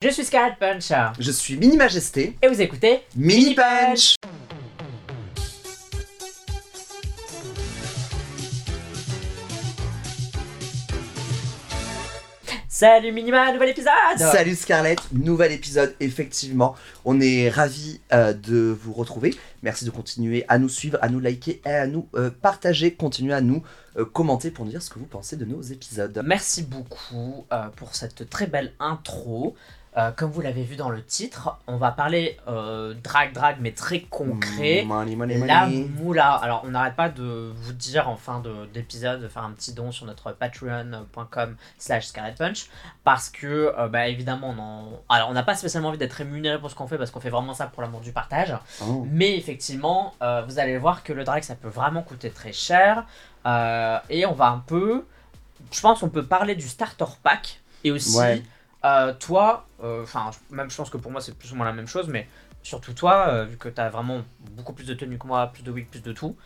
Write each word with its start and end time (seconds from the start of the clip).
Je 0.00 0.10
suis 0.10 0.24
Scarlet 0.24 0.54
Punch 0.60 0.92
Je 1.18 1.32
suis 1.32 1.56
Mini 1.56 1.76
Majesté. 1.76 2.36
et 2.40 2.46
vous 2.46 2.62
écoutez 2.62 3.00
Mini 3.16 3.56
Punch 3.56 4.14
Salut 12.68 13.10
Minima, 13.10 13.52
nouvel 13.52 13.70
épisode 13.70 13.90
Salut 14.18 14.54
Scarlett, 14.54 15.00
nouvel 15.10 15.50
épisode, 15.50 15.96
effectivement. 15.98 16.76
On 17.04 17.20
est 17.20 17.48
ravis 17.48 18.00
euh, 18.12 18.32
de 18.32 18.68
vous 18.80 18.92
retrouver. 18.92 19.34
Merci 19.64 19.84
de 19.84 19.90
continuer 19.90 20.44
à 20.46 20.60
nous 20.60 20.68
suivre, 20.68 20.96
à 21.02 21.08
nous 21.08 21.18
liker 21.18 21.60
et 21.66 21.70
à 21.70 21.88
nous 21.88 22.06
euh, 22.14 22.30
partager. 22.30 22.94
Continuez 22.94 23.34
à 23.34 23.40
nous 23.40 23.64
euh, 23.96 24.04
commenter 24.04 24.52
pour 24.52 24.64
nous 24.64 24.70
dire 24.70 24.82
ce 24.82 24.90
que 24.90 25.00
vous 25.00 25.06
pensez 25.06 25.34
de 25.36 25.44
nos 25.44 25.60
épisodes. 25.60 26.22
Merci 26.24 26.62
beaucoup 26.62 27.46
pour 27.74 27.96
cette 27.96 28.30
très 28.30 28.46
belle 28.46 28.72
intro. 28.78 29.56
Euh, 29.98 30.12
comme 30.12 30.30
vous 30.30 30.40
l'avez 30.40 30.62
vu 30.62 30.76
dans 30.76 30.90
le 30.90 31.02
titre, 31.02 31.56
on 31.66 31.76
va 31.76 31.90
parler 31.90 32.38
euh, 32.46 32.94
drag 33.02 33.32
drag 33.32 33.56
mais 33.58 33.72
très 33.72 34.02
concret. 34.02 34.84
Money, 34.86 35.16
money, 35.16 35.38
La 35.44 35.66
moula. 35.66 36.34
Alors, 36.34 36.62
on 36.64 36.68
n'arrête 36.68 36.94
pas 36.94 37.08
de 37.08 37.52
vous 37.56 37.72
dire 37.72 38.08
en 38.08 38.14
fin 38.16 38.38
de- 38.38 38.66
d'épisode 38.72 39.20
de 39.20 39.26
faire 39.26 39.42
un 39.42 39.50
petit 39.50 39.72
don 39.72 39.90
sur 39.90 40.06
notre 40.06 40.30
patreon.com 40.30 41.56
slash 41.78 42.06
scarletpunch 42.06 42.66
parce 43.02 43.28
que, 43.28 43.74
euh, 43.76 43.88
bah, 43.88 44.06
évidemment, 44.06 44.54
on 44.56 44.60
en- 44.60 45.00
Alors, 45.08 45.30
on 45.30 45.32
n'a 45.32 45.42
pas 45.42 45.56
spécialement 45.56 45.88
envie 45.88 45.98
d'être 45.98 46.12
rémunéré 46.12 46.60
pour 46.60 46.70
ce 46.70 46.76
qu'on 46.76 46.86
fait 46.86 46.98
parce 46.98 47.10
qu'on 47.10 47.20
fait 47.20 47.30
vraiment 47.30 47.54
ça 47.54 47.66
pour 47.66 47.82
l'amour 47.82 48.00
du 48.00 48.12
partage. 48.12 48.54
Oh. 48.82 49.04
Mais 49.10 49.36
effectivement, 49.36 50.14
vous 50.46 50.58
allez 50.60 50.78
voir 50.78 51.02
que 51.02 51.12
le 51.12 51.24
drag, 51.24 51.42
ça 51.42 51.56
peut 51.56 51.68
vraiment 51.68 52.02
coûter 52.02 52.30
très 52.30 52.52
cher. 52.52 53.04
Et 53.46 54.26
on 54.26 54.32
va 54.34 54.46
un 54.48 54.62
peu... 54.64 55.04
Je 55.72 55.80
pense 55.80 56.00
qu'on 56.00 56.08
peut 56.08 56.24
parler 56.24 56.54
du 56.54 56.68
starter 56.68 57.04
pack 57.24 57.60
et 57.82 57.90
aussi... 57.90 58.16
Ouais. 58.16 58.42
Euh, 58.88 59.12
toi, 59.12 59.66
euh, 59.82 60.02
enfin, 60.02 60.30
même 60.50 60.70
je 60.70 60.76
pense 60.76 60.90
que 60.90 60.96
pour 60.96 61.10
moi 61.12 61.20
c'est 61.20 61.36
plus 61.36 61.52
ou 61.52 61.56
moins 61.56 61.66
la 61.66 61.72
même 61.72 61.86
chose, 61.86 62.08
mais 62.08 62.26
surtout 62.62 62.92
toi, 62.92 63.28
euh, 63.28 63.44
vu 63.44 63.56
que 63.56 63.68
tu 63.68 63.80
as 63.80 63.88
vraiment 63.90 64.22
beaucoup 64.52 64.72
plus 64.72 64.86
de 64.86 64.94
tenues 64.94 65.18
que 65.18 65.26
moi, 65.26 65.48
plus 65.48 65.62
de 65.62 65.70
wigs, 65.70 65.88
plus 65.88 66.02
de 66.02 66.12
tout, 66.12 66.36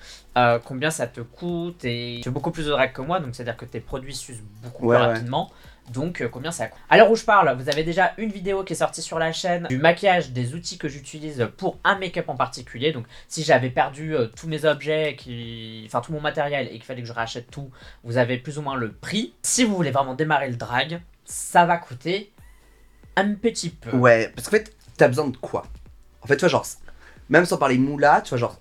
combien 0.64 0.90
ça 0.90 1.06
te 1.06 1.20
coûte 1.20 1.84
et 1.84 2.16
tu 2.18 2.24
fais 2.24 2.30
beaucoup 2.30 2.50
plus 2.50 2.66
de 2.66 2.70
drag 2.70 2.92
que 2.92 3.02
moi, 3.02 3.20
donc 3.20 3.34
c'est-à-dire 3.34 3.56
que 3.56 3.64
tes 3.64 3.80
produits 3.80 4.14
s'usent 4.14 4.42
beaucoup 4.62 4.86
Ouais, 4.86 4.96
plus 4.96 5.04
ouais. 5.04 5.12
rapidement. 5.12 5.50
Donc 5.92 6.24
combien 6.30 6.52
ça 6.52 6.68
coûte? 6.68 6.80
À 6.88 6.96
l'heure 6.96 7.10
où 7.10 7.16
je 7.16 7.24
parle, 7.24 7.56
vous 7.60 7.68
avez 7.68 7.82
déjà 7.82 8.12
une 8.16 8.30
vidéo 8.30 8.62
qui 8.62 8.72
est 8.72 8.76
sortie 8.76 9.02
sur 9.02 9.18
la 9.18 9.32
chaîne 9.32 9.66
du 9.68 9.78
maquillage 9.78 10.30
des 10.30 10.54
outils 10.54 10.78
que 10.78 10.88
j'utilise 10.88 11.48
pour 11.56 11.78
un 11.82 11.98
make-up 11.98 12.28
en 12.28 12.36
particulier. 12.36 12.92
Donc 12.92 13.06
si 13.26 13.42
j'avais 13.42 13.70
perdu 13.70 14.14
tous 14.36 14.46
mes 14.46 14.64
objets, 14.64 15.16
qui... 15.16 15.82
enfin 15.86 16.00
tout 16.00 16.12
mon 16.12 16.20
matériel 16.20 16.68
et 16.68 16.74
qu'il 16.74 16.84
fallait 16.84 17.02
que 17.02 17.08
je 17.08 17.12
rachète 17.12 17.50
tout, 17.50 17.70
vous 18.04 18.16
avez 18.16 18.38
plus 18.38 18.58
ou 18.58 18.62
moins 18.62 18.76
le 18.76 18.92
prix. 18.92 19.34
Si 19.42 19.64
vous 19.64 19.74
voulez 19.74 19.90
vraiment 19.90 20.14
démarrer 20.14 20.48
le 20.48 20.56
drag, 20.56 21.00
ça 21.24 21.64
va 21.66 21.76
coûter 21.78 22.32
un 23.16 23.34
petit 23.34 23.70
peu. 23.70 23.96
Ouais, 23.96 24.28
parce 24.34 24.46
qu'en 24.48 24.52
fait, 24.52 24.74
t'as 24.96 25.08
besoin 25.08 25.28
de 25.28 25.36
quoi? 25.36 25.64
En 26.22 26.26
fait, 26.26 26.36
tu 26.36 26.40
vois, 26.40 26.48
genre, 26.48 26.66
même 27.28 27.44
sans 27.44 27.58
parler 27.58 27.78
moula, 27.78 28.20
tu 28.22 28.30
vois, 28.30 28.38
genre, 28.38 28.60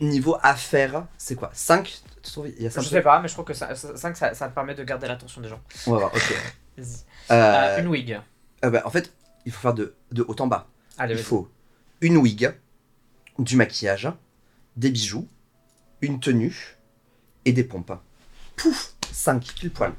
niveau 0.00 0.36
affaires, 0.42 1.06
c'est 1.16 1.34
quoi? 1.34 1.50
5 1.52 2.00
Tu 2.22 2.30
trouves 2.32 2.48
Il 2.48 2.62
y 2.62 2.66
a 2.66 2.70
5 2.70 2.82
Je 2.82 2.88
sais 2.88 3.02
pas, 3.02 3.20
mais 3.20 3.28
je 3.28 3.32
trouve 3.34 3.44
que 3.44 3.54
5 3.54 3.74
ça, 4.16 4.34
ça 4.34 4.48
te 4.48 4.54
permet 4.54 4.74
de 4.74 4.84
garder 4.84 5.08
l'attention 5.08 5.40
des 5.40 5.48
gens. 5.48 5.60
On 5.86 5.92
va 5.92 5.98
voir, 5.98 6.14
ok. 6.14 6.34
Vas-y. 6.78 6.86
Euh, 7.30 7.76
Euh, 7.76 7.80
une 7.80 7.88
wig. 7.88 8.20
euh, 8.64 8.70
bah, 8.70 8.82
en 8.84 8.90
fait, 8.90 9.12
il 9.44 9.52
faut 9.52 9.60
faire 9.60 9.74
de, 9.74 9.94
de 10.12 10.24
haut 10.26 10.36
en 10.40 10.46
bas. 10.46 10.66
Allez, 10.98 11.14
il 11.14 11.22
faut 11.22 11.48
une 12.00 12.16
wig, 12.18 12.52
du 13.38 13.56
maquillage, 13.56 14.08
des 14.76 14.90
bijoux, 14.90 15.26
une 16.00 16.20
tenue 16.20 16.76
et 17.44 17.52
des 17.52 17.64
pompes. 17.64 17.92
Pouf 18.56 18.94
5 19.12 19.42
pile 19.54 19.70
poil. 19.70 19.92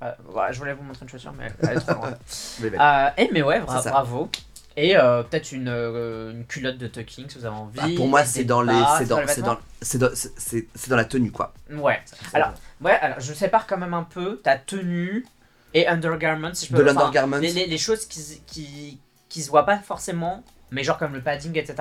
Ouais, 0.00 0.52
je 0.52 0.58
voulais 0.58 0.72
vous 0.74 0.82
montrer 0.82 1.02
une 1.04 1.08
chaussure, 1.08 1.32
mais 1.38 1.48
elle 1.62 1.76
est 1.78 1.80
trop 1.80 1.94
loin. 1.94 2.10
Mais 2.60 2.70
Euh, 2.78 3.10
eh, 3.16 3.28
mais 3.32 3.42
ouais, 3.42 3.60
bra- 3.60 3.82
bravo. 3.82 4.30
Et 4.76 4.96
euh, 4.96 5.24
peut-être 5.24 5.50
une, 5.50 5.68
euh, 5.68 6.30
une 6.30 6.44
culotte 6.46 6.78
de 6.78 6.86
tucking 6.86 7.28
si 7.28 7.38
vous 7.38 7.44
avez 7.46 7.56
envie. 7.56 7.76
bah, 7.80 7.88
pour 7.96 8.06
moi, 8.06 8.24
c'est 8.24 8.44
dans 8.44 8.62
les, 8.62 8.72
bas, 8.72 8.94
c'est 8.98 9.06
dans, 9.06 9.26
c'est 9.26 9.42
dans, 9.42 9.58
c'est 9.82 9.98
dans, 9.98 10.10
c'est- 10.14 10.88
la 10.90 11.04
tenue 11.04 11.32
quoi. 11.32 11.52
Ouais. 11.70 12.00
Alors, 12.32 12.52
ouais, 12.80 12.92
alors 12.92 13.18
je 13.18 13.32
sépare 13.32 13.66
quand 13.66 13.76
même 13.76 13.94
un 13.94 14.04
peu 14.04 14.36
ta 14.36 14.56
tenue 14.56 15.26
et 15.74 15.88
undergarment 15.88 16.54
si 16.54 16.66
je 16.66 16.70
peux 16.70 16.78
De 16.78 16.82
l'undergarment. 16.84 17.38
Les, 17.40 17.50
les, 17.52 17.66
les 17.66 17.78
choses 17.78 18.06
qui, 18.06 18.40
qui, 18.46 19.00
qui 19.28 19.42
se 19.42 19.50
voient 19.50 19.66
pas 19.66 19.78
forcément, 19.78 20.44
mais 20.70 20.82
genre 20.84 20.98
comme 20.98 21.14
le 21.14 21.22
padding, 21.22 21.56
etc. 21.58 21.76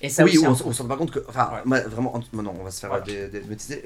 Et 0.00 0.08
ça 0.08 0.24
oui, 0.24 0.30
aussi, 0.36 0.46
on, 0.46 0.54
peu. 0.54 0.64
on 0.66 0.72
se 0.72 0.82
rend 0.82 0.88
pas 0.88 0.96
compte 0.96 1.10
que, 1.12 1.24
enfin, 1.28 1.50
Ouais. 1.54 1.60
moi, 1.64 1.80
vraiment, 1.80 2.16
en- 2.16 2.42
non, 2.42 2.54
on 2.58 2.64
va 2.64 2.70
se 2.70 2.80
faire 2.80 2.90
Voilà. 2.90 3.04
des, 3.04 3.24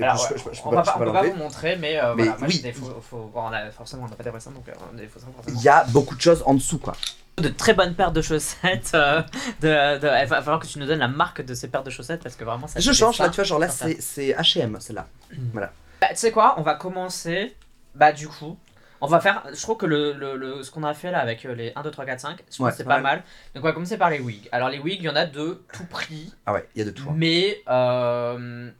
Alors, 0.01 0.17
je, 0.17 0.35
ouais, 0.35 0.41
je- 0.53 0.57
je 0.57 0.63
peux 0.63 0.69
on 0.69 0.71
pas, 0.71 0.83
pas, 0.83 0.95
on 0.97 0.99
pas 0.99 0.99
peut 0.99 0.99
pas 0.99 1.05
l'enlever. 1.13 1.31
vous 1.31 1.37
montrer, 1.39 1.77
mais, 1.77 1.99
euh, 2.03 2.15
Mais 2.17 2.23
voilà, 2.25 2.39
moi, 2.39 2.49
oui. 2.49 2.61
des 2.61 2.73
faux- 2.73 3.01
faux- 3.03 3.31
on 3.35 3.53
a- 3.53 3.71
forcément, 3.71 4.05
on 4.05 4.09
n'a 4.09 4.17
pas 4.17 4.25
des 4.25 4.31
dessins, 4.31 4.51
donc 4.53 4.69
euh, 4.69 4.73
on 4.93 4.97
a 4.97 5.01
des 5.01 5.07
faux. 5.09 5.21
Il 5.49 5.63
y 5.63 5.69
a 5.69 5.85
beaucoup 5.85 6.15
de 6.15 6.21
choses 6.21 6.43
en 6.47 6.55
dessous 6.55 6.79
quoi. 6.79 6.95
De 7.39 7.49
très 7.51 7.75
bonnes 7.75 7.95
paires 7.95 8.13
de 8.13 8.23
chaussettes. 8.23 8.93
euh, 8.95 9.21
de, 9.61 9.99
de- 9.99 10.23
il 10.23 10.27
va 10.27 10.41
falloir 10.41 10.59
que 10.59 10.67
tu 10.67 10.79
nous 10.79 10.87
donnes 10.87 11.01
la 11.01 11.09
marque 11.09 11.43
de 11.45 11.53
ces 11.55 11.69
paires 11.69 11.83
de 11.85 11.91
chaussettes 11.91 12.23
parce 12.23 12.35
que 12.35 12.45
vraiment 12.45 12.67
ça. 12.67 12.81
Je 12.81 12.93
change 12.93 13.19
là, 13.19 13.29
tu 13.29 13.35
vois, 13.37 13.45
genre 13.45 13.59
là, 13.59 13.69
c'est 13.69 14.01
c'est 14.01 14.33
H&M 14.33 14.79
celle-là. 14.81 15.07
Bah, 15.55 15.69
tu 16.11 16.17
sais 16.17 16.31
quoi, 16.31 16.55
on 16.59 16.63
va 16.63 16.75
commencer. 16.77 17.55
Bah, 17.95 18.13
du 18.13 18.27
coup, 18.29 18.57
on 19.01 19.07
va 19.07 19.21
faire. 19.21 19.43
Je 19.53 19.61
trouve 19.61 19.77
que 19.77 19.87
le, 19.87 20.13
le, 20.13 20.37
le- 20.37 20.63
ce 20.63 20.71
qu'on 20.71 20.83
a 20.85 20.95
fait 20.95 21.11
là 21.11 21.19
avec 21.21 21.45
euh, 21.45 21.55
les 21.55 21.73
1, 21.77 21.83
2, 21.83 21.91
3, 21.91 22.05
4, 22.07 22.21
5, 22.21 22.39
je 22.49 22.55
trouve 22.55 22.67
Ouais, 22.67 22.71
que 22.73 22.77
c'est 22.79 22.85
pas 22.85 22.97
pas 22.97 23.01
mal. 23.03 23.19
Donc, 23.55 23.65
on 23.65 23.67
va 23.67 23.73
commencer 23.73 23.99
par 23.99 24.11
les 24.11 24.21
wigs. 24.21 24.49
Alors, 24.53 24.69
les 24.69 24.79
wigs, 24.79 25.01
il 25.01 25.05
y 25.05 25.09
en 25.09 25.17
a 25.17 25.27
de 25.27 25.63
tout 25.73 25.85
prix. 25.87 26.33
Ah 26.47 26.53
ouais, 26.53 26.69
il 26.75 26.79
y 26.79 26.83
a 26.83 26.85
de 26.85 26.91
tout. 26.91 27.09
hein. 27.09 27.15
Mais. 27.17 27.59
euh, 27.69 28.71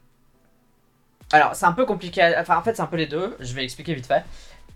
Alors, 1.31 1.55
c'est 1.55 1.65
un 1.65 1.73
peu 1.73 1.85
compliqué. 1.85 2.21
à- 2.21 2.41
Enfin, 2.41 2.57
en 2.57 2.61
fait, 2.63 2.75
c'est 2.75 2.81
un 2.81 2.85
peu 2.87 2.97
les 2.97 3.07
deux. 3.07 3.35
Je 3.39 3.53
vais 3.53 3.63
expliquer 3.63 3.93
vite 3.93 4.07
fait. 4.07 4.23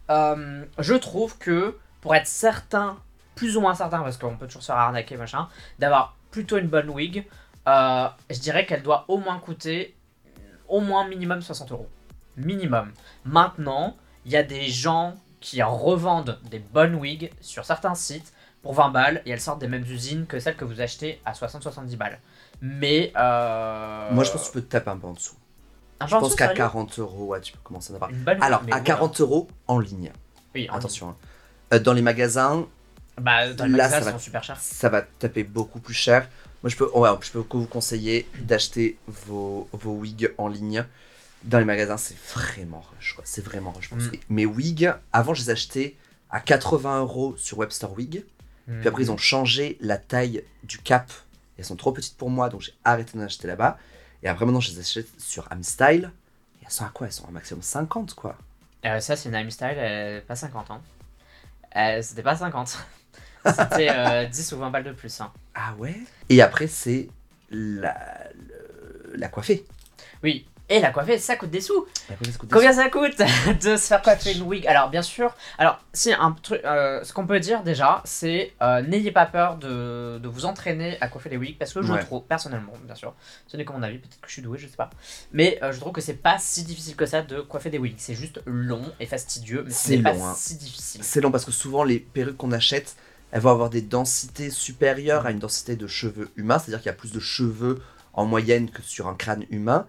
Euh, 0.09 0.65
je 0.79 0.93
trouve 0.95 1.37
que 1.37 1.77
pour 2.01 2.15
être 2.15 2.27
certain, 2.27 2.97
plus 3.35 3.55
ou 3.57 3.61
moins 3.61 3.75
certain, 3.75 3.99
parce 4.01 4.17
qu'on 4.17 4.35
peut 4.35 4.47
toujours 4.47 4.61
se 4.61 4.67
faire 4.67 4.75
arnaquer, 4.77 5.15
machin, 5.17 5.47
d'avoir 5.79 6.15
plutôt 6.31 6.57
une 6.57 6.67
bonne 6.67 6.89
wig, 6.89 7.25
euh, 7.67 8.07
je 8.29 8.39
dirais 8.39 8.65
qu'elle 8.65 8.81
doit 8.83 9.05
au 9.07 9.17
moins 9.17 9.37
coûter 9.39 9.95
au 10.67 10.79
moins 10.81 11.07
minimum 11.07 11.41
60 11.41 11.71
euros. 11.71 11.89
Minimum. 12.37 12.91
Maintenant, 13.25 13.95
il 14.25 14.31
y 14.31 14.37
a 14.37 14.43
des 14.43 14.67
gens 14.67 15.15
qui 15.41 15.61
revendent 15.61 16.39
des 16.49 16.59
bonnes 16.59 16.95
wigs 16.95 17.31
sur 17.41 17.65
certains 17.65 17.95
sites 17.95 18.31
pour 18.61 18.73
20 18.75 18.89
balles 18.89 19.21
et 19.25 19.31
elles 19.31 19.41
sortent 19.41 19.59
des 19.59 19.67
mêmes 19.67 19.83
usines 19.83 20.25
que 20.27 20.39
celles 20.39 20.55
que 20.55 20.63
vous 20.65 20.79
achetez 20.81 21.19
à 21.25 21.33
60-70 21.33 21.97
balles. 21.97 22.19
Mais. 22.61 23.11
Euh... 23.17 24.11
Moi, 24.11 24.23
je 24.23 24.31
pense 24.31 24.41
que 24.43 24.47
tu 24.47 24.51
peux 24.53 24.61
te 24.61 24.71
taper 24.71 24.91
un 24.91 24.97
peu 24.97 25.07
en 25.07 25.13
dessous. 25.13 25.35
Un 25.99 26.07
Je 26.07 26.15
en 26.15 26.19
pense 26.19 26.35
qu'à 26.35 26.45
sérieux 26.45 26.57
40 26.57 26.99
euros, 26.99 27.25
ouais, 27.27 27.41
tu 27.41 27.51
peux 27.53 27.59
commencer 27.63 27.91
à 27.91 27.95
avoir. 27.95 28.09
Une 28.11 28.23
bonne 28.23 28.35
wig, 28.37 28.43
Alors, 28.43 28.61
à 28.71 28.77
oui, 28.77 28.83
40 28.83 29.21
euros 29.21 29.47
en 29.67 29.79
ligne. 29.79 30.11
Oui, 30.55 30.69
en 30.69 30.75
Attention. 30.77 31.09
hein. 31.09 31.15
Euh, 31.73 31.79
Dans 31.79 31.93
les 31.93 32.01
magasins, 32.01 32.65
Bah, 33.19 33.51
dans 33.53 33.65
les 33.65 33.71
Là, 33.71 33.77
magasins, 33.89 33.99
ça 33.99 34.05
va. 34.05 34.11
sont 34.11 34.19
super 34.19 34.43
ça 34.59 34.89
va 34.89 35.01
taper 35.01 35.43
beaucoup 35.43 35.79
plus 35.79 35.93
cher. 35.93 36.27
Moi, 36.63 36.69
je 36.69 36.75
peux, 36.75 36.89
ouais, 36.93 37.09
je 37.21 37.31
peux 37.31 37.43
vous 37.57 37.65
conseiller 37.65 38.27
d'acheter 38.41 38.97
vos, 39.07 39.67
vos 39.73 39.93
wigs 39.93 40.31
en 40.37 40.47
ligne. 40.47 40.85
Dans 41.43 41.59
les 41.59 41.65
magasins, 41.65 41.97
c'est 41.97 42.17
vraiment 42.33 42.81
rush, 42.95 43.13
quoi. 43.13 43.23
C'est 43.25 43.43
vraiment 43.43 43.71
rush. 43.71 43.91
Mm. 43.91 44.11
Mes 44.29 44.45
wigs, 44.45 44.93
avant, 45.11 45.33
je 45.33 45.41
les 45.43 45.49
achetais 45.49 45.95
à 46.29 46.39
80 46.39 46.99
euros 47.01 47.35
sur 47.37 47.57
Webster 47.57 47.91
Wig. 47.91 48.25
Puis 48.79 48.87
après, 48.87 49.01
ils 49.03 49.11
ont 49.11 49.17
changé 49.17 49.77
la 49.81 49.97
taille 49.97 50.45
du 50.63 50.77
cap. 50.77 51.11
Elles 51.57 51.65
sont 51.65 51.75
trop 51.75 51.91
petites 51.91 52.15
pour 52.15 52.29
moi, 52.29 52.47
donc 52.47 52.61
j'ai 52.61 52.73
arrêté 52.85 53.17
d'en 53.17 53.23
acheter 53.25 53.47
là-bas. 53.47 53.77
Et 54.23 54.29
après, 54.29 54.45
maintenant, 54.45 54.61
je 54.61 54.71
les 54.71 54.79
achète 54.79 55.07
sur 55.19 55.51
Amstyle. 55.51 56.11
Et 56.61 56.65
elles 56.65 56.71
sont 56.71 56.85
à 56.85 56.89
quoi? 56.89 57.07
Elles 57.07 57.13
sont 57.13 57.27
à 57.27 57.31
maximum 57.31 57.61
50, 57.61 58.13
quoi. 58.13 58.37
Euh, 58.85 58.99
ça, 59.01 59.15
c'est 59.15 59.27
une 59.29 59.35
Amy 59.35 59.51
Style, 59.51 59.75
elle 59.77 60.17
est 60.17 60.21
pas 60.21 60.35
50 60.35 60.71
ans. 60.71 60.81
Euh, 61.75 62.01
C'était 62.01 62.23
pas 62.23 62.35
50. 62.37 62.77
C'était 63.45 63.89
euh, 63.91 64.25
10 64.25 64.53
ou 64.53 64.57
20 64.59 64.69
balles 64.69 64.83
de 64.85 64.91
plus. 64.91 65.19
hein. 65.19 65.31
Ah 65.55 65.73
ouais? 65.77 65.95
Et 66.29 66.41
après, 66.41 66.67
c'est 66.67 67.09
la, 67.49 67.97
le- 68.35 69.17
la 69.17 69.27
coiffée. 69.27 69.65
Oui. 70.23 70.47
Et 70.71 70.79
la 70.79 70.91
coiffée, 70.91 71.17
ça 71.17 71.35
coûte 71.35 71.49
des 71.49 71.59
sous. 71.59 71.85
La 72.09 72.15
coiffée, 72.15 72.31
ça 72.31 72.37
coûte 72.37 72.49
des 72.49 72.55
Combien 72.55 72.71
ça 72.71 72.89
coûte 72.89 73.17
de 73.61 73.75
se 73.75 73.87
faire 73.87 74.01
coiffer 74.01 74.31
une 74.33 74.43
wig? 74.43 74.65
Alors, 74.67 74.89
bien 74.89 75.01
sûr, 75.01 75.35
alors, 75.57 75.79
si 75.93 76.13
un 76.13 76.31
truc, 76.31 76.61
euh, 76.63 77.03
ce 77.03 77.11
qu'on 77.11 77.27
peut 77.27 77.41
dire 77.41 77.61
déjà, 77.63 78.01
c'est 78.05 78.53
euh, 78.61 78.81
n'ayez 78.81 79.11
pas 79.11 79.25
peur 79.25 79.57
de, 79.57 80.17
de 80.17 80.27
vous 80.29 80.45
entraîner 80.45 80.97
à 81.01 81.09
coiffer 81.09 81.27
les 81.29 81.35
wigs 81.35 81.57
parce 81.57 81.73
que 81.73 81.81
je 81.81 81.91
Ouais. 81.91 81.99
trouve, 81.99 82.23
personnellement, 82.23 82.71
bien 82.85 82.95
sûr, 82.95 83.13
ce 83.47 83.57
n'est 83.57 83.65
que 83.65 83.73
mon 83.73 83.83
avis, 83.83 83.97
peut-être 83.97 84.21
que 84.21 84.27
je 84.29 84.33
suis 84.33 84.41
doué, 84.41 84.57
je 84.57 84.67
sais 84.67 84.77
pas, 84.77 84.89
mais 85.33 85.59
euh, 85.61 85.73
je 85.73 85.79
trouve 85.81 85.91
que 85.91 85.99
c'est 85.99 86.13
pas 86.13 86.37
si 86.39 86.63
difficile 86.63 86.95
que 86.95 87.05
ça 87.05 87.21
de 87.21 87.41
coiffer 87.41 87.69
des 87.69 87.77
wigs. 87.77 87.95
C'est 87.97 88.15
juste 88.15 88.39
long 88.45 88.83
et 89.01 89.05
fastidieux, 89.05 89.63
mais 89.65 89.71
ce 89.73 89.87
C'est 89.89 89.97
pas 89.97 90.11
hein. 90.11 90.33
si 90.37 90.55
difficile. 90.55 91.03
C'est 91.03 91.19
long 91.19 91.31
parce 91.31 91.43
que 91.43 91.51
souvent 91.51 91.83
les 91.83 91.99
perruques 91.99 92.37
qu'on 92.37 92.53
achète, 92.53 92.95
elles 93.33 93.41
vont 93.41 93.51
avoir 93.51 93.69
des 93.69 93.81
densités 93.81 94.49
supérieures 94.49 95.25
à 95.25 95.31
une 95.31 95.39
densité 95.39 95.75
de 95.75 95.87
cheveux 95.87 96.29
humains, 96.37 96.59
c'est-à-dire 96.59 96.79
qu'il 96.79 96.87
y 96.87 96.93
a 96.93 96.97
plus 96.97 97.11
de 97.11 97.19
cheveux 97.19 97.81
en 98.13 98.25
moyenne 98.25 98.69
que 98.69 98.81
sur 98.81 99.07
un 99.07 99.15
crâne 99.15 99.45
humain. 99.49 99.85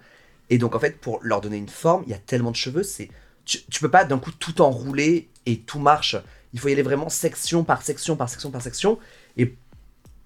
Et 0.52 0.58
donc 0.58 0.74
en 0.74 0.78
fait, 0.78 1.00
pour 1.00 1.18
leur 1.22 1.40
donner 1.40 1.56
une 1.56 1.70
forme, 1.70 2.02
il 2.06 2.10
y 2.10 2.14
a 2.14 2.18
tellement 2.18 2.50
de 2.50 2.56
cheveux, 2.56 2.82
c'est 2.82 3.08
tu, 3.46 3.62
tu 3.70 3.80
peux 3.80 3.90
pas 3.90 4.04
d'un 4.04 4.18
coup 4.18 4.32
tout 4.32 4.60
enrouler 4.60 5.30
et 5.46 5.60
tout 5.60 5.78
marche. 5.78 6.14
Il 6.52 6.60
faut 6.60 6.68
y 6.68 6.72
aller 6.72 6.82
vraiment 6.82 7.08
section 7.08 7.64
par 7.64 7.80
section 7.80 8.16
par 8.16 8.28
section 8.28 8.50
par 8.50 8.60
section. 8.60 8.98
Et 9.38 9.56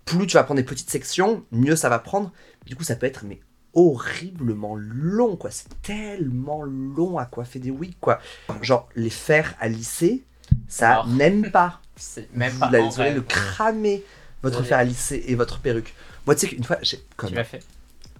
plus 0.04 0.26
tu 0.26 0.34
vas 0.34 0.42
prendre 0.42 0.58
des 0.58 0.66
petites 0.66 0.90
sections, 0.90 1.44
mieux 1.52 1.76
ça 1.76 1.88
va 1.88 2.00
prendre. 2.00 2.32
Du 2.66 2.74
coup, 2.74 2.82
ça 2.82 2.96
peut 2.96 3.06
être 3.06 3.24
mais 3.24 3.38
horriblement 3.72 4.74
long, 4.74 5.36
quoi. 5.36 5.52
C'est 5.52 5.80
tellement 5.82 6.64
long 6.64 7.18
à 7.18 7.26
coiffer 7.26 7.60
des 7.60 7.70
wigs, 7.70 7.94
quoi. 8.00 8.18
Genre 8.62 8.88
les 8.96 9.10
faire 9.10 9.54
à 9.60 9.68
lisser, 9.68 10.24
ça 10.66 11.04
n'aime 11.06 11.52
pas. 11.52 11.80
C'est 11.96 12.34
même 12.34 12.50
vous 12.50 12.58
pas. 12.58 12.66
allez 12.66 12.80
en 12.80 12.88
vrai. 12.88 13.14
le 13.14 13.22
cramer, 13.22 14.02
votre 14.42 14.64
fer 14.64 14.76
à 14.76 14.82
lisser 14.82 15.22
et 15.28 15.36
votre 15.36 15.60
perruque. 15.60 15.94
Moi, 16.26 16.34
tu 16.34 16.40
sais 16.40 16.48
qu'une 16.48 16.64
fois, 16.64 16.78
j'ai. 16.82 17.00
Comme... 17.16 17.30
Tu 17.30 17.36
l'as 17.36 17.44
fait? 17.44 17.62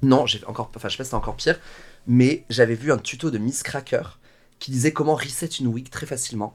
Non, 0.02 0.25
j'ai 0.26 0.44
encore. 0.47 0.70
Enfin, 0.76 0.88
je 0.88 0.93
sais 0.93 0.99
pas 0.99 1.05
si 1.05 1.11
c'est 1.11 1.17
encore 1.17 1.37
pire, 1.37 1.59
mais 2.06 2.44
j'avais 2.50 2.75
vu 2.75 2.93
un 2.93 2.99
tuto 2.99 3.31
de 3.31 3.38
Miss 3.38 3.62
Cracker 3.62 4.19
qui 4.58 4.70
disait 4.70 4.93
comment 4.93 5.14
reset 5.14 5.47
une 5.47 5.67
wig 5.69 5.91
très 5.91 6.06
facilement. 6.06 6.55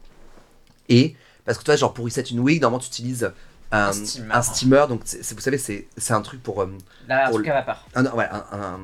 Et. 0.90 1.16
Parce 1.46 1.58
que 1.58 1.64
toi, 1.64 1.76
genre, 1.76 1.94
pour 1.94 2.06
reset 2.06 2.22
une 2.22 2.40
wig, 2.40 2.62
normalement, 2.62 2.80
tu 2.80 2.88
utilises 2.88 3.32
un, 3.72 3.88
Un 3.88 3.94
steamer. 3.94 4.36
un 4.36 4.42
steamer. 4.44 4.86
Donc, 4.88 5.02
c'est- 5.06 5.34
vous 5.34 5.42
savez, 5.42 5.58
c'est 5.58 5.88
un 6.14 6.22
truc 6.22 6.42
pour. 6.44 6.62
euh, 6.62 6.72
Là, 7.08 7.26
Pour 7.30 7.36
truc 7.38 7.48
à 7.48 7.54
vapeur. 7.56 7.88
un, 7.96 8.06
ouais, 8.12 8.28
un, 8.32 8.46
un- 8.52 8.80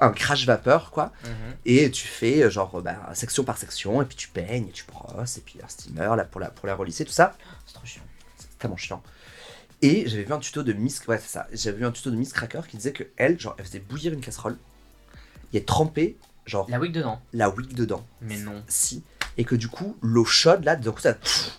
un 0.00 0.10
crash 0.10 0.44
vapeur, 0.46 0.90
quoi. 0.90 1.12
Mhm. 1.24 1.30
Et 1.66 1.90
tu 1.90 2.06
fais 2.08 2.42
euh, 2.42 2.50
genre 2.50 2.80
bah, 2.82 2.96
section 3.14 3.44
par 3.44 3.58
section, 3.58 4.02
et 4.02 4.06
puis 4.06 4.16
tu 4.16 4.28
peignes, 4.28 4.66
et 4.68 4.72
tu 4.72 4.84
brosses, 4.86 5.36
et 5.38 5.42
puis 5.42 5.58
un 5.62 5.68
steamer 5.68 6.16
là 6.16 6.24
pour 6.24 6.40
la, 6.40 6.50
pour 6.50 6.66
la 6.66 6.74
relisser, 6.74 7.04
tout 7.04 7.12
ça. 7.12 7.36
C'est 7.66 7.74
trop 7.74 7.86
chiant. 7.86 8.02
C'est 8.38 8.58
tellement 8.58 8.76
chiant. 8.76 9.02
Et 9.82 10.08
j'avais 10.08 10.24
vu 10.24 10.32
un 10.32 10.38
tuto 10.38 10.62
de 10.62 10.72
Miss, 10.72 11.06
ouais 11.06 11.18
c'est 11.18 11.28
ça, 11.28 11.46
j'avais 11.52 11.76
vu 11.78 11.84
un 11.86 11.90
tuto 11.92 12.10
de 12.10 12.16
Miss 12.16 12.32
Cracker 12.32 12.62
qui 12.66 12.78
disait 12.78 12.92
que 12.92 13.04
elle, 13.18 13.38
genre, 13.38 13.54
elle 13.58 13.66
faisait 13.66 13.80
bouillir 13.80 14.14
une 14.14 14.20
casserole, 14.22 14.56
et 15.54 15.58
elle 15.58 15.64
trempait 15.64 16.16
genre 16.46 16.66
La 16.68 16.78
wig 16.78 16.92
dedans. 16.92 17.20
la 17.32 17.48
wig 17.48 17.72
dedans. 17.74 18.04
Mais 18.20 18.36
non. 18.36 18.62
Si. 18.68 19.02
Et 19.38 19.44
que 19.44 19.54
du 19.54 19.68
coup, 19.68 19.96
l'eau 20.02 20.24
chaude 20.26 20.64
là, 20.64 20.76
donc 20.76 21.00
ça. 21.00 21.14
pff, 21.14 21.58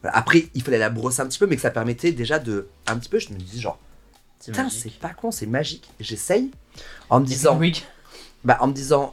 voilà. 0.00 0.16
Après, 0.16 0.48
il 0.54 0.62
fallait 0.62 0.78
la 0.78 0.88
brosser 0.90 1.20
un 1.20 1.26
petit 1.26 1.38
peu, 1.38 1.46
mais 1.46 1.56
que 1.56 1.62
ça 1.62 1.70
permettait 1.70 2.12
déjà 2.12 2.38
de. 2.38 2.68
Un 2.86 2.96
petit 2.98 3.08
peu, 3.10 3.18
je 3.18 3.28
me 3.30 3.38
disais 3.38 3.60
genre, 3.60 3.78
C'est 4.40 4.50
putain, 4.52 4.68
c'est 4.70 4.92
pas 4.98 5.10
con, 5.10 5.30
c'est 5.30 5.46
magique. 5.46 5.88
J'essaye 6.00 6.50
en 7.10 7.20
me 7.20 7.26
disant. 7.26 7.58
wig. 7.58 7.82
bah, 8.44 8.56
en 8.60 8.66
me 8.68 8.72
disant 8.72 9.12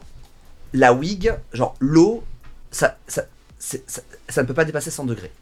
la 0.72 0.92
wig, 0.92 1.32
genre 1.52 1.74
l'eau, 1.80 2.24
ça, 2.70 2.96
ça, 3.06 3.24
c'est- 3.58 3.88
ça, 3.88 4.02
ça 4.28 4.42
ne 4.42 4.46
peut 4.48 4.54
pas 4.54 4.64
dépasser 4.64 4.90
100 4.90 5.04
degrés. 5.04 5.32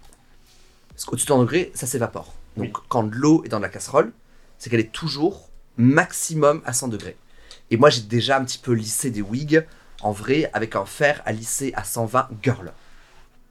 Parce 0.90 1.04
qu'au-dessus 1.04 1.26
de 1.26 1.30
100 1.32 1.38
degrés, 1.40 1.70
ça 1.74 1.86
s'évapore. 1.86 2.34
Donc 2.56 2.76
Oui. 2.76 2.82
quand 2.88 3.02
l'eau 3.14 3.44
est 3.44 3.48
dans 3.48 3.60
la 3.60 3.68
casserole, 3.68 4.12
c'est 4.58 4.68
qu'elle 4.68 4.80
est 4.80 4.90
toujours 4.92 5.48
maximum 5.76 6.60
à 6.66 6.72
100 6.72 6.88
degrés. 6.88 7.16
Et 7.70 7.76
moi 7.76 7.90
j'ai 7.90 8.02
déjà 8.02 8.38
un 8.38 8.44
petit 8.44 8.58
peu 8.58 8.72
lissé 8.72 9.10
des 9.10 9.22
wigs 9.22 9.64
en 10.00 10.12
vrai 10.12 10.50
avec 10.52 10.74
un 10.76 10.84
fer 10.86 11.22
à 11.26 11.32
lisser 11.32 11.72
à 11.76 11.84
120 11.84 12.28
girl. 12.42 12.72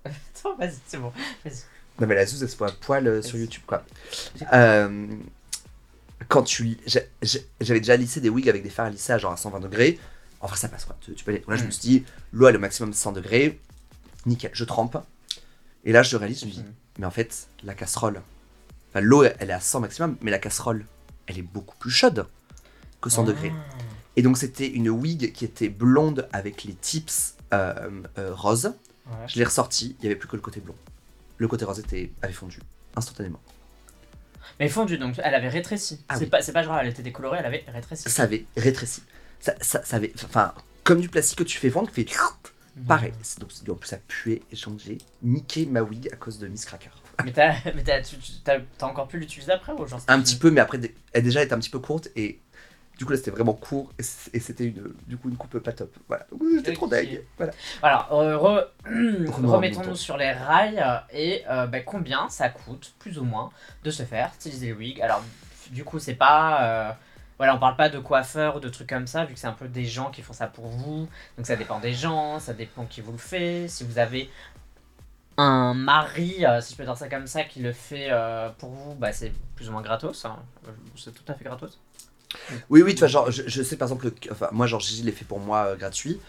Attends, 0.05 0.55
vas-y, 0.57 0.73
c'est 0.87 0.97
bon. 0.97 1.11
Non 1.99 2.07
mais 2.07 2.15
la 2.15 2.25
zouze 2.25 2.41
elle 2.43 2.49
se 2.49 2.57
voit 2.57 2.69
à 2.69 2.71
poil 2.71 3.07
euh, 3.07 3.21
sur. 3.21 3.37
YouTube 3.37 3.63
quoi. 3.67 3.83
Euh, 4.53 5.07
quand 6.29 6.43
tu, 6.43 6.77
j'avais 7.61 7.79
déjà 7.79 7.95
lissé 7.97 8.21
des 8.21 8.29
wigs 8.29 8.49
avec 8.49 8.63
des 8.63 8.69
fers 8.69 8.85
à 8.85 8.89
lisser 8.89 9.13
à 9.13 9.17
genre 9.17 9.33
à 9.33 9.37
120 9.37 9.59
degrés. 9.59 9.99
En 10.39 10.47
vrai 10.47 10.57
ça 10.57 10.67
passe 10.69 10.85
quoi. 10.85 10.95
Tu, 11.01 11.13
tu 11.13 11.23
peux 11.23 11.31
aller. 11.31 11.43
Là 11.47 11.55
je 11.55 11.63
me 11.63 11.71
suis 11.71 11.81
dit 11.81 12.05
l'eau 12.31 12.47
elle 12.47 12.55
est 12.55 12.57
au 12.57 12.61
maximum 12.61 12.91
de 12.91 12.95
100 12.95 13.11
degrés. 13.13 13.59
Nickel. 14.25 14.51
Je 14.53 14.63
trempe. 14.63 14.97
Et 15.85 15.91
là 15.91 16.03
je 16.03 16.15
réalise 16.17 16.41
je 16.41 16.45
me 16.45 16.51
dis 16.51 16.59
Mhm. 16.61 16.73
mais 16.99 17.05
en 17.05 17.11
fait 17.11 17.47
la 17.63 17.73
casserole, 17.75 18.21
enfin 18.89 19.01
l'eau 19.01 19.23
elle 19.23 19.49
est 19.49 19.53
à 19.53 19.59
100 19.59 19.79
maximum 19.81 20.17
mais 20.21 20.31
la 20.31 20.39
casserole 20.39 20.85
elle 21.27 21.37
est 21.37 21.43
beaucoup 21.43 21.75
plus 21.77 21.91
chaude 21.91 22.25
que 23.01 23.09
100 23.09 23.23
degrés. 23.23 23.53
Ah. 23.53 23.83
Et 24.17 24.23
donc 24.23 24.37
c'était 24.37 24.67
une 24.67 24.89
wig 24.89 25.31
qui 25.31 25.45
était 25.45 25.69
blonde 25.69 26.27
avec 26.33 26.63
les 26.63 26.73
tips 26.73 27.35
euh, 27.53 28.01
euh, 28.17 28.33
roses. 28.33 28.73
Ouais. 29.05 29.27
Je 29.27 29.37
l'ai 29.37 29.45
ressorti, 29.45 29.95
il 29.99 30.01
n'y 30.01 30.07
avait 30.07 30.15
plus 30.15 30.27
que 30.27 30.35
le 30.35 30.41
côté 30.41 30.59
blond. 30.59 30.75
Le 31.37 31.47
côté 31.47 31.63
rose 31.63 31.79
était, 31.79 32.11
avait 32.21 32.33
fondu 32.33 32.59
instantanément. 32.95 33.39
Mais 34.59 34.69
fondu, 34.69 34.97
donc 34.97 35.15
elle 35.23 35.35
avait 35.35 35.49
rétréci. 35.49 36.03
Ah 36.09 36.15
c'est 36.15 36.25
oui. 36.25 36.29
pas, 36.31 36.41
pas 36.41 36.63
genre 36.63 36.77
elle 36.79 36.87
était 36.87 37.03
décolorée, 37.03 37.37
elle 37.39 37.45
avait 37.45 37.63
rétréci. 37.67 38.09
Ça 38.09 38.23
avait 38.23 38.45
rétréci. 38.57 39.03
Ça, 39.39 39.53
ça, 39.61 39.83
ça 39.85 39.97
avait, 39.97 40.11
enfin, 40.25 40.51
comme 40.83 40.99
du 40.99 41.09
plastique 41.09 41.37
que 41.37 41.43
tu 41.43 41.59
fais 41.59 41.69
fondre, 41.69 41.89
qui 41.89 42.03
fait 42.03 42.17
pareil. 42.87 43.13
C'est- 43.21 43.39
Donc 43.39 43.51
en 43.69 43.75
plus 43.75 43.87
ça 43.87 43.97
puait 43.97 44.41
j'ai 44.51 44.97
niqué 45.21 45.67
ma 45.67 45.83
wig 45.83 46.09
à 46.11 46.15
cause 46.15 46.39
de 46.39 46.47
Miss 46.47 46.65
Cracker. 46.65 46.89
Mais 47.25 47.33
t'as, 47.33 48.59
encore 48.81 49.07
pu 49.07 49.19
l'utiliser 49.19 49.51
après 49.51 49.73
ou 49.73 49.85
genre 49.85 50.01
Un 50.07 50.21
petit 50.21 50.35
peu, 50.35 50.51
mais 50.51 50.61
après 50.61 50.79
elle 51.13 51.23
déjà 51.23 51.41
était 51.41 51.53
un 51.53 51.59
petit 51.59 51.71
peu 51.71 51.79
courte 51.79 52.09
et 52.15 52.39
du 52.97 53.05
coup 53.05 53.11
là 53.11 53.17
c'était 53.17 53.31
vraiment 53.31 53.53
court 53.53 53.91
et 53.99 54.03
c'était 54.03 54.65
une, 54.65 54.93
du 55.07 55.17
coup 55.17 55.29
une 55.29 55.37
coupe 55.37 55.59
pas 55.59 55.71
top. 55.73 55.95
Voilà. 56.07 56.25
Donc, 56.31 56.41
J'étais 56.55 56.73
trop 56.73 56.87
deg. 56.87 57.23
Voilà. 57.37 57.53
Alors, 57.83 58.07
euh, 58.13 58.37
re- 58.37 58.67
Remonte. 58.85 59.51
remettons-nous 59.55 59.95
sur 59.95 60.17
les 60.17 60.31
rails 60.31 60.79
euh, 60.79 60.97
et 61.11 61.43
euh, 61.49 61.67
bah, 61.67 61.81
combien 61.81 62.29
ça 62.29 62.49
coûte, 62.49 62.93
plus 62.99 63.19
ou 63.19 63.23
moins, 63.23 63.51
de 63.83 63.91
se 63.91 64.03
faire 64.03 64.33
styliser 64.33 64.67
les 64.67 64.73
wigs. 64.73 65.01
Alors, 65.01 65.23
du 65.71 65.83
coup, 65.83 65.99
c'est 65.99 66.15
pas. 66.15 66.63
euh, 66.89 66.91
voilà, 67.37 67.55
on 67.55 67.59
parle 67.59 67.75
pas 67.75 67.89
de 67.89 67.99
coiffeur 67.99 68.55
ou 68.55 68.59
de 68.59 68.69
trucs 68.69 68.89
comme 68.89 69.05
ça, 69.05 69.25
vu 69.25 69.35
que 69.35 69.39
c'est 69.39 69.45
un 69.47 69.53
peu 69.53 69.67
des 69.67 69.85
gens 69.85 70.09
qui 70.09 70.23
font 70.23 70.33
ça 70.33 70.47
pour 70.47 70.65
vous. 70.67 71.07
Donc, 71.37 71.45
ça 71.45 71.55
dépend 71.55 71.79
des 71.79 71.93
gens, 71.93 72.39
ça 72.39 72.53
dépend 72.53 72.85
qui 72.85 73.01
vous 73.01 73.11
le 73.11 73.17
fait. 73.19 73.67
Si 73.67 73.83
vous 73.83 73.99
avez 73.99 74.29
un 75.37 75.73
mari, 75.75 76.45
euh, 76.45 76.61
si 76.61 76.73
je 76.73 76.77
peux 76.77 76.83
dire 76.83 76.97
ça 76.97 77.09
comme 77.09 77.27
ça, 77.27 77.43
qui 77.43 77.59
le 77.61 77.71
fait 77.73 78.07
euh, 78.11 78.49
pour 78.57 78.69
vous, 78.71 78.95
bah, 78.95 79.11
c'est 79.13 79.31
plus 79.55 79.69
ou 79.69 79.71
moins 79.71 79.81
gratos. 79.83 80.25
hein. 80.25 80.37
C'est 80.95 81.13
tout 81.13 81.31
à 81.31 81.35
fait 81.35 81.43
gratos. 81.45 81.79
Oui, 82.69 82.81
oui, 82.81 82.93
tu 82.95 82.99
vois, 82.99 83.07
genre, 83.07 83.31
je, 83.31 83.43
je 83.47 83.63
sais 83.63 83.75
par 83.77 83.87
exemple, 83.87 84.11
que- 84.11 84.31
enfin, 84.31 84.49
moi, 84.51 84.67
genre, 84.67 84.79
Gigi 84.79 85.03
l'ai 85.03 85.11
fait 85.11 85.25
pour 85.25 85.39
moi 85.39 85.65
euh, 85.67 85.75
gratuit, 85.75 86.19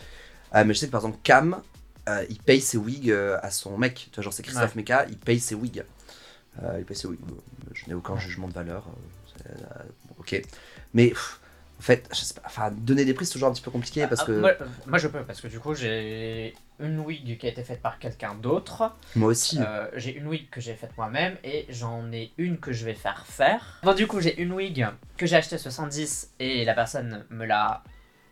Euh, 0.55 0.65
mais 0.65 0.73
je 0.75 0.79
sais 0.79 0.87
que 0.87 0.93
par 0.93 1.01
exemple, 1.03 1.19
Cam, 1.23 1.61
euh, 2.09 2.25
il 2.31 2.39
paye 2.39 2.61
ses 2.61 2.79
wigs 2.79 3.11
euh, 3.11 3.39
à 3.43 3.51
son 3.51 3.77
mec, 3.77 4.09
tu 4.11 4.15
vois, 4.15 4.23
genre, 4.25 4.33
c'est 4.33 4.43
Christophe. 4.43 4.75
Meka, 4.77 5.07
il 5.11 5.19
paye 5.19 5.39
ses 5.41 5.55
wigs. 5.55 5.85
Euh, 6.63 6.77
il 6.79 6.85
paye 6.87 6.97
ses 6.97 7.07
wigs. 7.09 7.21
Bon, 7.21 7.37
Je 7.75 7.87
n'ai 7.87 7.95
aucun 7.95 8.19
jugement 8.19 8.49
de 8.49 8.55
valeur, 8.55 8.87
euh, 8.89 9.37
c'est, 9.37 9.51
euh, 9.51 9.85
bon, 10.07 10.15
ok. 10.21 10.43
Mais, 10.95 11.09
pff, 11.09 11.38
en 11.79 11.83
fait, 11.83 12.09
je 12.13 12.17
sais 12.21 12.35
pas, 12.35 12.43
enfin, 12.45 12.71
donner 12.73 13.05
des 13.05 13.15
prix, 13.15 13.25
c'est 13.25 13.33
toujours 13.35 13.49
un 13.49 13.53
petit 13.53 13.63
peu 13.63 13.71
compliqué 13.71 14.05
parce 14.09 14.23
Ah, 14.23 14.27
que 14.27 14.33
moi, 14.33 14.51
moi, 14.87 14.99
je 14.99 15.07
peux, 15.07 15.23
parce 15.23 15.41
que 15.41 15.47
du 15.47 15.61
coup, 15.61 15.75
j'ai 15.75 16.55
une 16.81 16.99
wig 17.01 17.39
qui 17.39 17.47
a 17.47 17.51
été 17.51 17.63
faite 17.63 17.81
par 17.81 17.99
quelqu'un 18.01 18.35
d'autre. 18.35 18.93
moi 19.15 19.29
aussi, 19.31 19.59
Euh, 19.61 19.87
j'ai 19.95 20.13
une 20.17 20.27
wig 20.27 20.51
que 20.51 20.61
j'ai 20.61 20.75
faite 20.75 20.91
moi-même 20.97 21.37
et 21.45 21.67
j'en 21.69 22.11
ai 22.13 22.33
une 22.37 22.59
que 22.59 22.73
je 22.73 22.85
vais 22.85 22.95
faire 22.95 23.25
faire. 23.27 23.79
Bon, 23.85 23.95
du 23.95 24.07
coup, 24.09 24.21
j'ai 24.21 24.41
une 24.43 24.53
wig 24.53 24.87
que 25.17 25.27
j'ai 25.27 25.37
achetée 25.37 25.57
70 25.59 26.31
et 26.41 26.65
la 26.65 26.75
personne 26.75 27.25
me 27.31 27.45
l'a 27.47 27.83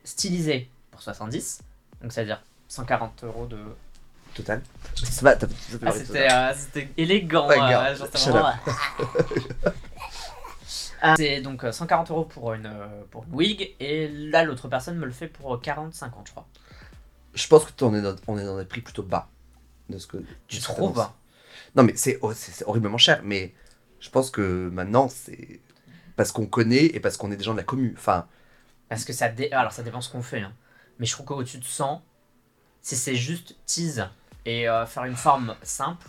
stylisée 0.02 0.68
pour 0.90 1.00
70. 1.02 1.60
Donc, 2.02 2.12
c'est-à-dire 2.12 2.42
140 2.68 3.22
euros 3.24 3.46
de. 3.46 3.58
total. 4.34 4.60
Ah, 5.84 5.92
c'était, 5.92 6.30
euh, 6.32 6.52
c'était 6.54 6.88
élégant. 6.96 7.46
Ouais, 7.48 7.54
euh, 7.54 7.58
grave. 7.70 7.96
genre, 7.98 8.06
c'était 8.06 8.18
Shut 8.18 8.32
vraiment- 8.32 8.52
Ah, 9.64 9.70
c'est 11.16 11.40
donc 11.40 11.64
euh, 11.64 11.72
140 11.72 12.10
euros 12.10 12.24
pour 12.24 12.52
une, 12.54 12.66
euh, 12.66 13.02
pour 13.10 13.24
une 13.24 13.34
wig 13.34 13.74
et 13.80 14.08
là, 14.08 14.42
l'autre 14.44 14.68
personne 14.68 14.96
me 14.98 15.06
le 15.06 15.12
fait 15.12 15.28
pour 15.28 15.56
40-50, 15.60 16.10
je 16.26 16.30
crois. 16.32 16.46
Je 17.34 17.46
pense 17.48 17.64
que 17.64 17.72
t'en 17.72 17.94
es 17.94 18.00
dans, 18.02 18.16
on 18.28 18.38
est 18.38 18.44
dans 18.44 18.58
des 18.58 18.64
prix 18.64 18.80
plutôt 18.80 19.02
bas. 19.02 19.28
De 19.88 19.98
ce 19.98 20.06
que, 20.06 20.16
Tu 20.48 20.58
trouves. 20.60 21.06
Non, 21.76 21.82
mais 21.84 21.94
c'est 21.96 22.18
oh, 22.22 22.32
c'est- 22.32 22.50
c'est 22.52 22.64
horriblement 22.66 22.98
cher, 22.98 23.20
mais 23.22 23.54
je 24.00 24.10
pense 24.10 24.30
que 24.30 24.68
maintenant, 24.72 25.08
c'est 25.08 25.60
parce 26.16 26.32
qu'on 26.32 26.46
connaît 26.46 26.86
et 26.86 26.98
parce 27.00 27.16
qu'on 27.16 27.30
est 27.30 27.36
des 27.36 27.44
gens 27.44 27.52
de 27.52 27.58
la 27.58 27.62
commu. 27.64 27.94
Enfin, 27.96 28.26
Parce 28.88 29.04
que 29.04 29.12
ça, 29.12 29.28
dé- 29.28 29.50
Alors, 29.52 29.72
ça 29.72 29.82
dépend 29.82 30.00
ce 30.00 30.10
qu'on 30.10 30.22
fait. 30.22 30.40
hein. 30.40 30.52
Mais 30.98 31.06
je 31.06 31.12
trouve 31.12 31.26
qu'au-dessus 31.26 31.58
de 31.58 31.64
100, 31.64 32.02
si 32.82 32.96
c'est 32.96 33.14
juste 33.16 33.54
tease 33.66 34.08
et 34.44 34.68
euh, 34.68 34.86
faire 34.86 35.04
une 35.04 35.16
forme 35.16 35.54
simple, 35.62 36.08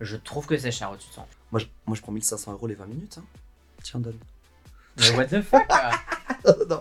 je 0.00 0.16
trouve 0.16 0.46
que 0.46 0.56
c'est 0.58 0.72
cher 0.72 0.90
au-dessus 0.90 1.08
de 1.10 1.14
100. 1.14 1.28
moi 1.52 1.60
je, 1.60 1.66
moi, 1.86 1.96
je 1.96 2.02
prends 2.02 2.12
1500 2.12 2.52
euros 2.52 2.66
les 2.66 2.74
20 2.74 2.86
minutes. 2.86 3.18
Hein. 3.18 3.24
Tiens, 3.84 4.00
donne. 4.00 4.18
Mais 4.98 5.10
what 5.10 5.26
the 5.26 5.40
fuck 5.42 5.62
non. 6.68 6.80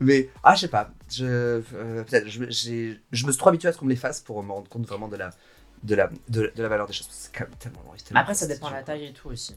Mais, 0.00 0.28
ah, 0.42 0.54
je 0.54 0.60
sais 0.60 0.68
pas. 0.68 0.90
Je, 1.10 1.24
euh, 1.26 2.02
peut-être, 2.04 2.28
je, 2.28 2.44
je 3.12 3.26
me 3.26 3.32
suis 3.32 3.38
trop 3.38 3.48
habitué 3.50 3.68
à 3.68 3.72
ce 3.72 3.78
qu'on 3.78 3.84
me 3.86 3.90
les 3.90 3.96
fasse 3.96 4.20
pour 4.20 4.42
me 4.42 4.52
rendre 4.52 4.68
compte 4.68 4.86
vraiment 4.86 5.08
de 5.08 5.16
la, 5.16 5.30
de 5.82 5.94
la, 5.94 6.10
de, 6.28 6.52
de 6.54 6.62
la 6.62 6.68
valeur 6.68 6.86
des 6.86 6.92
choses. 6.92 7.08
C'est 7.10 7.32
quand 7.36 7.44
même 7.44 7.54
tellement 7.58 7.80
tellement 8.04 8.20
Après, 8.20 8.34
ça 8.34 8.46
dépend 8.46 8.68
de 8.68 8.74
la 8.74 8.82
taille 8.82 9.06
et 9.06 9.12
tout 9.12 9.28
aussi. 9.28 9.56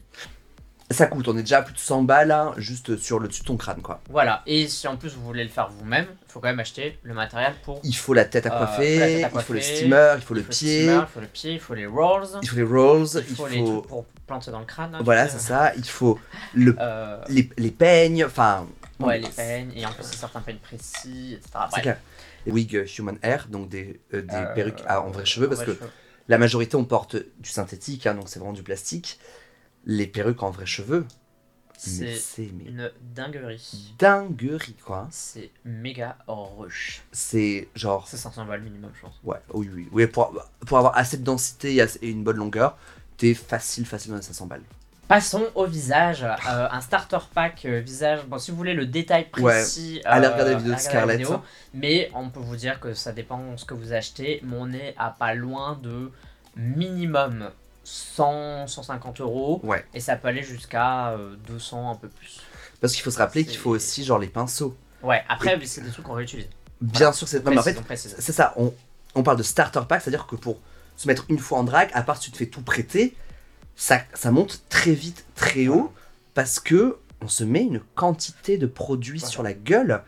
Ça 0.90 1.06
coûte, 1.06 1.26
on 1.28 1.36
est 1.38 1.40
déjà 1.40 1.58
à 1.58 1.62
plus 1.62 1.72
de 1.72 1.78
100 1.78 2.02
balles, 2.02 2.30
hein, 2.30 2.52
juste 2.58 2.98
sur 2.98 3.18
le 3.18 3.26
dessus 3.28 3.40
de 3.40 3.46
ton 3.46 3.56
crâne, 3.56 3.80
quoi. 3.80 4.02
Voilà. 4.10 4.42
Et 4.44 4.68
si 4.68 4.86
en 4.86 4.98
plus 4.98 5.14
vous 5.14 5.24
voulez 5.24 5.42
le 5.42 5.48
faire 5.48 5.70
vous-même, 5.70 6.06
il 6.28 6.30
faut 6.32 6.40
quand 6.40 6.48
même 6.48 6.60
acheter 6.60 6.98
le 7.04 7.14
matériel 7.14 7.54
pour. 7.64 7.80
Il 7.84 7.96
faut 7.96 8.12
la 8.12 8.26
tête 8.26 8.44
à 8.44 8.54
Euh, 8.54 8.58
coiffer, 8.58 8.98
la 8.98 9.06
tête 9.06 9.24
à 9.24 9.28
il 9.28 9.42
faut 9.42 9.54
le 9.54 9.60
coiffer, 9.60 9.76
steamer, 9.76 10.12
il 10.16 10.20
faut 10.22 10.34
le 10.34 10.42
pied, 10.42 10.82
steamer, 10.84 11.00
il 11.00 11.06
faut 11.12 11.20
le 11.20 11.26
pied, 11.26 11.52
il 11.54 11.60
faut 11.60 11.74
les 11.74 11.86
rolls, 11.86 12.26
il 12.42 12.48
faut 12.48 12.56
les 12.56 12.62
rolls, 12.62 13.06
il 13.14 13.34
faut 13.34 13.46
les 13.46 13.64
trucs 13.64 13.86
pour 13.86 14.04
planter 14.26 14.50
dans 14.50 14.60
le 14.60 14.64
crâne. 14.66 14.94
hein, 14.94 15.00
Voilà, 15.02 15.28
c'est 15.28 15.38
ça. 15.38 15.74
Il 15.76 15.84
faut 15.84 16.18
le, 16.54 16.76
Euh, 16.80 17.22
les, 17.28 17.48
les 17.56 17.70
peignes, 17.70 18.24
enfin. 18.24 18.66
ouais, 19.00 19.18
les 19.18 19.28
peignes, 19.28 19.72
et 19.74 19.84
en 19.86 19.92
plus, 19.92 20.04
c'est 20.04 20.16
certains 20.16 20.40
peignes 20.40 20.58
précis, 20.58 21.34
etc. 21.34 21.64
C'est 21.74 21.80
clair. 21.82 21.98
Les 22.46 22.52
wigs 22.52 22.76
euh, 22.76 22.86
human 22.98 23.18
hair, 23.22 23.46
donc 23.48 23.68
des, 23.68 24.00
euh, 24.12 24.22
des 24.22 24.34
Euh, 24.34 24.54
perruques 24.54 24.82
à, 24.86 25.00
en 25.02 25.10
vrais 25.10 25.24
cheveux, 25.24 25.48
parce 25.48 25.60
vrai 25.60 25.66
que 25.66 25.74
cheveux. 25.78 25.90
la 26.28 26.38
majorité 26.38 26.76
on 26.76 26.84
porte 26.84 27.16
du 27.38 27.48
synthétique, 27.50 28.06
hein, 28.06 28.14
donc 28.14 28.28
c'est 28.28 28.38
vraiment 28.38 28.52
du 28.52 28.62
plastique. 28.62 29.18
Les 29.86 30.06
perruques 30.06 30.42
en 30.42 30.50
vrais 30.50 30.66
cheveux, 30.66 31.06
c'est 31.76 32.44
une 32.44 32.90
dinguerie. 33.14 33.94
dinguerie 33.98 34.76
quoi. 34.84 35.08
C'est 35.10 35.50
méga 35.64 36.16
rush. 36.28 37.02
C'est 37.12 37.68
genre. 37.74 38.06
C'est 38.08 38.16
500 38.16 38.46
balles 38.46 38.62
minimum, 38.62 38.90
je 38.94 39.00
pense. 39.02 39.20
Ouais, 39.24 39.38
oui, 39.52 39.68
oui. 39.74 39.88
oui 39.92 40.06
pour, 40.06 40.34
pour 40.66 40.78
avoir 40.78 40.96
assez 40.96 41.16
de 41.18 41.24
densité 41.24 41.76
et 42.02 42.08
une 42.10 42.24
bonne 42.24 42.36
longueur, 42.36 42.78
t'es 43.16 43.34
facile, 43.34 43.86
facile 43.86 44.10
dans 44.12 44.16
les 44.16 44.22
500 44.22 44.46
balles. 44.46 44.62
Passons 45.08 45.44
au 45.54 45.66
visage. 45.66 46.22
Euh, 46.24 46.68
un 46.70 46.80
starter 46.80 47.18
pack 47.34 47.66
euh, 47.66 47.80
visage. 47.80 48.24
Bon, 48.26 48.38
si 48.38 48.50
vous 48.50 48.56
voulez 48.56 48.72
le 48.74 48.86
détail 48.86 49.28
précis, 49.30 50.00
allez 50.04 50.26
euh, 50.26 50.30
regarder 50.32 50.52
la 50.52 50.56
vidéo 50.58 50.70
de 50.70 50.74
allez 50.76 50.82
Scarlett. 50.82 51.18
vidéo. 51.18 51.42
mais 51.74 52.10
on 52.14 52.30
peut 52.30 52.40
vous 52.40 52.56
dire 52.56 52.80
que 52.80 52.94
ça 52.94 53.12
dépend 53.12 53.52
de 53.52 53.56
ce 53.56 53.66
que 53.66 53.74
vous 53.74 53.92
achetez. 53.92 54.40
Mais 54.44 54.56
on 54.58 54.72
est 54.72 54.94
à 54.98 55.10
pas 55.10 55.34
loin 55.34 55.78
de 55.82 56.10
minimum 56.56 57.50
100, 57.84 58.66
150 58.66 59.20
euros. 59.20 59.60
Ouais. 59.62 59.84
Et 59.92 60.00
ça 60.00 60.16
peut 60.16 60.28
aller 60.28 60.42
jusqu'à 60.42 61.10
euh, 61.10 61.36
200, 61.48 61.90
un 61.90 61.94
peu 61.96 62.08
plus. 62.08 62.40
Parce 62.80 62.94
qu'il 62.94 63.02
faut 63.02 63.10
se 63.10 63.18
rappeler 63.18 63.44
qu'il 63.44 63.58
faut 63.58 63.70
aussi 63.70 64.04
genre 64.04 64.18
les 64.18 64.28
pinceaux. 64.28 64.74
Ouais, 65.02 65.22
après, 65.28 65.58
c'est 65.66 65.82
des 65.82 65.90
trucs 65.90 66.06
qu'on 66.06 66.14
réutilise. 66.14 66.48
Bien 66.80 67.12
sûr, 67.12 67.28
c'est. 67.28 67.46
En 67.46 67.62
fait, 67.62 67.78
c'est 67.96 68.32
ça. 68.32 68.54
On, 68.56 68.72
on 69.14 69.22
parle 69.22 69.36
de 69.36 69.42
starter 69.42 69.80
pack, 69.86 70.00
c'est-à-dire 70.02 70.26
que 70.26 70.36
pour 70.36 70.58
se 70.96 71.08
mettre 71.08 71.24
une 71.28 71.38
fois 71.38 71.58
en 71.58 71.64
drague, 71.64 71.90
à 71.94 72.02
part 72.02 72.16
si 72.18 72.24
tu 72.26 72.30
te 72.32 72.36
fais 72.38 72.46
tout 72.46 72.62
prêter, 72.62 73.14
ça, 73.76 74.00
ça 74.14 74.30
monte 74.30 74.62
très 74.68 74.92
vite, 74.92 75.24
très 75.34 75.68
haut, 75.68 75.92
parce 76.34 76.60
que 76.60 76.96
on 77.20 77.28
se 77.28 77.44
met 77.44 77.62
une 77.62 77.80
quantité 77.94 78.58
de 78.58 78.66
produits 78.66 79.20
Voilà. 79.20 79.30
sur 79.32 79.42
la 79.42 79.52
gueule. 79.52 80.02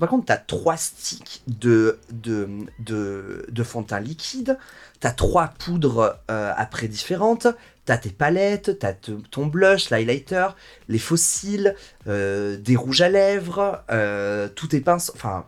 Par 0.00 0.08
contre, 0.08 0.24
t'as 0.24 0.38
trois 0.38 0.78
sticks 0.78 1.42
de, 1.46 1.98
de, 2.10 2.48
de, 2.78 3.44
de 3.50 3.62
fond 3.62 3.82
de 3.82 3.88
teint 3.88 4.00
liquide, 4.00 4.58
t'as 5.00 5.10
trois 5.12 5.48
poudres 5.48 6.16
euh, 6.30 6.52
après 6.56 6.88
différentes, 6.88 7.46
t'as 7.84 7.98
tes 7.98 8.08
palettes, 8.08 8.78
t'as 8.78 8.94
te- 8.94 9.10
ton 9.30 9.44
blush, 9.46 9.90
l'highlighter, 9.90 10.48
les 10.88 10.98
fossiles, 10.98 11.74
euh, 12.06 12.56
des 12.56 12.74
rouges 12.74 13.02
à 13.02 13.10
lèvres, 13.10 13.82
euh, 13.90 14.48
tous 14.48 14.68
tes 14.68 14.80
pinceaux. 14.80 15.12
Enfin, 15.14 15.44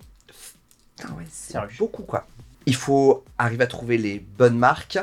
putain, 0.96 1.14
ouais, 1.14 1.24
c'est 1.32 1.56
beaucoup 1.78 2.02
quoi. 2.02 2.26
Il 2.66 2.74
faut 2.74 3.24
arriver 3.38 3.64
à 3.64 3.66
trouver 3.66 3.98
les 3.98 4.18
bonnes 4.18 4.56
marques 4.58 4.98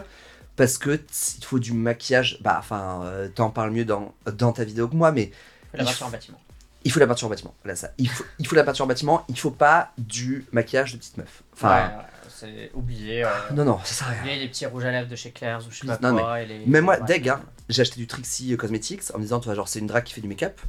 parce 0.55 0.77
que 0.77 0.99
il 1.39 1.43
faut 1.45 1.59
du 1.59 1.73
maquillage. 1.73 2.37
Bah, 2.41 2.57
enfin, 2.59 3.01
euh, 3.03 3.27
t'en 3.29 3.49
parles 3.49 3.71
mieux 3.71 3.85
dans, 3.85 4.13
dans 4.25 4.51
ta 4.51 4.63
vidéo 4.63 4.87
que 4.87 4.95
moi, 4.95 5.11
mais 5.11 5.31
La 5.73 5.83
il 5.83 5.85
peinture 5.85 6.03
en 6.03 6.05
faut- 6.07 6.11
bâtiment. 6.13 6.39
il 6.83 6.91
faut 6.91 6.99
la 6.99 7.07
peinture 7.07 7.27
en 7.27 7.29
bâtiment. 7.29 7.53
Là, 7.65 7.75
ça. 7.75 7.91
Il 7.97 8.09
faut, 8.09 8.23
il 8.39 8.47
faut 8.47 8.55
la 8.55 8.63
peinture 8.63 8.85
en 8.85 8.87
bâtiment. 8.87 9.23
Il 9.29 9.37
faut 9.37 9.51
pas 9.51 9.91
du 9.97 10.45
maquillage 10.51 10.93
de 10.93 10.97
petite 10.97 11.17
meuf. 11.17 11.43
Enfin, 11.53 11.69
ouais, 11.75 11.83
ouais, 11.97 12.03
c'est 12.29 12.71
oublié. 12.73 13.23
Euh, 13.23 13.29
non, 13.53 13.63
non, 13.65 13.79
ça 13.83 13.93
sert 13.93 14.07
à 14.07 14.11
rien. 14.11 14.21
oublier 14.21 14.39
les 14.39 14.47
petits 14.49 14.65
rouges 14.65 14.85
à 14.85 14.91
lèvres 14.91 15.07
de 15.09 15.15
chez 15.15 15.31
Claire's 15.31 15.65
ou 15.67 15.71
je 15.71 15.79
sais 15.79 15.87
pas 15.87 15.99
Non, 16.01 16.17
quoi. 16.17 16.41
et 16.41 16.45
les... 16.47 16.65
Même 16.65 16.85
moi, 16.85 16.97
ouais. 16.99 17.05
deg, 17.05 17.29
hein, 17.29 17.41
j'ai 17.69 17.81
acheté 17.83 17.97
du 17.97 18.07
Trixie 18.07 18.55
Cosmetics 18.57 19.03
en 19.13 19.17
me 19.19 19.23
disant, 19.23 19.39
tu 19.39 19.45
vois, 19.45 19.55
genre, 19.55 19.67
c'est 19.67 19.79
une 19.79 19.87
drague 19.87 20.03
qui 20.03 20.13
fait 20.13 20.21
du 20.21 20.27
make-up. 20.27 20.59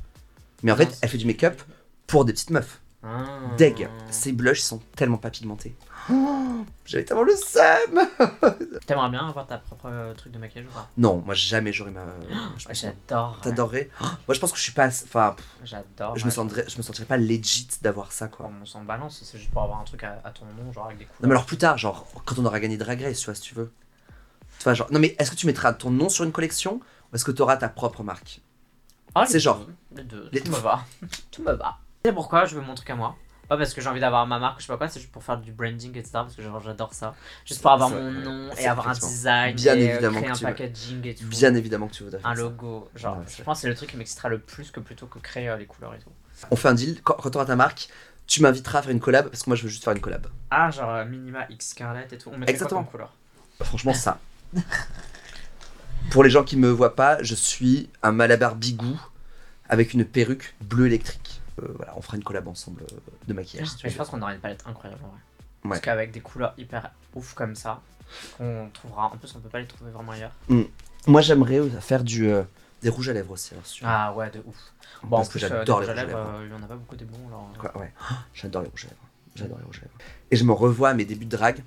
Mais 0.62 0.70
en 0.72 0.76
fait, 0.76 0.84
Non, 0.86 0.92
elle 1.02 1.08
fait 1.08 1.18
du 1.18 1.26
make-up 1.26 1.60
pour 2.06 2.24
des 2.24 2.32
petites 2.32 2.50
meufs. 2.50 2.80
Ah. 3.04 3.24
Deg, 3.58 3.88
ces 4.10 4.30
blushs 4.30 4.60
sont 4.60 4.80
tellement 4.94 5.16
pas 5.16 5.30
pigmentés. 5.30 5.74
Oh, 6.10 6.64
J'avais 6.84 7.04
tellement 7.04 7.22
le 7.22 7.34
seum 7.36 8.00
T'aimerais 8.86 9.08
bien 9.10 9.26
avoir 9.28 9.46
ta 9.46 9.58
propre 9.58 9.86
euh, 9.86 10.14
truc 10.14 10.32
de 10.32 10.38
maquillage 10.38 10.66
ou 10.68 10.72
pas? 10.74 10.88
Non, 10.96 11.22
moi 11.24 11.34
jamais 11.34 11.72
j'aurais 11.72 11.90
ma. 11.92 12.04
je 12.58 12.66
pense- 12.66 12.80
J'adore. 12.80 13.38
T'adorerais 13.40 13.88
Oh, 14.00 14.04
Moi 14.28 14.34
je 14.34 14.40
pense 14.40 14.50
que 14.52 14.58
je 14.58 14.62
suis 14.62 14.72
pas. 14.72 14.84
assez- 14.84 15.04
Enfin, 15.04 15.34
pff, 15.36 15.46
J'adore. 15.64 16.16
je 16.16 16.24
me, 16.24 16.30
sentirais, 16.30 16.64
je 16.68 16.76
me 16.76 16.82
sentirais 16.82 17.06
pas 17.06 17.16
legit 17.16 17.68
d'avoir 17.82 18.10
ça 18.12 18.28
quoi. 18.28 18.50
On 18.60 18.64
s'en 18.66 18.82
balance, 18.82 19.22
c'est 19.24 19.38
juste 19.38 19.50
pour 19.52 19.62
avoir 19.62 19.80
un 19.80 19.84
truc 19.84 20.02
à, 20.04 20.20
à 20.24 20.30
ton 20.30 20.44
nom, 20.46 20.72
genre 20.72 20.86
avec 20.86 20.98
des 20.98 21.04
couleurs. 21.04 21.22
Non 21.22 21.28
mais 21.28 21.34
alors 21.34 21.46
plus 21.46 21.58
tard, 21.58 21.78
genre 21.78 22.06
quand 22.24 22.38
on 22.38 22.44
aura 22.46 22.58
gagné 22.60 22.76
Drag 22.76 23.00
Race, 23.00 23.18
tu 23.20 23.26
vois, 23.26 23.34
si 23.34 23.42
tu 23.42 23.54
veux. 23.54 23.72
Tu 24.58 24.64
vois, 24.64 24.74
genre. 24.74 24.88
Non 24.92 24.98
mais 24.98 25.14
est-ce 25.18 25.30
que 25.30 25.36
tu 25.36 25.46
mettras 25.46 25.72
ton 25.72 25.90
nom 25.90 26.08
sur 26.08 26.24
une 26.24 26.32
collection 26.32 26.80
ou 27.12 27.14
est-ce 27.16 27.24
que 27.24 27.30
tu 27.32 27.42
auras 27.42 27.56
ta 27.56 27.68
propre 27.68 28.02
marque? 28.02 28.40
Ah, 29.14 29.22
les 29.24 29.30
c'est 29.30 29.40
genre- 29.40 29.66
Les 29.94 30.02
deux. 30.04 30.28
les 30.32 30.40
tout 30.40 30.50
me 30.52 30.56
va. 30.58 30.84
tout 31.30 31.42
me 31.42 31.52
va. 31.52 31.78
C'est 32.04 32.12
pourquoi 32.12 32.44
je 32.46 32.56
veux 32.56 32.62
mon 32.62 32.74
truc 32.74 32.90
à 32.90 32.96
moi. 32.96 33.14
Pas 33.48 33.58
parce 33.58 33.74
que 33.74 33.80
j'ai 33.80 33.88
envie 33.88 34.00
d'avoir 34.00 34.26
ma 34.26 34.38
marque, 34.38 34.60
je 34.60 34.66
sais 34.66 34.72
pas 34.72 34.78
quoi, 34.78 34.88
c'est 34.88 35.00
juste 35.00 35.12
pour 35.12 35.22
faire 35.22 35.36
du 35.36 35.52
branding, 35.52 35.90
etc. 35.90 36.10
Parce 36.12 36.34
que 36.36 36.42
j'adore 36.64 36.94
ça. 36.94 37.14
Juste 37.44 37.60
pour 37.60 37.72
avoir 37.72 37.90
mon 37.90 38.10
nom 38.10 38.50
et 38.56 38.66
avoir 38.66 38.88
un 38.88 38.92
design. 38.94 39.54
Bien 39.56 39.74
et, 39.76 39.88
euh, 39.90 39.92
évidemment 39.94 40.20
créer 40.20 40.30
un 40.30 40.34
veux. 40.34 40.40
packaging 40.40 41.06
et 41.06 41.14
tout. 41.14 41.26
Bien 41.26 41.54
évidemment 41.54 41.88
que 41.88 41.92
tu 41.94 42.04
voudrais 42.04 42.20
faire 42.20 42.30
Un 42.30 42.34
logo. 42.34 42.88
Genre, 42.94 43.18
Ouais, 43.18 43.24
je 43.36 43.42
pense 43.42 43.58
que 43.58 43.62
c'est 43.62 43.68
le 43.68 43.74
truc 43.74 43.90
qui 43.90 43.96
m'excitera 43.96 44.28
le 44.28 44.38
plus 44.38 44.70
que 44.70 44.80
plutôt 44.80 45.06
que 45.06 45.18
créer 45.18 45.48
euh, 45.48 45.56
les 45.56 45.66
couleurs 45.66 45.92
et 45.94 45.98
tout. 45.98 46.10
On 46.50 46.56
fait 46.56 46.68
un 46.68 46.74
deal, 46.74 47.00
quand, 47.02 47.14
quand 47.14 47.30
tu 47.30 47.36
auras 47.36 47.46
ta 47.46 47.56
marque, 47.56 47.88
tu 48.26 48.40
m'inviteras 48.42 48.78
à 48.78 48.82
faire 48.82 48.92
une 48.92 49.00
collab 49.00 49.28
parce 49.28 49.42
que 49.42 49.50
moi 49.50 49.56
je 49.56 49.64
veux 49.64 49.68
juste 49.68 49.84
faire 49.84 49.92
une 49.92 50.00
collab. 50.00 50.26
Ah, 50.50 50.70
genre 50.70 50.90
euh, 50.90 51.04
Minima 51.04 51.44
X 51.50 51.70
Scarlet 51.70 52.06
et 52.10 52.18
tout. 52.18 52.30
On 52.32 52.38
mettrait 52.38 52.52
Exactement. 52.54 52.84
quoi 52.84 52.92
comme 53.00 53.08
couleur? 53.08 53.12
Franchement, 53.68 53.92
ça. 53.94 54.18
Pour 56.10 56.24
les 56.24 56.30
gens 56.30 56.42
qui 56.44 56.56
me 56.56 56.68
voient 56.68 56.96
pas, 56.96 57.22
je 57.22 57.34
suis 57.34 57.88
un 58.02 58.12
malabar 58.12 58.54
bigou 58.54 59.00
avec 59.68 59.94
une 59.94 60.04
perruque 60.04 60.54
bleue 60.60 60.86
électrique. 60.86 61.31
Euh, 61.60 61.66
voilà, 61.76 61.92
on 61.96 62.00
fera 62.02 62.16
une 62.16 62.24
collab 62.24 62.48
ensemble 62.48 62.82
euh, 62.82 62.96
de 63.28 63.34
maquillage. 63.34 63.68
si 63.68 63.88
je 63.90 63.96
pense 63.96 64.08
qu'on 64.08 64.22
aura 64.22 64.32
une 64.34 64.40
palette 64.40 64.62
incroyable 64.66 65.02
en. 65.04 65.08
Ouais. 65.08 65.68
Parce 65.70 65.80
qu'avec 65.80 66.10
des 66.10 66.20
couleurs 66.20 66.54
hyper 66.58 66.90
ouf 67.14 67.34
comme 67.34 67.54
ça, 67.54 67.80
qu'on 68.38 68.68
trouvera. 68.72 69.06
En 69.06 69.16
plus, 69.16 69.32
on 69.36 69.40
peut 69.40 69.48
pas 69.48 69.60
les 69.60 69.66
trouver 69.66 69.90
vraiment 69.90 70.12
ailleurs. 70.12 70.32
Moi 71.06 71.20
j'aimerais 71.20 71.58
euh, 71.58 71.68
faire 71.80 72.04
du, 72.04 72.28
euh, 72.30 72.42
des 72.82 72.88
rouges 72.88 73.08
à 73.08 73.12
lèvres 73.12 73.32
aussi. 73.32 73.52
alors. 73.54 73.64
Ah 73.84 74.12
ouais, 74.14 74.30
de 74.30 74.40
ouf. 74.46 74.56
Bon, 75.04 75.16
en 75.16 75.20
Parce 75.20 75.28
que 75.28 75.38
plus, 75.38 75.44
euh, 75.44 75.48
des 75.48 75.54
j'adore 75.58 75.80
les 75.80 75.86
rouges 75.86 75.98
à 75.98 76.04
lèvres, 76.04 76.18
lèvres. 76.18 76.30
euh, 76.38 76.46
il 76.46 76.52
y 76.52 76.54
en 76.54 76.62
a 76.62 76.66
pas 76.66 76.76
beaucoup 76.76 76.96
des 76.96 77.04
bons. 77.04 77.28
Alors... 77.28 77.48
Quoi, 77.58 77.76
ouais. 77.80 77.92
J'adore 78.34 78.62
les 78.62 78.68
rouges 78.68 78.84
à 78.84 78.88
lèvres. 78.88 79.02
J'adore 79.34 79.58
les 79.58 79.64
rouges 79.64 79.78
à 79.78 79.82
lèvres. 79.82 79.94
Et 80.30 80.36
je 80.36 80.44
me 80.44 80.52
revois 80.52 80.90
à 80.90 80.94
mes 80.94 81.04
débuts 81.04 81.24
de 81.26 81.36
drague 81.36 81.62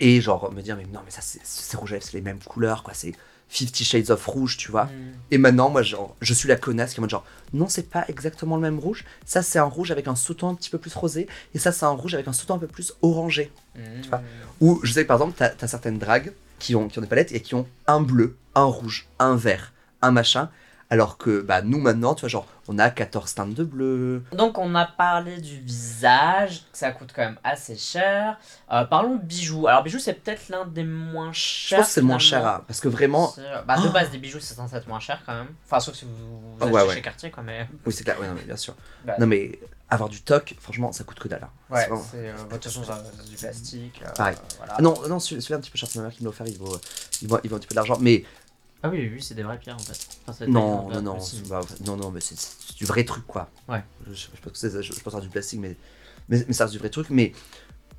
et 0.00 0.20
genre 0.20 0.50
me 0.52 0.62
dire 0.62 0.76
mais 0.76 0.86
non 0.86 1.00
mais 1.04 1.10
ça 1.10 1.20
c'est 1.20 1.40
ces 1.44 1.76
rouges 1.76 1.92
à 1.92 1.94
lèvres 1.96 2.06
c'est 2.06 2.14
les 2.14 2.22
mêmes 2.22 2.40
couleurs 2.40 2.82
quoi 2.82 2.92
c'est 2.94 3.12
50 3.52 3.84
Shades 3.84 4.10
of 4.10 4.26
Rouge 4.26 4.56
tu 4.56 4.70
vois. 4.70 4.84
Mm. 4.84 4.90
Et 5.30 5.38
maintenant 5.38 5.70
moi 5.70 5.82
genre 5.82 6.16
je 6.20 6.32
suis 6.34 6.48
la 6.48 6.56
connasse 6.56 6.92
qui 6.92 6.96
est 6.96 7.00
en 7.00 7.02
mode 7.02 7.10
genre 7.10 7.24
non 7.52 7.68
c'est 7.68 7.88
pas 7.88 8.04
exactement 8.08 8.56
le 8.56 8.62
même 8.62 8.78
rouge 8.78 9.04
ça 9.24 9.42
c'est 9.42 9.58
un 9.58 9.64
rouge 9.64 9.90
avec 9.90 10.08
un 10.08 10.16
sous-ton 10.16 10.48
un 10.48 10.54
petit 10.54 10.70
peu 10.70 10.78
plus 10.78 10.94
rosé 10.94 11.26
et 11.54 11.58
ça 11.58 11.70
c'est 11.72 11.84
un 11.84 11.90
rouge 11.90 12.14
avec 12.14 12.26
un 12.28 12.32
sous-ton 12.32 12.54
un 12.54 12.58
peu 12.58 12.66
plus 12.66 12.94
orangé. 13.02 13.52
Mm. 13.76 13.80
vois. 14.08 14.22
Ou 14.60 14.80
je 14.82 14.92
sais 14.92 15.02
que 15.02 15.08
par 15.08 15.18
exemple 15.18 15.34
t'as 15.36 15.52
as 15.60 15.68
certaines 15.68 15.98
dragues 15.98 16.32
qui 16.58 16.74
ont, 16.74 16.88
qui 16.88 16.98
ont 16.98 17.02
des 17.02 17.08
palettes 17.08 17.32
et 17.32 17.40
qui 17.40 17.54
ont 17.54 17.66
un 17.86 18.00
bleu, 18.00 18.36
un 18.54 18.64
rouge, 18.64 19.08
un 19.18 19.36
vert, 19.36 19.72
un 20.00 20.12
machin. 20.12 20.48
Alors 20.90 21.16
que 21.16 21.40
bah 21.40 21.62
nous 21.62 21.78
maintenant 21.78 22.14
tu 22.14 22.20
vois 22.20 22.28
genre 22.28 22.46
on 22.68 22.78
a 22.78 22.90
14 22.90 23.34
teintes 23.34 23.54
de 23.54 23.64
bleu. 23.64 24.22
Donc, 24.32 24.56
on 24.58 24.74
a 24.74 24.84
parlé 24.86 25.40
du 25.40 25.58
visage, 25.60 26.62
ça 26.72 26.92
coûte 26.92 27.12
quand 27.14 27.22
même 27.22 27.38
assez 27.44 27.76
cher. 27.76 28.38
Euh, 28.72 28.84
parlons 28.84 29.16
de 29.16 29.22
bijoux. 29.22 29.66
Alors, 29.66 29.82
bijoux, 29.82 29.98
c'est 29.98 30.14
peut-être 30.14 30.48
l'un 30.48 30.64
des 30.64 30.84
moins 30.84 31.32
Je 31.32 31.38
chers. 31.40 31.78
pense 31.80 31.88
que 31.88 31.92
c'est 31.94 32.00
le 32.00 32.06
moins 32.06 32.18
cher 32.18 32.46
à- 32.46 32.64
parce 32.66 32.80
que 32.80 32.88
vraiment 32.88 33.34
Bah, 33.66 33.78
de 33.80 33.88
base, 33.88 34.10
des 34.10 34.18
bijoux, 34.18 34.40
c'est 34.40 34.54
censé 34.54 34.76
être 34.76 34.86
moins 34.88 35.00
cher 35.00 35.20
quand 35.26 35.34
même. 35.34 35.48
Enfin, 35.66 35.80
sauf 35.80 35.94
si 35.94 36.04
vous, 36.04 36.10
vous 36.14 36.56
Ah, 36.60 36.64
achetez 36.64 36.74
ouais, 36.76 36.82
ouais. 36.88 36.94
chez 36.94 37.02
Cartier, 37.02 37.30
quoi, 37.30 37.42
mais. 37.42 37.68
Oui, 37.86 37.92
c'est 37.92 38.04
clair, 38.04 38.18
ouais, 38.20 38.28
non, 38.28 38.34
mais 38.34 38.42
bien 38.44 38.56
sûr. 38.56 38.74
Bah, 39.04 39.14
Non, 39.18 39.26
mais 39.26 39.58
avoir 39.90 40.08
du 40.08 40.22
toc, 40.22 40.54
franchement, 40.58 40.90
ça 40.92 41.04
coûte 41.04 41.18
que 41.18 41.28
dalle. 41.28 41.42
hein. 41.44 41.50
Ouais, 41.68 41.86
C'est 42.10 42.16
euh, 42.28 42.32
bah, 42.34 42.42
de 42.44 42.62
toute 42.62 42.64
façon, 42.64 42.82
c'est 42.84 43.28
du 43.30 43.36
plastique. 43.36 44.02
euh, 44.06 44.10
Pareil. 44.14 44.36
voilà. 44.56 44.74
Ah 44.78 44.82
non, 44.82 44.94
non 45.08 45.18
celui- 45.18 45.42
celui-là 45.42 45.58
un 45.58 45.60
petit 45.60 45.70
peu 45.70 45.76
cher, 45.78 45.88
c'est 45.90 45.98
ma 45.98 46.06
mère 46.06 46.14
qui 46.14 46.22
me 46.22 46.26
l'a 46.26 46.30
offert, 46.30 46.46
il 46.46 46.56
vaut, 46.56 46.78
il, 47.20 47.28
vaut, 47.28 47.38
il 47.44 47.50
vaut 47.50 47.56
un 47.56 47.58
petit 47.58 47.68
peu 47.68 47.74
d'argent. 47.74 47.98
Mais 48.00 48.24
Ah 48.82 48.88
oui, 48.88 49.10
oui, 49.12 49.22
c'est 49.22 49.34
des 49.34 49.42
vraies 49.44 49.58
pierres 49.58 49.76
en 49.76 49.78
fait. 49.78 50.08
Enfin, 50.26 50.44
des 50.44 50.50
non, 50.50 50.86
pierres, 50.88 51.02
non, 51.02 51.14
non, 51.16 51.24
bah, 51.48 51.60
non, 51.86 51.96
non, 51.96 52.10
mais 52.10 52.20
c'est 52.20 52.36
du 52.76 52.84
vrai 52.84 53.04
truc, 53.04 53.26
quoi. 53.26 53.48
Ouais. 53.68 53.82
Je, 54.08 54.12
je, 54.14 54.26
pense 54.42 54.52
que 54.52 54.58
c'est- 54.58 54.82
je, 54.82 54.92
je 54.92 55.00
pense 55.00 55.14
à 55.14 55.20
du 55.20 55.28
plastique, 55.28 55.60
mais, 55.60 55.76
mais, 56.28 56.44
mais 56.46 56.52
ça 56.52 56.64
reste 56.64 56.72
du 56.72 56.78
vrai 56.80 56.90
truc. 56.90 57.08
Mais 57.10 57.32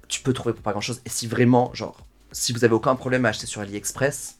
tu 0.09 0.21
peux 0.21 0.33
trouver 0.33 0.53
pour 0.53 0.61
pas 0.63 0.71
grand-chose. 0.71 1.01
Et 1.05 1.09
si 1.09 1.27
vraiment, 1.27 1.73
genre, 1.73 1.97
si 2.31 2.51
vous 2.51 2.65
avez 2.65 2.73
aucun 2.73 2.95
problème 2.95 3.25
à 3.25 3.29
acheter 3.29 3.47
sur 3.47 3.61
AliExpress, 3.61 4.37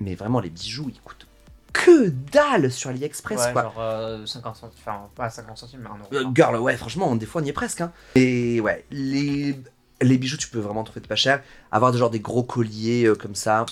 mais 0.00 0.14
vraiment, 0.14 0.40
les 0.40 0.50
bijoux, 0.50 0.90
ils 0.92 1.00
coûtent 1.00 1.26
que 1.72 2.08
dalle 2.08 2.70
sur 2.70 2.90
AliExpress, 2.90 3.40
Ouais, 3.46 3.52
quoi. 3.52 3.62
genre 3.62 3.80
euh, 3.80 4.26
50 4.26 4.56
centimes, 4.56 4.78
enfin 4.86 5.08
pas 5.16 5.28
50 5.30 5.58
centimes, 5.58 5.80
mais 5.82 5.88
1 5.88 5.98
euro. 5.98 6.28
Euh, 6.28 6.32
girl, 6.34 6.56
ouais, 6.60 6.76
franchement, 6.76 7.16
des 7.16 7.26
fois, 7.26 7.40
on 7.42 7.44
y 7.44 7.48
est 7.48 7.52
presque. 7.52 7.80
Hein. 7.80 7.90
Et 8.14 8.60
ouais, 8.60 8.84
les, 8.90 9.58
les 10.00 10.18
bijoux, 10.18 10.36
tu 10.36 10.48
peux 10.48 10.60
vraiment 10.60 10.84
trouver 10.84 11.00
pas 11.00 11.16
cher. 11.16 11.42
Avoir 11.72 11.90
des, 11.90 11.98
genre, 11.98 12.10
des 12.10 12.20
gros 12.20 12.42
colliers 12.44 13.06
euh, 13.06 13.14
comme 13.16 13.34
ça, 13.34 13.66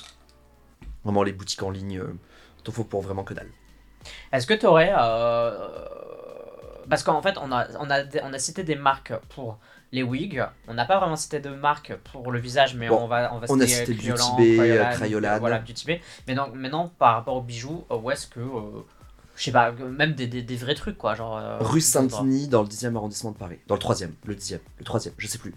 vraiment, 1.05 1.23
les 1.23 1.33
boutiques 1.33 1.63
en 1.63 1.71
ligne, 1.71 1.99
euh, 1.99 2.15
t'en 2.65 2.73
faut 2.73 2.85
pour 2.85 3.03
vraiment 3.03 3.25
que 3.25 3.35
dalle. 3.35 3.51
Est-ce 4.33 4.47
que 4.47 4.55
tu 4.55 4.67
aurais. 4.67 4.93
Parce 6.89 7.03
qu'en 7.05 7.23
fait, 7.23 7.39
on 7.41 7.53
a, 7.53 7.67
on, 7.79 7.91
a, 7.91 8.03
on 8.25 8.33
a 8.33 8.39
cité 8.39 8.65
des 8.65 8.75
marques 8.75 9.13
pour 9.31 9.59
les 9.93 10.03
wigs. 10.03 10.45
On 10.69 10.75
n'a 10.75 10.85
pas 10.85 10.99
vraiment 10.99 11.17
cité 11.17 11.39
de 11.39 11.51
marques 11.51 11.95
pour 11.97 12.33
le 12.33 12.39
visage, 12.41 12.75
mais 12.75 12.89
Bon, 12.89 13.03
on 13.03 13.07
va, 13.07 13.33
on 13.35 13.39
va 13.39 13.47
on 13.49 13.61
a 13.61 13.67
citer 13.67 13.87
cité 13.87 13.97
Cryolan, 13.97 14.31
Beauty 14.37 14.37
Bay, 14.43 14.57
Cryolan, 14.57 14.91
Crayolan. 14.91 15.39
Voilà, 15.39 15.59
Beauty 15.61 15.87
Bay. 15.87 16.01
Mais 16.27 16.35
donc, 16.35 16.55
maintenant, 16.55 16.91
par 16.99 17.15
rapport 17.15 17.37
aux 17.37 17.43
bijoux, 17.43 17.85
euh, 17.91 17.97
où 17.97 18.11
est-ce 18.11 18.27
que. 18.27 18.41
euh, 18.41 18.83
je 19.37 19.45
sais 19.45 19.53
pas, 19.53 19.71
même 19.73 20.13
des, 20.15 20.27
des, 20.27 20.43
des 20.43 20.57
vrais 20.57 20.75
trucs, 20.75 20.99
quoi. 20.99 21.15
Genre, 21.15 21.37
euh, 21.39 21.59
Rue. 21.61 21.81
Saint-Denis, 21.81 22.49
dans 22.49 22.63
le 22.63 22.69
10e 22.69 22.97
arrondissement 22.97 23.31
de 23.31 23.37
Paris. 23.39 23.59
Dans 23.69 23.77
le 23.77 23.81
3e, 23.81 24.11
le 24.25 24.35
10e, 24.35 24.59
le 24.79 24.85
3e, 24.85 25.13
je 25.17 25.27
sais 25.27 25.39
plus. 25.39 25.55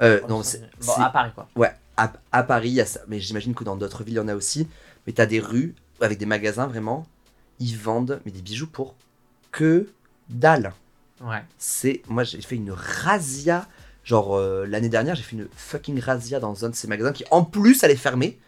Euh, 0.00 0.20
non, 0.28 0.42
c'est. 0.42 0.62
Bon, 0.84 0.92
à 0.94 1.10
Paris, 1.10 1.30
quoi. 1.34 1.48
Ouais, 1.56 1.72
à, 1.96 2.12
à 2.32 2.42
Paris, 2.42 2.70
il 2.70 2.74
y 2.74 2.80
a 2.80 2.86
ça. 2.86 3.00
Mais 3.08 3.20
j'imagine 3.20 3.54
que 3.54 3.64
dans 3.64 3.76
d'autres 3.76 4.04
villes, 4.04 4.14
il 4.14 4.18
y 4.18 4.20
en 4.20 4.28
a 4.28 4.34
aussi. 4.34 4.66
Mais 5.06 5.12
t'as 5.12 5.26
des 5.26 5.40
rues 5.40 5.74
avec 6.00 6.18
des 6.18 6.26
magasins, 6.26 6.66
vraiment. 6.66 7.06
Ils 7.60 7.76
vendent 7.76 8.20
mais 8.24 8.32
des 8.32 8.42
bijoux 8.42 8.66
pour 8.66 8.94
que 9.50 9.88
dalle. 10.28 10.72
Ouais. 11.20 11.44
c'est 11.56 12.02
moi 12.08 12.24
j'ai 12.24 12.40
fait 12.40 12.56
une 12.56 12.72
razzia 12.72 13.68
genre 14.02 14.34
euh, 14.34 14.66
l'année 14.66 14.88
dernière 14.88 15.14
j'ai 15.14 15.22
fait 15.22 15.36
une 15.36 15.46
fucking 15.54 16.00
razzia 16.00 16.40
dans 16.40 16.64
un 16.64 16.70
de 16.70 16.74
ces 16.74 16.88
magasins 16.88 17.12
qui 17.12 17.22
en 17.30 17.44
plus 17.44 17.84
allait 17.84 17.94
fermer 17.94 18.40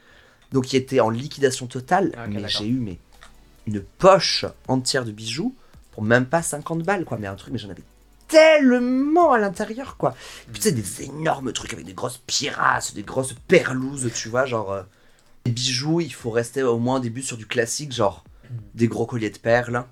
donc 0.50 0.64
qui 0.64 0.76
était 0.76 0.98
en 0.98 1.08
liquidation 1.08 1.68
totale 1.68 2.10
mais 2.28 2.48
j'ai 2.48 2.66
eu 2.66 2.80
mais 2.80 2.98
une 3.68 3.80
poche 3.80 4.44
entière 4.66 5.04
de 5.04 5.12
bijoux 5.12 5.54
pour 5.92 6.02
même 6.02 6.26
pas 6.26 6.42
50 6.42 6.82
balles 6.82 7.04
quoi 7.04 7.16
mais 7.16 7.28
un 7.28 7.36
truc 7.36 7.52
mais 7.52 7.60
j'en 7.60 7.70
avais 7.70 7.84
tellement 8.34 9.32
à 9.32 9.38
l'intérieur 9.38 9.96
quoi 9.96 10.14
puis 10.52 10.60
tu 10.60 10.68
sais 10.68 10.72
des 10.72 11.02
énormes 11.02 11.52
trucs 11.52 11.72
avec 11.72 11.84
des 11.86 11.94
grosses 11.94 12.18
pierrasses 12.26 12.94
des 12.94 13.02
grosses 13.02 13.34
perlouses 13.48 14.10
tu 14.14 14.28
vois 14.28 14.44
genre 14.46 14.72
euh, 14.72 14.82
les 15.46 15.52
bijoux 15.52 16.00
il 16.00 16.12
faut 16.12 16.30
rester 16.30 16.62
au 16.62 16.78
moins 16.78 16.96
au 16.96 17.00
début 17.00 17.22
sur 17.22 17.36
du 17.36 17.46
classique 17.46 17.92
genre 17.92 18.24
des 18.74 18.88
gros 18.88 19.06
colliers 19.06 19.30
de 19.30 19.38
perles 19.38 19.84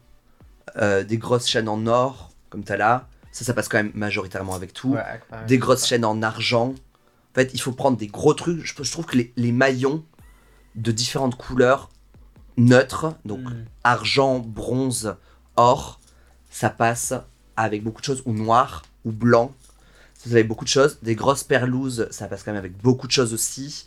euh, 0.77 1.05
des 1.05 1.19
grosses 1.19 1.47
chaînes 1.47 1.69
en 1.69 1.87
or 1.87 2.31
comme 2.51 2.65
t'as 2.65 2.77
là 2.77 3.09
ça 3.33 3.45
ça 3.45 3.55
passe 3.55 3.69
quand 3.69 3.79
même 3.79 3.93
majoritairement 3.95 4.55
avec 4.55 4.73
tout 4.75 4.93
Ouais, 4.95 5.21
des 5.47 5.57
de 5.57 5.63
grosses 5.63 5.87
chaînes 5.87 6.05
en 6.05 6.21
argent. 6.23 6.75
En 6.75 7.35
fait, 7.35 7.51
il 7.55 7.61
faut 7.63 7.73
prendre 7.73 7.97
des 7.97 8.09
gros 8.09 8.35
trucs. 8.35 8.63
Je, 8.63 8.75
je 8.83 8.93
trouve 8.93 9.07
que 9.07 9.17
les, 9.17 9.33
les 9.37 9.53
maillons 9.53 10.05
de 10.75 10.93
différentes 10.93 11.37
couleurs 11.37 11.89
neutre, 12.59 13.15
donc 13.25 13.41
Hmm. 13.41 13.65
argent, 13.85 14.39
bronze, 14.39 15.17
or, 15.57 15.99
ça 16.51 16.69
passe 16.69 17.15
avec 17.56 17.82
beaucoup 17.82 18.00
de 18.00 18.06
choses, 18.06 18.23
ou 18.26 18.32
noir, 18.32 18.82
ou 19.04 19.12
blanc. 19.12 19.54
Ça 20.14 20.25
passe 20.25 20.32
avec 20.32 20.49
beaucoup 20.49 20.64
de 20.64 20.71
choses. 20.71 20.99
Des 21.02 21.14
grosses 21.14 21.44
perlouses, 21.44 22.09
ça 22.11 22.26
passe 22.26 22.42
quand 22.42 22.52
même 22.52 22.59
avec 22.59 22.76
beaucoup 22.78 23.06
de 23.06 23.12
choses 23.12 23.35
aussi. 23.35 23.87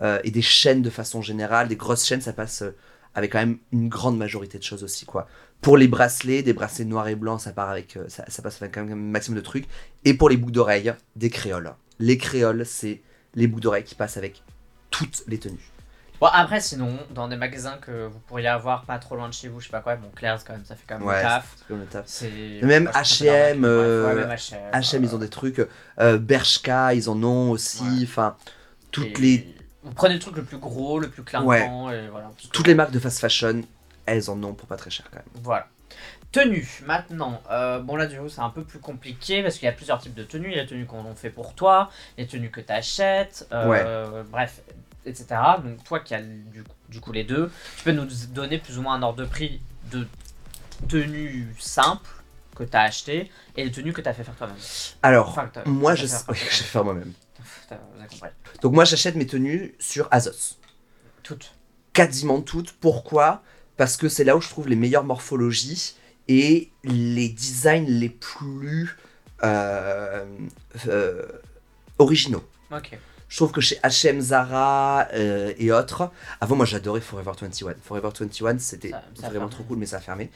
Euh, 0.00 0.18
et 0.24 0.30
des 0.30 0.42
chaînes 0.42 0.82
de 0.82 0.90
façon 0.90 1.22
générale, 1.22 1.68
des 1.68 1.76
grosses 1.76 2.04
chaînes, 2.04 2.20
ça 2.20 2.32
passe 2.32 2.62
euh, 2.62 2.74
avec 3.14 3.32
quand 3.32 3.38
même 3.38 3.58
une 3.72 3.88
grande 3.88 4.16
majorité 4.16 4.58
de 4.58 4.62
choses 4.62 4.82
aussi, 4.82 5.04
quoi. 5.04 5.28
Pour 5.60 5.76
les 5.76 5.86
bracelets, 5.86 6.42
des 6.42 6.52
bracelets 6.52 6.84
noirs 6.84 7.06
et 7.06 7.14
blancs, 7.14 7.42
ça 7.42 7.52
part 7.52 7.70
avec, 7.70 7.96
euh, 7.96 8.04
ça, 8.08 8.24
ça 8.28 8.42
passe 8.42 8.60
avec 8.60 8.74
quand 8.74 8.84
même 8.84 8.92
un 8.92 8.96
maximum 8.96 9.38
de 9.38 9.44
trucs. 9.44 9.66
Et 10.04 10.14
pour 10.14 10.28
les 10.28 10.36
boucles 10.36 10.52
d'oreilles, 10.52 10.92
des 11.14 11.30
créoles. 11.30 11.72
Les 12.00 12.18
créoles, 12.18 12.66
c'est 12.66 13.00
les 13.34 13.46
boucles 13.46 13.62
d'oreilles 13.62 13.84
qui 13.84 13.94
passent 13.94 14.16
avec 14.16 14.42
toutes 14.90 15.22
les 15.28 15.38
tenues. 15.38 15.71
Bon, 16.22 16.28
après, 16.32 16.60
sinon, 16.60 16.96
dans 17.10 17.26
des 17.26 17.34
magasins 17.34 17.78
que 17.78 18.06
vous 18.06 18.20
pourriez 18.20 18.46
avoir 18.46 18.84
pas 18.84 19.00
trop 19.00 19.16
loin 19.16 19.28
de 19.28 19.34
chez 19.34 19.48
vous, 19.48 19.58
je 19.58 19.64
sais 19.66 19.72
pas 19.72 19.80
quoi, 19.80 19.96
bon, 19.96 20.08
Claire's 20.14 20.44
quand 20.44 20.52
même, 20.52 20.64
ça 20.64 20.76
fait 20.76 20.84
quand 20.86 20.96
même 21.00 21.08
Ouais, 21.08 21.16
le 21.16 21.22
taf. 21.22 21.54
c'est 21.58 21.66
comme 21.66 21.80
le 21.80 21.86
taf. 21.86 22.04
C'est... 22.06 22.30
Même 22.62 22.88
H&M, 22.94 23.64
euh, 23.64 24.14
Ouais, 24.28 24.36
H&M. 24.72 25.02
Ils 25.02 25.14
ont 25.16 25.18
des 25.18 25.28
trucs. 25.28 25.66
euh, 25.98 26.18
Bershka, 26.18 26.94
ils 26.94 27.10
en 27.10 27.20
ont 27.24 27.50
aussi. 27.50 27.82
Ouais. 27.82 28.04
Enfin, 28.04 28.36
toutes 28.92 29.18
Et 29.18 29.20
les 29.22 29.54
Vous 29.82 29.94
prenez 29.94 30.14
le 30.14 30.20
truc 30.20 30.36
le 30.36 30.44
plus 30.44 30.58
gros, 30.58 31.00
le 31.00 31.10
plus 31.10 31.24
clinquant, 31.24 31.90
et 31.90 32.06
voilà. 32.06 32.28
parce 32.28 32.46
que- 32.46 32.52
toutes 32.52 32.68
les 32.68 32.76
marques 32.76 32.92
de 32.92 33.00
fast 33.00 33.18
fashion, 33.18 33.62
elles 34.06 34.30
en 34.30 34.40
ont 34.44 34.54
pour 34.54 34.68
pas 34.68 34.76
très 34.76 34.90
cher 34.90 35.06
quand 35.10 35.16
même. 35.18 35.42
Voilà. 35.42 35.66
Tenue, 36.30 36.68
maintenant. 36.86 37.42
Euh, 37.50 37.80
bon, 37.80 37.96
là, 37.96 38.06
du 38.06 38.16
coup, 38.16 38.28
c'est 38.28 38.40
un 38.40 38.48
peu 38.50 38.62
plus 38.62 38.78
compliqué 38.78 39.42
parce 39.42 39.56
qu'il 39.56 39.66
y 39.66 39.68
a 39.68 39.72
plusieurs 39.72 39.98
types 39.98 40.14
de 40.14 40.22
tenues. 40.22 40.50
Il 40.52 40.56
y 40.56 40.58
a 40.60 40.62
les 40.62 40.68
tenues 40.68 40.86
qu'on 40.86 41.14
fait 41.16 41.30
pour 41.30 41.54
toi, 41.54 41.90
les 42.16 42.28
tenues 42.28 42.50
que 42.50 42.60
tu 42.60 42.72
achètes, 42.72 43.48
bref, 43.50 44.60
etc. 45.06 45.26
Donc, 45.64 45.82
toi 45.84 46.00
qui 46.00 46.14
as 46.14 46.22
du, 46.22 46.64
du 46.88 47.00
coup 47.00 47.12
les 47.12 47.24
deux, 47.24 47.50
tu 47.78 47.84
peux 47.84 47.92
nous 47.92 48.06
donner 48.30 48.58
plus 48.58 48.78
ou 48.78 48.82
moins 48.82 48.94
un 48.94 49.02
ordre 49.02 49.18
de 49.18 49.24
prix 49.24 49.60
de 49.90 50.06
tenues 50.88 51.54
simples 51.58 52.08
que 52.54 52.64
tu 52.64 52.76
as 52.76 52.82
achetées 52.82 53.30
et 53.56 53.64
les 53.64 53.70
tenues 53.70 53.92
que 53.92 54.00
tu 54.00 54.08
as 54.08 54.14
fait 54.14 54.24
faire 54.24 54.34
toi-même. 54.34 54.56
Alors, 55.02 55.30
Enfin, 55.30 55.50
moi, 55.66 55.94
je 55.94 56.06
Oui, 56.06 56.10
je 56.28 56.58
vais 56.58 56.64
faire 56.64 56.84
moi-même. 56.84 57.12
Donc, 58.60 58.74
moi, 58.74 58.84
j'achète 58.84 59.14
mes 59.16 59.26
tenues 59.26 59.74
sur 59.78 60.08
Azos. 60.10 60.58
Toutes. 61.22 61.54
Quasiment 61.92 62.40
toutes. 62.40 62.72
Pourquoi? 62.72 63.42
Parce 63.76 63.96
que 63.96 64.08
c'est 64.08 64.24
là 64.24 64.36
où 64.36 64.40
je 64.40 64.48
trouve 64.48 64.68
les 64.68 64.76
meilleures 64.76 65.04
morphologies 65.04 65.96
et 66.28 66.70
les 66.84 67.28
designs 67.28 67.86
les 67.88 68.08
plus 68.10 68.96
euh, 69.42 70.24
euh, 70.86 71.26
originaux. 71.98 72.44
Ok. 72.70 72.98
Je 73.32 73.38
trouve 73.38 73.50
que 73.50 73.62
chez 73.62 73.76
H&M, 73.76 74.20
Zara 74.20 75.08
euh, 75.14 75.54
et 75.56 75.72
autres, 75.72 76.10
avant 76.42 76.54
moi 76.54 76.66
j'adorais 76.66 77.00
Forever 77.00 77.32
21. 77.40 77.76
Forever 77.82 78.10
21 78.20 78.58
c'était 78.58 78.92
vraiment 79.22 79.48
trop 79.48 79.62
cool 79.64 79.78
mais 79.78 79.86
ça 79.86 79.96
a 79.96 80.00
fermé. 80.00 80.30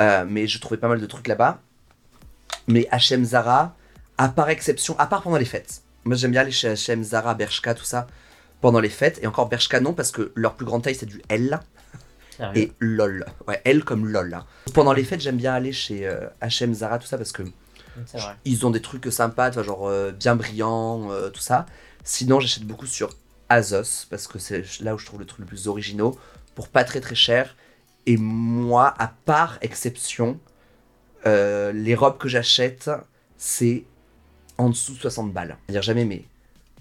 Euh, 0.00 0.26
mais 0.28 0.46
je 0.46 0.60
trouvais 0.60 0.76
pas 0.76 0.86
mal 0.88 1.00
de 1.00 1.06
trucs 1.06 1.28
là-bas. 1.28 1.62
Mais 2.68 2.86
H&M, 2.92 3.24
Zara, 3.24 3.74
à 4.18 4.28
part 4.28 4.50
exception, 4.50 4.98
à 4.98 5.06
part 5.06 5.22
pendant 5.22 5.38
les 5.38 5.46
fêtes. 5.46 5.80
Moi 6.04 6.14
j'aime 6.14 6.32
bien 6.32 6.42
aller 6.42 6.50
chez 6.50 6.74
H&M, 6.74 7.02
Zara, 7.02 7.32
Bershka, 7.34 7.72
tout 7.72 7.86
ça 7.86 8.06
pendant 8.60 8.80
les 8.80 8.90
fêtes. 8.90 9.18
Et 9.22 9.26
encore 9.26 9.48
Bershka 9.48 9.80
non 9.80 9.94
parce 9.94 10.10
que 10.10 10.30
leur 10.34 10.56
plus 10.56 10.66
grande 10.66 10.82
taille 10.82 10.94
c'est 10.94 11.06
du 11.06 11.22
L 11.30 11.58
Sérieux. 12.36 12.52
et 12.64 12.72
LOL. 12.80 13.24
Ouais, 13.48 13.62
L 13.64 13.82
comme 13.82 14.06
LOL. 14.06 14.34
hein. 14.34 14.44
Pendant 14.74 14.92
les 14.92 15.04
fêtes 15.04 15.22
j'aime 15.22 15.38
bien 15.38 15.54
aller 15.54 15.72
chez 15.72 16.06
euh, 16.06 16.26
H&M, 16.42 16.74
Zara, 16.74 16.98
tout 16.98 17.06
ça 17.06 17.16
parce 17.16 17.32
que 17.32 17.44
vrai. 18.12 18.36
ils 18.44 18.66
ont 18.66 18.70
des 18.70 18.82
trucs 18.82 19.10
sympas, 19.12 19.50
tu 19.50 19.54
vois, 19.54 19.62
genre 19.62 19.88
euh, 19.88 20.12
bien 20.12 20.36
brillants, 20.36 21.10
euh, 21.10 21.30
tout 21.30 21.40
ça. 21.40 21.66
Sinon, 22.04 22.40
j'achète 22.40 22.64
beaucoup 22.64 22.86
sur 22.86 23.10
Azos 23.48 24.06
parce 24.10 24.26
que 24.28 24.38
c'est 24.38 24.80
là 24.80 24.94
où 24.94 24.98
je 24.98 25.06
trouve 25.06 25.20
le 25.20 25.26
truc 25.26 25.40
le 25.40 25.46
plus 25.46 25.68
originaux 25.68 26.18
pour 26.54 26.68
pas 26.68 26.84
très 26.84 27.00
très 27.00 27.14
cher. 27.14 27.56
Et 28.06 28.16
moi, 28.16 28.94
à 28.98 29.08
part 29.08 29.58
exception, 29.62 30.38
euh, 31.26 31.72
les 31.72 31.94
robes 31.94 32.18
que 32.18 32.28
j'achète, 32.28 32.90
c'est 33.36 33.84
en 34.58 34.68
dessous 34.70 34.94
de 34.94 34.98
60 35.00 35.32
balles. 35.32 35.56
C'est-à-dire 35.66 35.82
jamais, 35.82 36.04
mais 36.04 36.24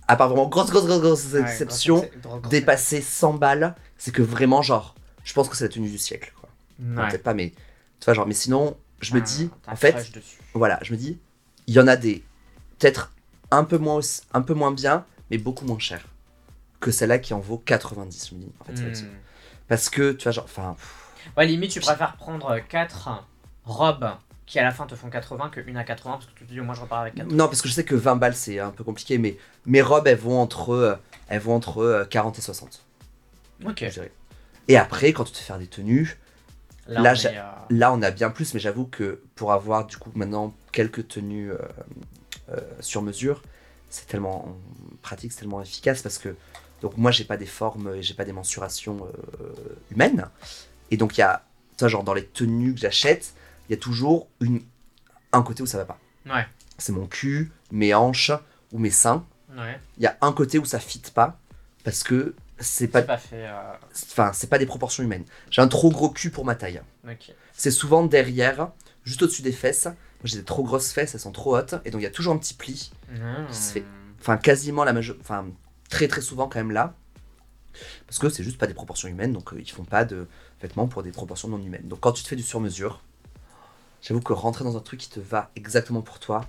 à 0.07 0.15
part 0.15 0.29
vraiment 0.29 0.47
grosse, 0.47 0.69
grosse, 0.69 0.85
grosse, 0.85 1.01
grosse 1.01 1.25
Ouais, 1.33 1.41
exception, 1.41 1.95
grosse- 1.97 2.09
grosse- 2.21 2.39
grosse- 2.41 2.49
dépasser 2.51 3.01
100 3.01 3.33
balles, 3.33 3.75
c'est 3.97 4.11
que 4.11 4.21
vraiment, 4.21 4.61
genre, 4.61 4.93
je 5.23 5.33
pense 5.33 5.49
que 5.49 5.55
c'est 5.57 5.65
la 5.65 5.69
tenue 5.69 5.89
du 5.89 5.97
siècle. 5.97 6.31
Quoi. 6.39 6.49
Non, 6.79 7.01
Ouais. 7.01 7.09
Peut-être 7.09 7.23
pas, 7.23 7.33
mais 7.33 7.49
tu 7.99 8.05
vois, 8.05 8.13
genre, 8.13 8.27
mais 8.27 8.33
sinon, 8.35 8.77
je 9.01 9.13
me 9.13 9.19
Ah, 9.19 9.23
dis, 9.23 9.49
en 9.67 9.75
fait, 9.75 9.95
voilà, 10.53 10.79
je 10.81 10.91
me 10.93 10.97
dis, 10.97 11.17
il 11.67 11.73
y 11.73 11.79
en 11.79 11.87
a 11.87 11.95
des 11.95 12.23
peut-être 12.79 13.11
un 13.51 13.63
peu 13.63 13.77
moins 13.77 13.99
un 14.33 14.41
peu 14.41 14.53
moins 14.53 14.71
bien, 14.71 15.05
mais 15.31 15.37
beaucoup 15.37 15.65
moins 15.65 15.79
cher 15.79 16.05
que 16.79 16.91
celle-là 16.91 17.19
qui 17.19 17.33
en 17.33 17.39
vaut 17.39 17.57
90. 17.57 18.29
Je 18.29 18.35
me 18.35 18.39
dis, 18.41 18.51
en 18.59 18.65
fait, 18.75 19.01
Hmm. 19.03 19.07
parce 19.67 19.89
que 19.89 20.11
tu 20.11 20.23
vois, 20.23 20.31
genre, 20.31 20.45
enfin, 20.45 20.75
Ouais, 21.35 21.45
limite, 21.47 21.71
tu 21.71 21.79
préfères 21.79 22.15
prendre 22.17 22.59
4 22.69 23.23
robes 23.65 24.09
qui 24.45 24.59
à 24.59 24.63
la 24.63 24.69
fin 24.71 24.85
te 24.85 24.93
font 24.95 25.09
80 25.09 25.49
que 25.49 25.59
une 25.61 25.75
à 25.77 25.83
80 25.83 26.13
parce 26.17 26.25
que 26.27 26.31
tu 26.37 26.45
te 26.45 26.53
dis, 26.53 26.59
moi 26.59 26.75
je 26.75 26.81
repars 26.81 26.99
avec 26.99 27.15
4. 27.15 27.27
non, 27.31 27.47
parce 27.47 27.63
que 27.63 27.67
je 27.67 27.73
sais 27.73 27.83
que 27.83 27.95
20 27.95 28.15
balles 28.17 28.35
c'est 28.35 28.59
un 28.59 28.69
peu 28.69 28.83
compliqué, 28.83 29.17
mais 29.17 29.37
mes 29.65 29.81
robes 29.81 30.05
elles 30.05 30.19
vont 30.19 30.39
entre, 30.39 30.69
euh, 30.71 30.95
elles 31.29 31.39
vont 31.41 31.55
entre 31.55 31.79
euh, 31.81 32.05
40 32.05 32.37
et 32.37 32.41
60. 32.41 32.83
Ok. 33.65 33.77
je 33.79 33.85
dirais. 33.89 34.11
Et 34.67 34.77
après, 34.77 35.13
quand 35.13 35.23
tu 35.23 35.31
te 35.31 35.37
fais 35.39 35.45
faire 35.45 35.57
des 35.57 35.65
tenues, 35.65 36.17
Là, 36.87 37.01
Là, 37.01 37.11
on 37.11 37.15
j'ai- 37.15 37.27
est, 37.29 37.37
euh, 37.39 37.43
là 37.71 37.93
on 37.93 38.01
a 38.01 38.11
bien 38.11 38.29
plus, 38.29 38.53
mais 38.53 38.59
j'avoue 38.59 38.85
que 38.85 39.21
pour 39.35 39.51
avoir 39.53 39.87
du 39.87 39.97
coup 39.97 40.11
maintenant 40.15 40.53
quelques 40.71 41.07
tenues 41.07 41.51
euh, 41.51 41.57
euh, 42.49 42.59
sur 42.79 43.01
mesure, 43.01 43.41
c'est 43.89 44.07
tellement 44.07 44.55
pratique, 45.01 45.31
c'est 45.31 45.39
tellement 45.39 45.61
efficace 45.61 46.01
parce 46.03 46.17
que 46.19 46.35
donc 46.81 46.95
moi 46.97 47.09
j'ai 47.11 47.23
pas 47.23 47.37
des 47.37 47.45
formes 47.47 47.95
et 47.95 48.03
j'ai 48.03 48.13
pas 48.13 48.25
des 48.25 48.33
mensurations 48.33 49.07
euh, 49.41 49.53
humaines 49.91 50.27
et 50.91 50.97
donc 50.97 51.17
il 51.17 51.21
y 51.21 51.23
a 51.23 51.43
ça 51.77 51.87
genre 51.87 52.03
dans 52.03 52.13
les 52.13 52.25
tenues 52.25 52.73
que 52.75 52.79
j'achète, 52.79 53.33
il 53.67 53.71
y 53.71 53.75
a 53.75 53.79
toujours 53.81 54.27
une 54.39 54.61
un 55.31 55.41
côté 55.41 55.63
où 55.63 55.65
ça 55.65 55.77
va 55.79 55.85
pas. 55.85 55.99
Ouais. 56.27 56.45
C'est 56.77 56.91
mon 56.93 57.07
cul, 57.07 57.51
mes 57.71 57.93
hanches 57.93 58.31
ou 58.71 58.77
mes 58.79 58.89
seins. 58.91 59.25
Ouais. 59.57 59.79
Il 59.97 60.03
y 60.03 60.07
a 60.07 60.17
un 60.21 60.31
côté 60.33 60.59
où 60.59 60.65
ça 60.65 60.79
fit 60.79 61.01
pas 61.13 61.39
parce 61.83 62.03
que 62.03 62.35
c'est 62.59 62.87
pas 62.87 63.01
pas 63.01 63.17
fait. 63.17 63.47
euh, 63.47 63.73
enfin 63.93 64.31
c'est 64.33 64.49
pas 64.49 64.57
des 64.57 64.65
proportions 64.65 65.03
humaines. 65.03 65.25
J'ai 65.51 65.61
un 65.61 65.67
trop 65.67 65.89
gros 65.89 66.09
cul 66.09 66.29
pour 66.29 66.45
ma 66.45 66.55
taille. 66.55 66.81
C'est 67.53 67.71
souvent 67.71 68.03
derrière, 68.05 68.69
juste 69.03 69.21
au-dessus 69.23 69.41
des 69.41 69.51
fesses. 69.51 69.85
Moi 69.85 69.93
j'ai 70.25 70.37
des 70.37 70.43
trop 70.45 70.63
grosses 70.63 70.91
fesses, 70.91 71.13
elles 71.13 71.19
sont 71.19 71.31
trop 71.31 71.57
hautes, 71.57 71.75
et 71.85 71.91
donc 71.91 72.01
il 72.01 72.05
y 72.05 72.07
a 72.07 72.11
toujours 72.11 72.33
un 72.33 72.37
petit 72.37 72.53
pli. 72.53 72.91
Mmh. 73.11 73.53
se 73.53 73.73
fait. 73.73 73.83
Enfin, 74.19 74.37
quasiment 74.37 74.83
la 74.83 74.93
major... 74.93 75.15
Enfin, 75.19 75.45
très 75.89 76.07
très 76.07 76.21
souvent 76.21 76.47
quand 76.47 76.57
même 76.59 76.71
là. 76.71 76.95
Parce 78.07 78.19
que 78.19 78.29
c'est 78.29 78.43
juste 78.43 78.57
pas 78.57 78.67
des 78.67 78.73
proportions 78.73 79.07
humaines, 79.07 79.33
donc 79.33 79.53
euh, 79.53 79.59
ils 79.59 79.69
font 79.69 79.83
pas 79.83 80.05
de 80.05 80.27
vêtements 80.61 80.87
pour 80.87 81.03
des 81.03 81.11
proportions 81.11 81.47
non 81.49 81.61
humaines. 81.61 81.87
Donc 81.87 81.99
quand 81.99 82.13
tu 82.13 82.23
te 82.23 82.27
fais 82.29 82.35
du 82.37 82.41
sur-mesure, 82.43 83.01
j'avoue 84.01 84.21
que 84.21 84.33
rentrer 84.33 84.63
dans 84.63 84.77
un 84.77 84.79
truc 84.79 84.99
qui 85.01 85.09
te 85.09 85.19
va 85.19 85.51
exactement 85.55 86.01
pour 86.01 86.19
toi, 86.19 86.45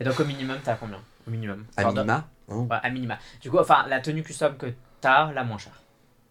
Et 0.00 0.04
donc 0.04 0.18
au 0.18 0.24
minimum, 0.24 0.58
t'as 0.62 0.74
combien? 0.74 0.98
Au 1.26 1.30
minimum. 1.30 1.64
à 1.76 1.84
minima, 1.84 2.28
hein, 2.50 2.54
Ouais, 2.70 2.76
à 2.82 2.90
minima. 2.90 3.18
Du 3.40 3.50
coup, 3.50 3.58
enfin, 3.58 3.86
la 3.88 4.00
tenue 4.00 4.22
custom 4.22 4.56
que 4.58 4.66
t'as, 5.04 5.32
la 5.32 5.44
moins 5.44 5.58
chère. 5.58 5.80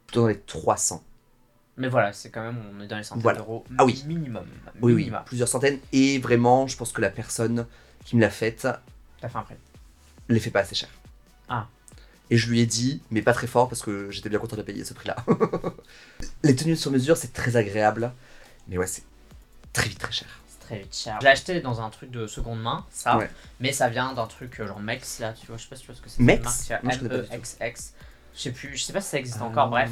plutôt 0.07 0.21
dans 0.21 0.27
les 0.27 0.39
300. 0.39 1.03
Mais 1.77 1.87
voilà, 1.87 2.11
c'est 2.13 2.29
quand 2.29 2.41
même, 2.43 2.57
on 2.77 2.81
est 2.83 2.87
dans 2.87 2.97
les 2.97 3.03
centaines 3.03 3.23
Voilà. 3.23 3.39
d'euros 3.39 3.63
Ah 3.77 3.85
oui. 3.85 4.03
minimum. 4.07 4.45
Oui, 4.81 4.93
oui, 4.93 5.11
plusieurs 5.25 5.47
centaines. 5.47 5.79
Et 5.91 6.19
vraiment, 6.19 6.67
je 6.67 6.75
pense 6.77 6.91
que 6.91 7.01
la 7.01 7.09
personne 7.09 7.65
qui 8.05 8.15
me 8.15 8.21
l'a 8.21 8.29
faite 8.29 8.67
T'as 9.21 9.29
fait 9.29 9.37
un 9.37 9.41
prix. 9.43 9.55
les 10.29 10.39
fait 10.39 10.49
pas 10.51 10.59
assez 10.61 10.75
cher. 10.75 10.89
Ah. 11.49 11.67
Et 12.29 12.37
je 12.37 12.49
lui 12.49 12.61
ai 12.61 12.65
dit, 12.65 13.01
mais 13.11 13.21
pas 13.21 13.33
très 13.33 13.47
fort 13.47 13.69
parce 13.69 13.81
que 13.81 14.09
j'étais 14.11 14.29
bien 14.29 14.39
content 14.39 14.55
de 14.55 14.61
payer 14.63 14.83
ce 14.83 14.93
prix-là. 14.93 15.17
les 16.43 16.55
tenues 16.55 16.75
sur 16.75 16.89
mesure, 16.91 17.15
c'est 17.17 17.33
très 17.33 17.55
agréable, 17.57 18.11
mais 18.67 18.77
ouais, 18.77 18.87
c'est 18.87 19.03
très 19.71 19.87
vite 19.89 19.99
très 19.99 20.11
cher. 20.11 20.27
C'est 20.47 20.59
très 20.67 20.79
vite 20.79 20.95
cher. 20.95 21.17
Je 21.21 21.25
l'ai 21.25 21.31
acheté 21.31 21.59
dans 21.61 21.81
un 21.81 21.89
truc 21.89 22.11
de 22.11 22.27
seconde 22.27 22.61
main, 22.61 22.85
ça. 22.91 23.17
Ouais. 23.17 23.29
Mais 23.59 23.71
ça 23.71 23.89
vient 23.89 24.13
d'un 24.13 24.27
truc 24.27 24.59
euh, 24.59 24.67
genre 24.67 24.79
Mex, 24.79 25.19
là, 25.19 25.33
tu 25.33 25.45
vois, 25.47 25.57
je 25.57 25.63
sais 25.63 25.69
pas 25.69 25.75
si 25.75 25.81
tu 25.83 25.87
vois 25.87 25.95
ce 25.95 26.01
que 26.01 26.09
c'est. 26.09 26.21
Mex 26.23 26.71
Moi, 26.83 26.93
je 28.35 28.41
sais 28.41 28.51
plus, 28.51 28.75
je 28.77 28.83
sais 28.83 28.93
pas 28.93 29.01
si 29.01 29.09
ça 29.09 29.17
existe 29.19 29.37
Ah, 29.41 29.45
encore, 29.45 29.69
bref. 29.69 29.91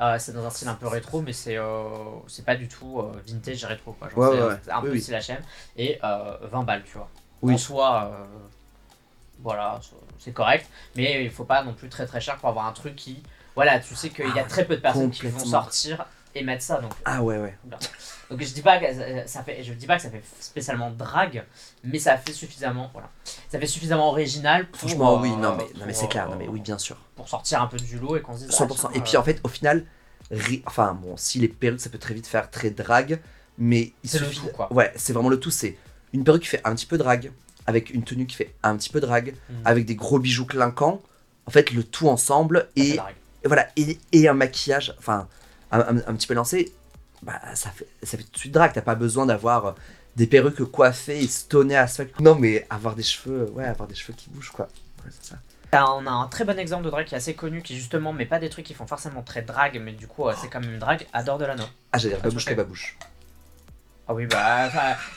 Euh, 0.00 0.16
c'est 0.18 0.32
dans 0.32 0.44
un 0.44 0.50
style 0.50 0.68
un 0.68 0.74
peu 0.74 0.86
rétro, 0.88 1.20
mais 1.22 1.32
c'est 1.32 1.56
euh, 1.56 1.84
c'est 2.26 2.44
pas 2.44 2.56
du 2.56 2.66
tout 2.68 2.98
euh, 3.00 3.12
vintage 3.26 3.62
et 3.62 3.66
rétro, 3.66 3.92
quoi. 3.92 4.08
Genre, 4.08 4.18
Ouais, 4.18 4.26
c'est 4.28 4.32
ouais, 4.34 4.40
euh, 4.40 4.48
ouais. 4.54 4.72
un 4.72 4.80
Oui, 4.80 4.86
peu 4.88 4.92
oui. 4.92 5.00
style 5.00 5.14
HM. 5.14 5.42
Et 5.76 5.98
euh, 6.02 6.36
20 6.50 6.62
balles, 6.64 6.82
tu 6.84 6.92
vois. 6.96 7.08
Oui. 7.42 7.54
En 7.54 7.58
soi, 7.58 8.10
euh, 8.12 8.24
voilà, 9.40 9.80
c'est- 10.18 10.32
correct. 10.32 10.66
Mais 10.96 11.24
il 11.24 11.30
faut 11.30 11.44
pas 11.44 11.62
non 11.62 11.74
plus 11.74 11.88
très 11.88 12.06
très 12.06 12.20
cher 12.20 12.36
pour 12.38 12.48
avoir 12.48 12.66
un 12.66 12.72
truc 12.72 12.96
qui. 12.96 13.22
Voilà, 13.54 13.78
tu 13.80 13.94
sais 13.94 14.08
qu'il 14.10 14.34
y 14.34 14.38
a 14.38 14.44
très 14.44 14.64
peu 14.64 14.76
de 14.76 14.80
personnes 14.80 15.10
qui 15.10 15.26
vont 15.26 15.44
sortir 15.44 16.06
et 16.34 16.42
mettre 16.44 16.62
ça. 16.62 16.80
Donc, 16.80 16.92
Ah 17.04 17.22
ouais, 17.22 17.38
ouais. 17.38 17.54
donc 18.30 18.42
je 18.42 18.52
dis 18.52 18.62
pas 18.62 18.78
que 18.78 18.86
ça- 18.94 19.26
ça 19.26 19.42
fait, 19.42 19.62
je 19.62 19.72
dis 19.74 19.86
pas 19.86 19.96
que 19.96 20.02
ça 20.02 20.10
fait 20.10 20.22
spécialement 20.40 20.90
drague, 20.90 21.44
mais 21.84 21.98
ça 21.98 22.16
fait 22.16 22.32
suffisamment, 22.32 22.90
voilà, 22.92 23.10
ça 23.50 23.58
fait 23.58 23.66
suffisamment 23.66 24.08
original 24.08 24.66
pour. 24.68 24.78
Franchement, 24.80 25.18
euh, 25.18 25.22
oui, 25.22 25.30
non, 25.30 25.54
mais, 25.56 25.64
non, 25.64 25.70
mais 25.80 25.92
pour, 25.92 25.94
c'est 25.94 26.08
clair, 26.08 26.26
euh, 26.26 26.30
non, 26.32 26.36
mais 26.36 26.48
oui, 26.48 26.60
bien 26.60 26.78
sûr. 26.78 26.96
Pour 27.16 27.28
sortir 27.28 27.60
un 27.62 27.66
peu 27.66 27.76
du 27.76 27.98
lot 27.98 28.16
et 28.16 28.22
qu'on 28.22 28.34
se 28.36 28.44
dise. 28.46 28.50
100%. 28.50 28.88
ah, 28.92 28.96
Et 28.96 29.00
puis 29.00 29.16
euh, 29.16 29.20
en 29.20 29.22
fait, 29.22 29.40
au 29.44 29.48
final, 29.48 29.84
ri- 30.30 30.62
enfin 30.66 30.94
bon, 30.94 31.16
si 31.16 31.38
les 31.38 31.48
perruques, 31.48 31.80
ça 31.80 31.90
peut 31.90 31.98
très 31.98 32.14
vite 32.14 32.26
faire 32.26 32.50
très 32.50 32.70
drague, 32.70 33.20
mais 33.58 33.92
il 34.02 34.08
C'est 34.08 34.18
le 34.18 34.26
suffit. 34.26 34.40
tout, 34.40 34.48
quoi. 34.48 34.72
Ouais, 34.72 34.92
c'est 34.96 35.12
vraiment 35.12 35.28
le 35.28 35.38
tout. 35.38 35.50
C'est 35.50 35.76
une 36.14 36.24
perruque 36.24 36.42
qui 36.42 36.48
fait 36.48 36.62
un 36.64 36.74
petit 36.74 36.86
peu 36.86 36.96
drague, 36.98 37.30
avec 37.66 37.90
une 37.90 38.02
tenue 38.04 38.26
qui 38.26 38.36
fait 38.36 38.54
un 38.62 38.76
petit 38.76 38.88
peu 38.90 39.00
drague, 39.00 39.34
Mhm. 39.50 39.56
avec 39.66 39.84
des 39.84 39.94
gros 39.94 40.18
bijoux 40.18 40.46
clinquants. 40.46 41.00
En 41.46 41.50
fait, 41.50 41.70
le 41.72 41.84
tout 41.84 42.08
ensemble 42.08 42.68
ça 42.76 42.82
et 42.82 42.98
voilà, 43.44 43.68
et, 43.76 43.98
et 44.12 44.28
un 44.28 44.34
maquillage, 44.34 44.94
enfin, 44.98 45.26
un, 45.72 45.80
un- 45.80 46.02
un 46.06 46.14
petit 46.14 46.26
peu 46.26 46.34
lancé, 46.34 46.72
bah, 47.22 47.40
ça 47.54 47.70
fait, 47.70 47.86
ça 48.02 48.16
fait 48.18 48.24
tout 48.24 48.32
de 48.32 48.38
suite 48.38 48.52
drague. 48.52 48.72
T'as 48.72 48.82
pas 48.82 48.94
besoin 48.94 49.26
d'avoir 49.26 49.66
euh, 49.66 49.72
des 50.16 50.26
perruques 50.26 50.64
coiffées 50.64 51.22
et 51.22 51.28
stoner 51.28 51.76
à 51.76 51.86
fuck. 51.86 52.18
Non, 52.20 52.34
mais 52.34 52.66
avoir 52.70 52.94
des 52.94 53.02
cheveux, 53.02 53.50
ouais, 53.50 53.64
avoir 53.64 53.88
des 53.88 53.94
cheveux 53.94 54.14
qui 54.16 54.30
bougent, 54.30 54.50
quoi. 54.52 54.68
Ouais, 55.04 55.10
ça. 55.20 55.36
On 55.74 56.06
a 56.06 56.10
un 56.10 56.28
très 56.28 56.44
bon 56.44 56.58
exemple 56.58 56.84
de 56.84 56.90
drag 56.90 57.06
qui 57.06 57.14
est 57.14 57.16
assez 57.16 57.34
connu, 57.34 57.62
qui 57.62 57.76
justement 57.76 58.12
met 58.12 58.26
pas 58.26 58.38
des 58.38 58.50
trucs 58.50 58.66
qui 58.66 58.74
font 58.74 58.86
forcément 58.86 59.22
très 59.22 59.40
drague, 59.40 59.80
mais 59.82 59.92
du 59.92 60.06
coup 60.06 60.28
euh, 60.28 60.34
c'est 60.38 60.48
quand 60.48 60.60
même 60.60 60.74
une 60.74 60.78
drague, 60.78 61.06
Adore 61.14 61.38
Delano. 61.38 61.64
Ah, 61.92 61.96
j'allais 61.98 62.14
dire 62.14 62.22
babouche 62.22 62.54
babouche. 62.54 62.98
Ah 64.08 64.14
oui, 64.14 64.26
bah, 64.26 64.66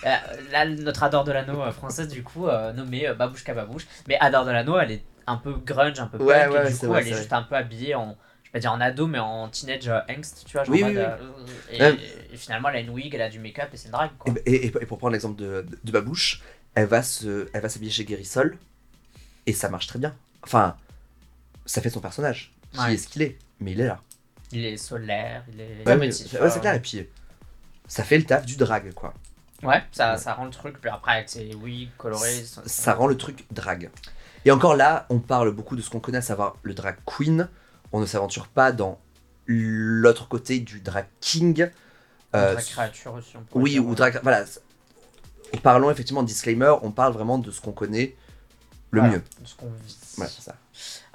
euh, 0.05 0.15
là, 0.51 0.65
notre 0.65 1.03
Adore 1.03 1.23
Delano 1.23 1.61
euh, 1.63 1.71
française, 1.71 2.07
du 2.07 2.23
coup, 2.23 2.47
euh, 2.47 2.71
nommée 2.71 3.07
euh, 3.07 3.15
Babouche 3.15 3.43
Kababouche. 3.43 3.87
Mais 4.07 4.17
Adore 4.19 4.45
Delano, 4.45 4.77
elle 4.77 4.91
est 4.91 5.03
un 5.27 5.37
peu 5.37 5.53
grunge, 5.55 5.99
un 5.99 6.07
peu 6.07 6.21
punk, 6.21 6.27
Ouais, 6.27 6.45
et 6.53 6.59
ouais, 6.59 6.69
du 6.69 6.75
c'est 6.75 6.85
coup, 6.85 6.93
vrai, 6.93 7.01
elle 7.01 7.07
est 7.07 7.11
c'est 7.11 7.17
juste 7.17 7.33
un 7.33 7.41
peu 7.43 7.55
habillée 7.55 7.95
en, 7.95 8.15
pas 8.55 8.59
dire 8.61 8.71
en 8.71 8.79
ado, 8.79 9.05
mais 9.05 9.19
en 9.19 9.49
teenage 9.49 9.89
euh, 9.89 9.99
angst, 10.09 10.43
tu 10.45 10.53
vois, 10.53 10.63
genre 10.63 10.73
Oui, 10.73 10.81
en 10.83 10.87
oui, 10.87 10.93
mode, 10.93 11.17
oui. 11.19 11.35
euh, 11.71 11.73
et, 11.73 11.81
Ouais. 11.81 11.99
et 12.31 12.37
finalement, 12.37 12.69
elle 12.69 12.77
a 12.77 12.79
une 12.79 12.89
wig, 12.89 13.13
elle 13.13 13.21
a 13.21 13.29
du 13.29 13.37
make-up, 13.39 13.67
et 13.73 13.75
c'est 13.77 13.87
une 13.87 13.91
drague, 13.91 14.11
quoi. 14.17 14.33
Et, 14.45 14.55
et- 14.55 14.65
et 14.67 14.85
pour 14.85 14.97
prendre 14.97 15.11
l'exemple 15.11 15.35
de, 15.41 15.61
de, 15.69 15.77
de 15.83 15.91
babouche, 15.91 16.41
elle 16.73 16.87
va 16.87 17.03
se, 17.03 17.49
elle 17.53 17.61
va 17.61 17.67
s'habiller 17.67 17.91
chez 17.91 18.05
Guérissol 18.05 18.57
et 19.45 19.51
ça 19.51 19.67
marche 19.69 19.87
très 19.87 19.99
bien. 19.99 20.15
Enfin, 20.41 20.77
ça 21.65 21.81
fait 21.81 21.89
son 21.89 21.99
personnage. 21.99 22.53
Qui 22.71 22.79
Ouais. 22.79 22.93
est 22.93 22.97
ce 22.97 23.07
qu'il 23.09 23.21
est, 23.23 23.37
mais 23.59 23.73
il 23.73 23.81
est 23.81 23.87
là. 23.87 23.99
Il 24.53 24.63
est 24.65 24.77
solaire, 24.77 25.43
il 25.51 25.59
est 25.59 25.85
Ouais, 25.85 25.97
ouais, 25.97 26.11
c'est 26.11 26.35
euh, 26.37 26.59
clair. 26.59 26.75
Et 26.75 26.79
puis, 26.79 27.05
ça 27.87 28.03
fait 28.05 28.17
le 28.17 28.23
taf 28.23 28.45
du 28.45 28.55
drag, 28.55 28.93
quoi. 28.93 29.13
Ouais, 29.63 29.83
ça, 29.91 30.15
ça 30.17 30.33
rend 30.33 30.45
le 30.45 30.51
truc, 30.51 30.79
puis 30.79 30.89
après, 30.89 31.11
avec 31.13 31.29
ses 31.29 31.53
wigs 31.55 31.89
colorés. 31.97 32.43
ça, 32.45 32.61
ça 32.65 32.93
rend 32.93 33.07
le 33.07 33.17
truc 33.17 33.45
drag. 33.51 33.89
Et 34.45 34.51
encore 34.51 34.75
là, 34.75 35.07
on 35.09 35.19
parle 35.19 35.51
beaucoup 35.51 35.75
de 35.75 35.81
ce 35.81 35.89
qu'on 35.89 35.99
connaît, 35.99 36.19
à 36.19 36.21
savoir 36.21 36.55
le 36.63 36.73
drag 36.73 36.95
queen. 37.05 37.49
On 37.91 37.99
ne 37.99 38.05
s'aventure 38.05 38.47
pas 38.47 38.71
dans 38.71 38.99
l'autre 39.45 40.27
côté 40.27 40.59
du 40.59 40.79
drag 40.81 41.05
king. 41.21 41.69
Euh, 42.35 42.53
drag 42.53 42.65
créature 42.65 43.13
aussi, 43.13 43.37
on 43.37 43.41
pourrait 43.41 43.63
oui, 43.63 43.79
ou 43.79 43.95
drag. 43.95 44.19
Voilà. 44.23 44.43
Parlons 45.63 45.89
effectivement 45.91 46.23
de 46.23 46.27
disclaimer, 46.27 46.73
on 46.81 46.91
parle 46.91 47.13
vraiment 47.13 47.37
de 47.37 47.51
ce 47.51 47.61
qu'on 47.61 47.71
connaît 47.71 48.15
le 48.91 48.99
Voilà, 48.99 49.15
mieux. 49.15 49.23
de 49.41 49.47
ce 49.47 49.55
qu'on 49.55 49.67
vit. 49.85 49.97
Ouais, 50.17 50.27
c'est 50.27 50.41
ça. 50.41 50.55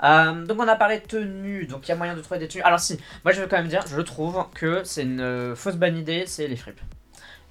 Euh, 0.02 0.46
donc 0.46 0.58
on 0.60 0.68
a 0.68 0.76
parlé 0.76 1.00
de 1.00 1.04
tenues, 1.06 1.66
donc 1.66 1.86
il 1.86 1.90
y 1.90 1.92
a 1.92 1.96
moyen 1.96 2.14
de 2.14 2.20
trouver 2.22 2.40
des 2.40 2.48
tenues. 2.48 2.62
Alors 2.62 2.80
si, 2.80 2.98
moi 3.24 3.32
je 3.32 3.40
veux 3.42 3.46
quand 3.48 3.58
même 3.58 3.68
dire, 3.68 3.84
je 3.86 4.00
trouve 4.00 4.42
que 4.54 4.82
c'est 4.84 5.02
une 5.02 5.54
fausse 5.56 5.76
bonne 5.76 5.96
idée, 5.98 6.24
c'est 6.26 6.46
les 6.46 6.56
fripes. 6.56 6.80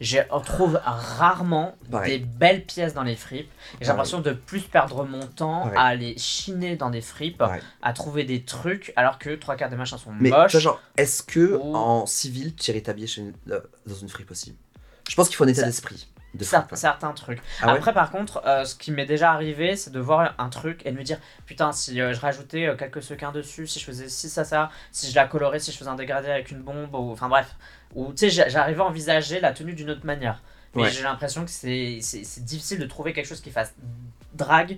Je 0.02 0.20
trouve 0.46 0.80
rarement 0.84 1.76
Pareil. 1.92 2.20
des 2.20 2.26
belles 2.26 2.64
pièces 2.66 2.94
dans 2.94 3.04
les 3.04 3.16
fripes. 3.16 3.52
J'ai 3.82 3.88
l'impression 3.88 4.22
de 4.22 4.32
plus 4.32 4.62
perdre 4.62 5.04
mon 5.06 5.26
temps 5.28 5.64
Pareil. 5.64 5.78
à 5.78 5.82
aller 5.84 6.18
chiner 6.18 6.76
dans 6.78 6.90
des 6.90 7.02
fripes, 7.02 7.38
Pareil. 7.38 7.62
à 7.82 7.92
trouver 7.94 8.24
des 8.24 8.44
trucs, 8.44 8.94
alors 8.96 9.20
que 9.20 9.36
trois 9.36 9.56
quarts 9.56 9.70
des 9.70 9.76
machins 9.76 9.98
sont 9.98 10.12
Mais 10.20 10.30
moches. 10.30 10.58
genre, 10.58 10.82
est-ce 10.98 11.22
que 11.24 11.56
Ou- 11.56 11.76
en 11.76 12.06
civil, 12.06 12.56
tu 12.56 12.72
irais 12.72 12.82
t'habiller 12.82 13.08
chez 13.08 13.22
une- 13.22 13.34
euh, 13.52 13.60
dans 13.86 13.96
une 13.96 14.10
fripe 14.10 14.32
aussi? 14.32 14.56
Je 15.10 15.16
pense 15.16 15.28
qu'il 15.28 15.36
faut 15.36 15.44
un 15.44 15.48
état 15.48 15.64
d'esprit 15.64 16.08
de 16.36 16.44
certains 16.44 17.14
trucs. 17.14 17.40
Ah 17.62 17.68
ouais 17.68 17.74
Après, 17.74 17.94
par 17.94 18.12
contre, 18.12 18.42
euh, 18.46 18.64
ce 18.66 18.76
qui 18.76 18.92
m'est 18.92 19.06
déjà 19.06 19.32
arrivé, 19.32 19.76
c'est 19.76 19.92
de 19.92 20.00
voir 20.00 20.36
un 20.38 20.50
truc 20.50 20.86
et 20.86 20.92
de 20.92 20.98
me 20.98 21.04
dire 21.04 21.18
Putain, 21.46 21.72
si 21.72 22.00
euh, 22.00 22.14
je 22.14 22.20
rajoutais 22.20 22.68
euh, 22.68 22.76
quelques 22.76 23.02
sequins 23.02 23.32
dessus, 23.32 23.66
si 23.68 23.80
je 23.80 23.86
faisais 23.86 24.10
ci, 24.10 24.30
ça, 24.30 24.44
ça, 24.44 24.70
si 24.92 25.10
je 25.10 25.16
la 25.16 25.26
colorais, 25.28 25.60
si 25.60 25.72
je 25.72 25.78
faisais 25.78 25.90
un 25.90 25.96
dégradé 25.96 26.30
avec 26.30 26.52
une 26.52 26.62
bombe, 26.62 26.94
ou 26.94 27.12
enfin 27.12 27.30
bref. 27.30 27.56
Ou 27.96 28.12
tu 28.14 28.18
sais, 28.18 28.30
j'a- 28.30 28.48
j'arrivais 28.50 28.82
à 28.82 28.86
envisager 28.86 29.40
la 29.40 29.52
tenue 29.54 29.74
d'une 29.74 29.90
autre 29.90 30.06
manière. 30.06 30.42
Mais 30.76 30.84
Ouais. 30.84 30.92
j'ai 30.92 31.02
l'impression 31.02 31.44
que 31.46 31.50
c'est 31.52 32.00
difficile 32.42 32.78
de 32.80 32.86
trouver 32.86 33.12
quelque 33.14 33.26
chose 33.26 33.42
qui 33.42 33.50
fasse 33.50 33.74
drague 34.36 34.78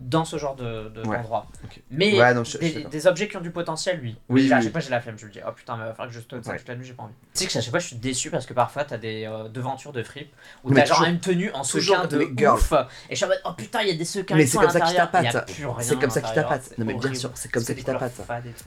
dans 0.00 0.24
ce 0.24 0.38
genre 0.38 0.56
de, 0.56 0.88
de- 0.88 1.06
Ouais. 1.06 1.16
d'endroit. 1.18 1.46
Mais 1.90 2.18
Ouais, 2.18 2.32
non, 2.34 2.42
je- 2.42 2.58
je 2.60 2.64
suis 2.66 2.84
des, 2.86 3.06
objets 3.06 3.28
qui 3.28 3.36
ont 3.36 3.40
du 3.42 3.50
potentiel, 3.50 4.00
oui. 4.02 4.16
Oui, 4.28 4.48
chaque 4.48 4.62
oui. 4.64 4.70
fois, 4.70 4.80
j'ai 4.80 4.90
la 4.90 5.00
flemme. 5.00 5.18
Je 5.18 5.26
me 5.26 5.30
dis, 5.30 5.40
oh 5.46 5.52
putain, 5.52 5.76
mais 5.76 5.84
il 5.84 5.86
va 5.88 5.92
falloir 5.92 6.08
que 6.08 6.14
je 6.14 6.20
stone 6.20 6.42
ça 6.42 6.52
Ouais. 6.52 6.58
toute 6.58 6.68
la 6.68 6.74
nuit, 6.76 6.86
j'ai 6.86 6.94
pas 6.94 7.02
envie. 7.02 7.12
Tu 7.34 7.40
sais 7.40 7.46
que 7.46 7.58
à 7.58 7.60
chaque 7.60 7.70
fois, 7.70 7.78
je 7.78 7.86
suis 7.88 7.96
déçu 7.96 8.30
parce 8.30 8.46
que 8.46 8.54
parfois, 8.54 8.84
t'as 8.84 8.96
des 8.98 9.26
euh, 9.26 9.48
devantures 9.48 9.92
de 9.92 10.02
fripe 10.02 10.32
où 10.64 10.70
Mais 10.70 10.80
t'as 10.84 10.86
genre 10.94 11.04
une 11.04 11.20
tenue 11.20 11.50
en 11.52 11.62
sequin 11.64 12.06
de 12.06 12.28
girl. 12.36 12.54
ouf. 12.56 12.72
Et 12.72 12.76
je 13.10 13.14
suis 13.16 13.24
en 13.24 13.28
mode, 13.28 13.40
oh 13.44 13.50
putain, 13.56 13.82
il 13.82 13.88
y 13.88 13.90
a 13.90 13.94
des 13.94 14.04
sequins 14.04 14.34
Mais 14.36 14.46
c'est 14.46 14.56
comme 14.58 14.70
ça 14.70 14.80
plus 14.80 15.66
rien 15.66 15.76
C'est 15.80 15.98
comme 16.00 16.10
ça 16.10 16.20
tapate. 16.22 16.62
c'est 16.64 16.78
Non, 16.78 16.86
mais 16.86 16.94
bien 16.94 17.14
sûr, 17.14 17.30
c'est 17.34 17.50
comme 17.52 17.62
ça 17.62 17.72
et 17.72 17.76
tout. 17.76 17.90
Non, 17.90 18.00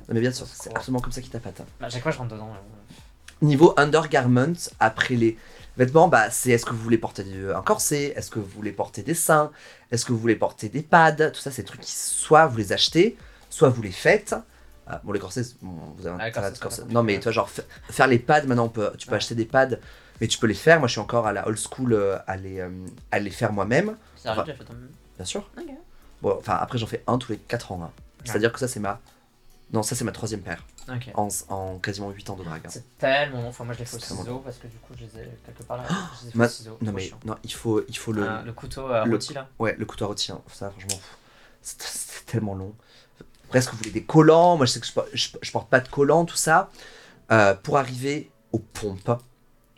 mais 0.10 0.20
bien 0.22 0.32
sûr, 0.32 0.46
C'est 0.48 0.70
absolument 0.76 1.00
comme 1.00 1.12
ça 1.12 1.22
qu'il 1.22 1.32
tapate. 1.32 1.62
À 1.82 1.90
chaque 1.90 2.04
fois, 2.04 2.12
je 2.12 2.18
rentre 2.20 2.34
dedans. 2.36 2.52
Niveau 3.42 3.74
undergarment, 3.76 4.54
après 4.80 5.16
les 5.16 5.38
vêtements, 5.78 6.08
bah, 6.08 6.30
c'est 6.30 6.52
est-ce 6.52 6.66
que 6.66 6.72
vous 6.72 6.82
voulez 6.84 6.98
porter 6.98 7.26
un 7.56 7.62
corset 7.62 8.14
Est-ce 8.16 8.30
que 8.32 8.40
vous 8.40 8.46
voulez 8.48 8.72
porter 8.72 9.02
des 9.04 9.14
seins 9.16 9.52
Est-ce 9.92 10.06
que 10.06 10.12
vous 10.12 10.20
voulez 10.20 10.36
porter 10.36 10.70
des 10.70 10.82
pads 10.82 11.32
Tout 11.32 11.40
ça, 11.40 11.52
c'est 11.52 11.64
des 11.64 11.68
trucs 11.68 11.82
qui, 11.82 11.92
soit 11.92 12.46
vous 12.48 12.58
les 12.58 12.74
achetez, 12.74 13.18
soit 13.50 13.70
vous 13.70 13.82
les 13.82 13.92
faites. 13.92 14.36
Ah, 14.86 15.00
bon, 15.04 15.14
les 15.14 15.20
corsets, 15.20 15.44
bon, 15.62 15.72
vous 15.98 16.06
avez 16.08 16.18
Ah, 16.20 16.26
un 16.26 16.32
c'est 16.54 16.60
corsets. 16.60 16.82
pas 16.84 16.88
Non, 16.90 17.04
mais 17.04 17.18
vois, 17.18 17.32
genre, 17.32 17.50
fa- 17.50 17.62
faire 17.90 18.08
les 18.08 18.20
pads, 18.20 18.44
maintenant, 18.44 18.66
on 18.66 18.70
peut, 18.70 18.92
tu 18.98 19.08
peux 19.08 19.16
acheter 19.16 19.34
des 19.36 19.46
pads, 19.46 19.78
mais 20.20 20.28
tu 20.28 20.38
peux 20.38 20.48
les 20.48 20.54
faire. 20.54 20.80
Moi, 20.80 20.88
je 20.88 20.94
suis 20.94 21.02
encore 21.02 21.26
à 21.26 21.32
la 21.34 21.48
old 21.48 21.58
school 21.58 21.94
euh, 21.94 22.18
à, 22.28 22.36
les, 22.36 22.60
euh, 22.60 22.70
à 23.12 23.20
les 23.20 23.30
faire 23.30 23.54
moi-même, 23.54 23.96
Enfin, 24.34 24.44
bien 25.18 25.26
sûr. 25.26 25.50
Ok. 25.58 25.66
Bon, 26.22 26.36
enfin, 26.40 26.58
après, 26.60 26.78
j'en 26.78 26.86
fais 26.88 27.04
un 27.08 27.18
tous 27.18 27.32
les 27.34 27.38
4 27.38 27.72
ans. 27.72 27.82
hein. 27.84 27.92
C'est-à-dire 28.26 28.52
que 28.54 28.60
ça, 28.60 28.68
c'est 28.68 28.80
ma. 28.80 29.00
Non, 29.74 29.82
ça, 29.84 29.96
c'est 29.96 30.04
ma 30.06 30.12
troisième 30.12 30.42
paire 30.42 30.64
en, 31.16 31.28
en 31.50 31.80
quasiment 31.80 32.12
8 32.12 32.30
ans 32.30 32.36
de 32.36 32.44
drague. 32.44 32.62
hein. 32.66 32.70
C'est 32.70 32.98
tellement 33.00 33.42
long. 33.42 33.48
Enfin, 33.50 33.64
moi, 33.64 33.74
je 33.74 33.80
les 33.80 33.86
fais 33.86 33.96
au 33.96 34.00
tellement 34.00 34.22
ciseau 34.24 34.40
parce 34.40 34.58
que 34.58 34.68
du 34.68 34.78
coup, 34.78 34.94
je 34.96 35.04
les 35.06 35.24
ai 35.24 35.30
quelque 35.46 35.64
part 35.64 35.78
là. 35.78 35.84
Je 35.88 36.24
les 36.24 36.30
ai 36.30 36.32
fait 36.32 36.38
Ma- 36.38 36.46
au 36.46 36.50
ciseau. 36.50 36.78
Non, 36.82 36.92
mais 36.92 37.12
non, 37.26 37.36
il 37.44 37.52
faut, 37.54 37.82
il 37.88 37.98
faut 37.98 38.12
le. 38.14 38.24
Ah, 38.30 38.44
le 38.46 38.54
couteau 38.54 38.88
euh, 38.88 39.04
le- 39.06 39.12
rôti 39.12 39.34
là. 39.34 39.50
Ouais, 39.60 39.76
le 39.78 39.86
couteau 39.86 40.06
à 40.06 40.08
rôti, 40.10 40.32
hein, 40.32 40.42
ça, 40.48 40.70
franchement, 40.70 41.00
c'est 41.62 42.26
tellement 42.26 42.56
long. 42.56 42.76
Presque, 43.50 43.72
vous 43.72 43.78
voulez 43.78 43.92
des 43.92 44.04
collants. 44.04 44.58
Moi, 44.58 44.66
je 44.66 44.72
sais 44.74 44.80
que 44.80 44.86
je, 44.88 44.92
je- 45.14 45.30
je 45.42 45.52
porte 45.52 45.70
pas 45.70 45.80
de 45.80 45.88
collants, 45.88 46.26
tout 46.26 46.36
ça. 46.38 46.70
Euh, 47.32 47.54
pour 47.56 47.78
arriver 47.78 48.32
aux 48.52 48.60
pompes. 48.60 49.20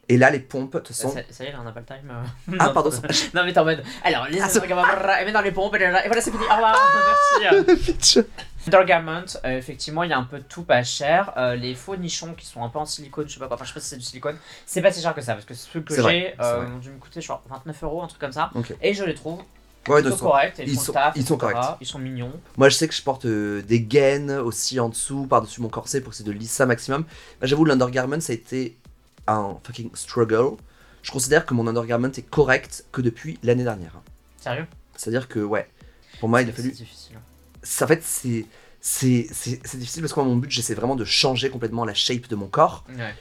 Et 0.07 0.17
là, 0.17 0.29
les 0.29 0.39
pompes, 0.39 0.73
de 0.73 0.79
toute 0.79 0.95
façon. 0.95 1.09
Ça, 1.09 1.21
ça 1.31 1.43
y 1.43 1.47
est, 1.47 1.51
là, 1.51 1.57
on 1.61 1.63
n'a 1.63 1.71
pas 1.71 1.79
le 1.79 1.85
time. 1.85 2.11
euh. 2.11 2.55
Ah, 2.59 2.67
Non, 2.67 2.73
pardon. 2.73 2.89
Non, 3.33 3.43
mais 3.43 3.53
t'es 3.53 3.59
en 3.59 3.65
mode. 3.65 3.83
Alors, 4.03 4.27
les 4.27 4.39
Ah, 4.39 4.47
c'est- 4.49 4.59
trucs, 4.59 4.71
on 4.71 4.75
va- 4.75 5.21
et 5.21 5.25
maintenant 5.25 5.41
les 5.41 5.51
pompes, 5.51 5.73
et 5.75 5.79
là- 5.79 6.03
et 6.05 6.07
voilà, 6.07 6.21
c'est 6.21 6.31
fini. 6.31 6.43
Au 6.43 6.53
revoir, 6.53 6.77
merci. 7.41 7.91
Bitch. 7.91 8.19
Undergarment, 8.67 9.25
euh, 9.45 9.57
effectivement, 9.57 10.03
il 10.03 10.09
y 10.09 10.13
a 10.13 10.17
un 10.17 10.23
peu 10.23 10.39
de 10.39 10.43
tout 10.43 10.63
pas 10.63 10.83
cher. 10.83 11.31
Euh, 11.37 11.55
les 11.55 11.75
faux 11.75 11.95
nichons 11.95 12.33
qui 12.33 12.45
sont 12.45 12.63
un 12.63 12.69
peu 12.69 12.79
en 12.79 12.85
silicone, 12.85 13.27
je 13.27 13.33
sais 13.35 13.39
pas 13.39 13.47
quoi, 13.47 13.55
enfin, 13.55 13.65
je 13.65 13.69
sais 13.69 13.73
pas 13.75 13.79
si 13.79 13.89
c'est 13.89 13.97
du 13.97 14.03
silicone, 14.03 14.37
c'est 14.65 14.81
pas 14.81 14.91
si 14.91 15.01
cher 15.01 15.13
que 15.13 15.21
ça 15.21 15.33
parce 15.33 15.45
que 15.45 15.53
ceux 15.53 15.81
que 15.81 15.93
C'est 15.93 16.01
j'ai 16.01 16.33
c'est 16.39 16.43
euh, 16.43 16.65
ont 16.65 16.79
dû 16.79 16.89
me 16.89 16.97
coûter 16.97 17.21
genre 17.21 17.43
29 17.47 17.83
euros, 17.83 18.01
un 18.01 18.07
truc 18.07 18.19
comme 18.19 18.31
ça. 18.31 18.49
Ok. 18.55 18.73
Et 18.81 18.93
je 18.95 19.03
les 19.03 19.13
trouve 19.13 19.39
Ouais, 19.87 20.01
plutôt 20.01 20.09
de 20.09 20.15
son- 20.19 20.25
corrects, 20.25 20.55
ils, 20.57 20.69
ils 20.69 20.79
sont- 20.79 20.93
taf, 20.93 21.13
ils 21.15 21.23
sont 21.25 21.37
corrects. 21.37 21.57
Ils 21.79 21.85
sont 21.85 21.99
mignons. 21.99 22.31
Moi, 22.57 22.69
je 22.69 22.75
sais 22.75 22.87
que 22.87 22.93
je 22.95 23.03
porte 23.03 23.25
euh, 23.25 23.61
des 23.61 23.81
gaines 23.81 24.31
aussi 24.31 24.79
en 24.79 24.89
dessous, 24.89 25.27
par-dessus 25.27 25.61
mon 25.61 25.69
corset 25.69 26.01
pour 26.01 26.11
essayer 26.13 26.25
de 26.25 26.31
lisser 26.35 26.55
ça 26.55 26.65
maximum. 26.65 27.03
Bah, 27.39 27.45
J'avoue, 27.45 27.65
l'undergarment, 27.65 28.19
ça 28.19 28.33
a 28.33 28.35
été 28.35 28.75
un 29.27 29.57
fucking 29.63 29.89
struggle. 29.95 30.57
Je 31.03 31.11
considère 31.11 31.45
que 31.45 31.53
mon 31.53 31.67
undergarment 31.67 32.11
est 32.17 32.27
correct 32.29 32.85
que 32.91 33.01
depuis 33.01 33.39
l'année 33.43 33.63
dernière. 33.63 33.99
Sérieux? 34.37 34.65
C'est-à-dire 34.95 35.27
que, 35.27 35.39
ouais, 35.39 35.69
pour 36.19 36.29
moi, 36.29 36.41
il 36.41 36.49
a 36.49 36.51
C'est 36.51 36.57
fallu. 36.61 36.71
difficile. 36.71 37.17
c'est- 37.63 37.83
En 37.83 37.87
fait, 37.87 38.03
c'est. 38.03 38.45
C'est 38.81 39.27
c'est- 39.31 39.59
c'est 39.65 39.77
difficile 39.79 40.01
parce 40.03 40.13
que 40.13 40.19
moi, 40.19 40.29
mon 40.29 40.35
but, 40.35 40.51
j'essaie 40.51 40.75
vraiment 40.75 40.95
de 40.95 41.05
changer 41.05 41.49
complètement 41.49 41.85
la 41.85 41.93
shape 41.95 42.27
de 42.27 42.35
mon 42.35 42.47
corps. 42.47 42.83
Ouais. 42.89 43.13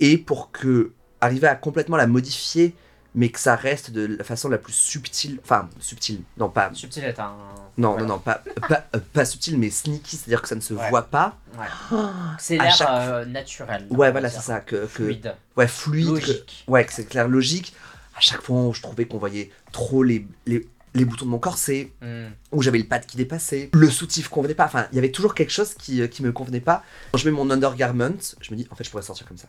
Et 0.00 0.16
pour 0.18 0.50
que. 0.52 0.92
Arriver 1.20 1.46
à 1.46 1.54
complètement 1.54 1.96
la 1.96 2.06
modifier, 2.08 2.74
mais 3.14 3.28
que 3.28 3.38
ça 3.40 3.56
reste 3.56 3.90
de 3.90 4.06
la 4.18 4.24
façon 4.24 4.48
la 4.48 4.58
plus 4.58 4.72
subtile. 4.72 5.38
Enfin, 5.42 5.68
subtile. 5.80 6.22
Non, 6.38 6.48
pas. 6.48 6.70
Subtil 6.74 7.04
est 7.04 7.18
un. 7.20 7.34
Non, 7.78 7.96
non, 7.98 8.04
non, 8.06 8.18
pas, 8.18 8.42
pas, 8.68 8.84
euh, 8.94 9.00
pas 9.12 9.24
subtil, 9.24 9.58
mais 9.58 9.70
sneaky, 9.70 10.16
c'est-à-dire 10.16 10.42
que 10.42 10.48
ça 10.48 10.54
ne 10.54 10.60
se 10.60 10.74
Ouais. 10.74 10.90
voit 10.90 11.02
pas. 11.02 11.36
Ouais. 11.58 11.96
C'est 12.38 12.58
l'air 12.58 12.74
chaque- 12.74 12.88
euh, 12.90 13.24
naturel. 13.24 13.86
Ouais, 13.90 14.10
voilà, 14.10 14.28
c'est 14.28 14.40
ça. 14.40 14.60
Que, 14.60 14.76
que- 14.76 14.86
Fluide. 14.86 15.34
ouais, 15.56 15.66
fluide. 15.68 16.06
que- 16.06 16.10
Logique. 16.20 16.64
ouais, 16.68 16.84
que 16.84 16.92
c'est 16.92 17.04
clair, 17.06 17.28
logique. 17.28 17.74
À 18.14 18.20
chaque 18.20 18.42
fois 18.42 18.56
où 18.66 18.74
je 18.74 18.82
trouvais 18.82 19.06
qu'on 19.06 19.16
voyait 19.18 19.50
trop 19.72 20.02
les, 20.02 20.26
les, 20.46 20.68
les 20.94 21.04
boutons 21.06 21.24
de 21.24 21.30
mon 21.30 21.38
corset, 21.38 21.92
Hmm. 22.02 22.26
où 22.52 22.60
j'avais 22.62 22.76
le 22.78 22.84
pad 22.84 23.06
qui 23.06 23.16
dépassait, 23.16 23.70
le 23.72 23.90
soutif 23.90 24.28
convenait 24.28 24.54
pas. 24.54 24.66
Enfin, 24.66 24.86
il 24.92 24.96
y 24.96 24.98
avait 24.98 25.10
toujours 25.10 25.34
quelque 25.34 25.50
chose 25.52 25.72
qui, 25.72 26.02
euh, 26.02 26.06
qui 26.08 26.22
me 26.22 26.30
convenait 26.30 26.60
pas. 26.60 26.82
Quand 27.12 27.18
je 27.18 27.24
mets 27.28 27.34
mon 27.34 27.50
undergarment, 27.50 28.12
je 28.40 28.50
me 28.52 28.56
dis, 28.56 28.68
en 28.70 28.74
fait, 28.74 28.84
je 28.84 28.90
pourrais 28.90 29.02
sortir 29.02 29.26
comme 29.26 29.38
ça. 29.38 29.48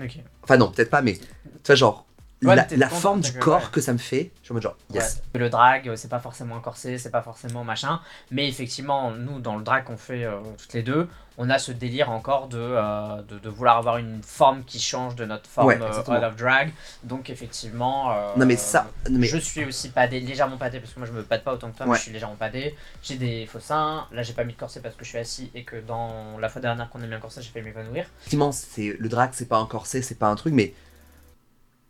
Ok. 0.00 0.18
Enfin, 0.42 0.56
non, 0.56 0.72
peut-être 0.72 0.90
pas, 0.90 1.00
mais 1.02 1.14
tu 1.14 1.22
vois, 1.64 1.74
genre, 1.76 2.06
Ouais, 2.42 2.56
la, 2.76 2.88
forme 2.88 3.20
du 3.20 3.32
corps 3.34 3.60
ouais. 3.60 3.66
que 3.70 3.80
ça 3.80 3.92
me 3.92 3.98
fait, 3.98 4.30
je 4.40 4.46
suis 4.46 4.52
en 4.52 4.54
mode 4.54 4.62
genre, 4.62 4.76
yes. 4.92 5.22
Le 5.34 5.48
drag, 5.48 5.94
c'est 5.96 6.08
pas 6.08 6.18
forcément 6.18 6.56
un 6.56 6.60
corset, 6.60 6.98
c'est 6.98 7.10
pas 7.10 7.22
forcément 7.22 7.64
machin. 7.64 8.00
Mais 8.30 8.48
effectivement, 8.48 9.10
nous, 9.12 9.40
dans 9.40 9.56
le 9.56 9.62
drag 9.62 9.84
qu'on 9.84 9.96
fait 9.96 10.24
euh, 10.24 10.38
toutes 10.58 10.72
les 10.72 10.82
deux, 10.82 11.08
on 11.38 11.48
a 11.50 11.58
ce 11.58 11.72
délire 11.72 12.10
encore 12.10 12.48
de, 12.48 12.58
euh, 12.58 13.22
de, 13.22 13.38
de 13.38 13.48
vouloir 13.48 13.78
avoir 13.78 13.96
une 13.96 14.22
forme 14.22 14.64
qui 14.64 14.78
change 14.78 15.14
de 15.16 15.24
notre 15.24 15.48
forme 15.48 15.68
Ouais, 15.68 15.78
euh, 15.80 16.28
of 16.28 16.36
drag. 16.36 16.72
Donc, 17.04 17.30
effectivement. 17.30 18.12
euh, 18.12 18.32
Non, 18.36 18.44
mais 18.44 18.56
ça, 18.56 18.86
non, 19.08 19.18
mais 19.18 19.26
Je 19.26 19.38
suis 19.38 19.64
aussi 19.64 19.88
padé, 19.90 20.20
légèrement 20.20 20.58
padé, 20.58 20.80
parce 20.80 20.92
que 20.92 20.98
moi 20.98 21.08
je 21.08 21.12
me 21.12 21.22
pâte 21.22 21.44
pas 21.44 21.54
autant 21.54 21.70
que 21.70 21.76
toi, 21.76 21.86
mais 21.86 21.96
je 21.96 22.02
suis 22.02 22.12
légèrement 22.12 22.36
padé. 22.36 22.76
J'ai 23.02 23.16
des 23.16 23.46
faux 23.46 23.60
seins. 23.60 24.06
Là, 24.12 24.22
j'ai 24.22 24.34
pas 24.34 24.44
mis 24.44 24.52
de 24.52 24.58
corset 24.58 24.80
parce 24.80 24.94
que 24.94 25.04
je 25.04 25.10
suis 25.10 25.18
assis 25.18 25.50
et 25.54 25.64
que 25.64 25.76
dans 25.76 26.38
la 26.38 26.48
fois 26.48 26.60
dernière 26.60 26.90
qu'on 26.90 27.02
a 27.02 27.06
mis 27.06 27.14
un 27.14 27.20
corset, 27.20 27.40
j'ai 27.40 27.50
fait 27.50 27.62
m'évanouir. 27.62 28.06
effectivement, 28.20 28.52
c'est 28.52 28.96
le 28.98 29.08
drag, 29.08 29.30
c'est 29.32 29.48
pas 29.48 29.58
un 29.58 29.66
corset, 29.66 30.02
c'est 30.02 30.16
pas 30.18 30.28
un 30.28 30.36
truc, 30.36 30.52
mais 30.54 30.74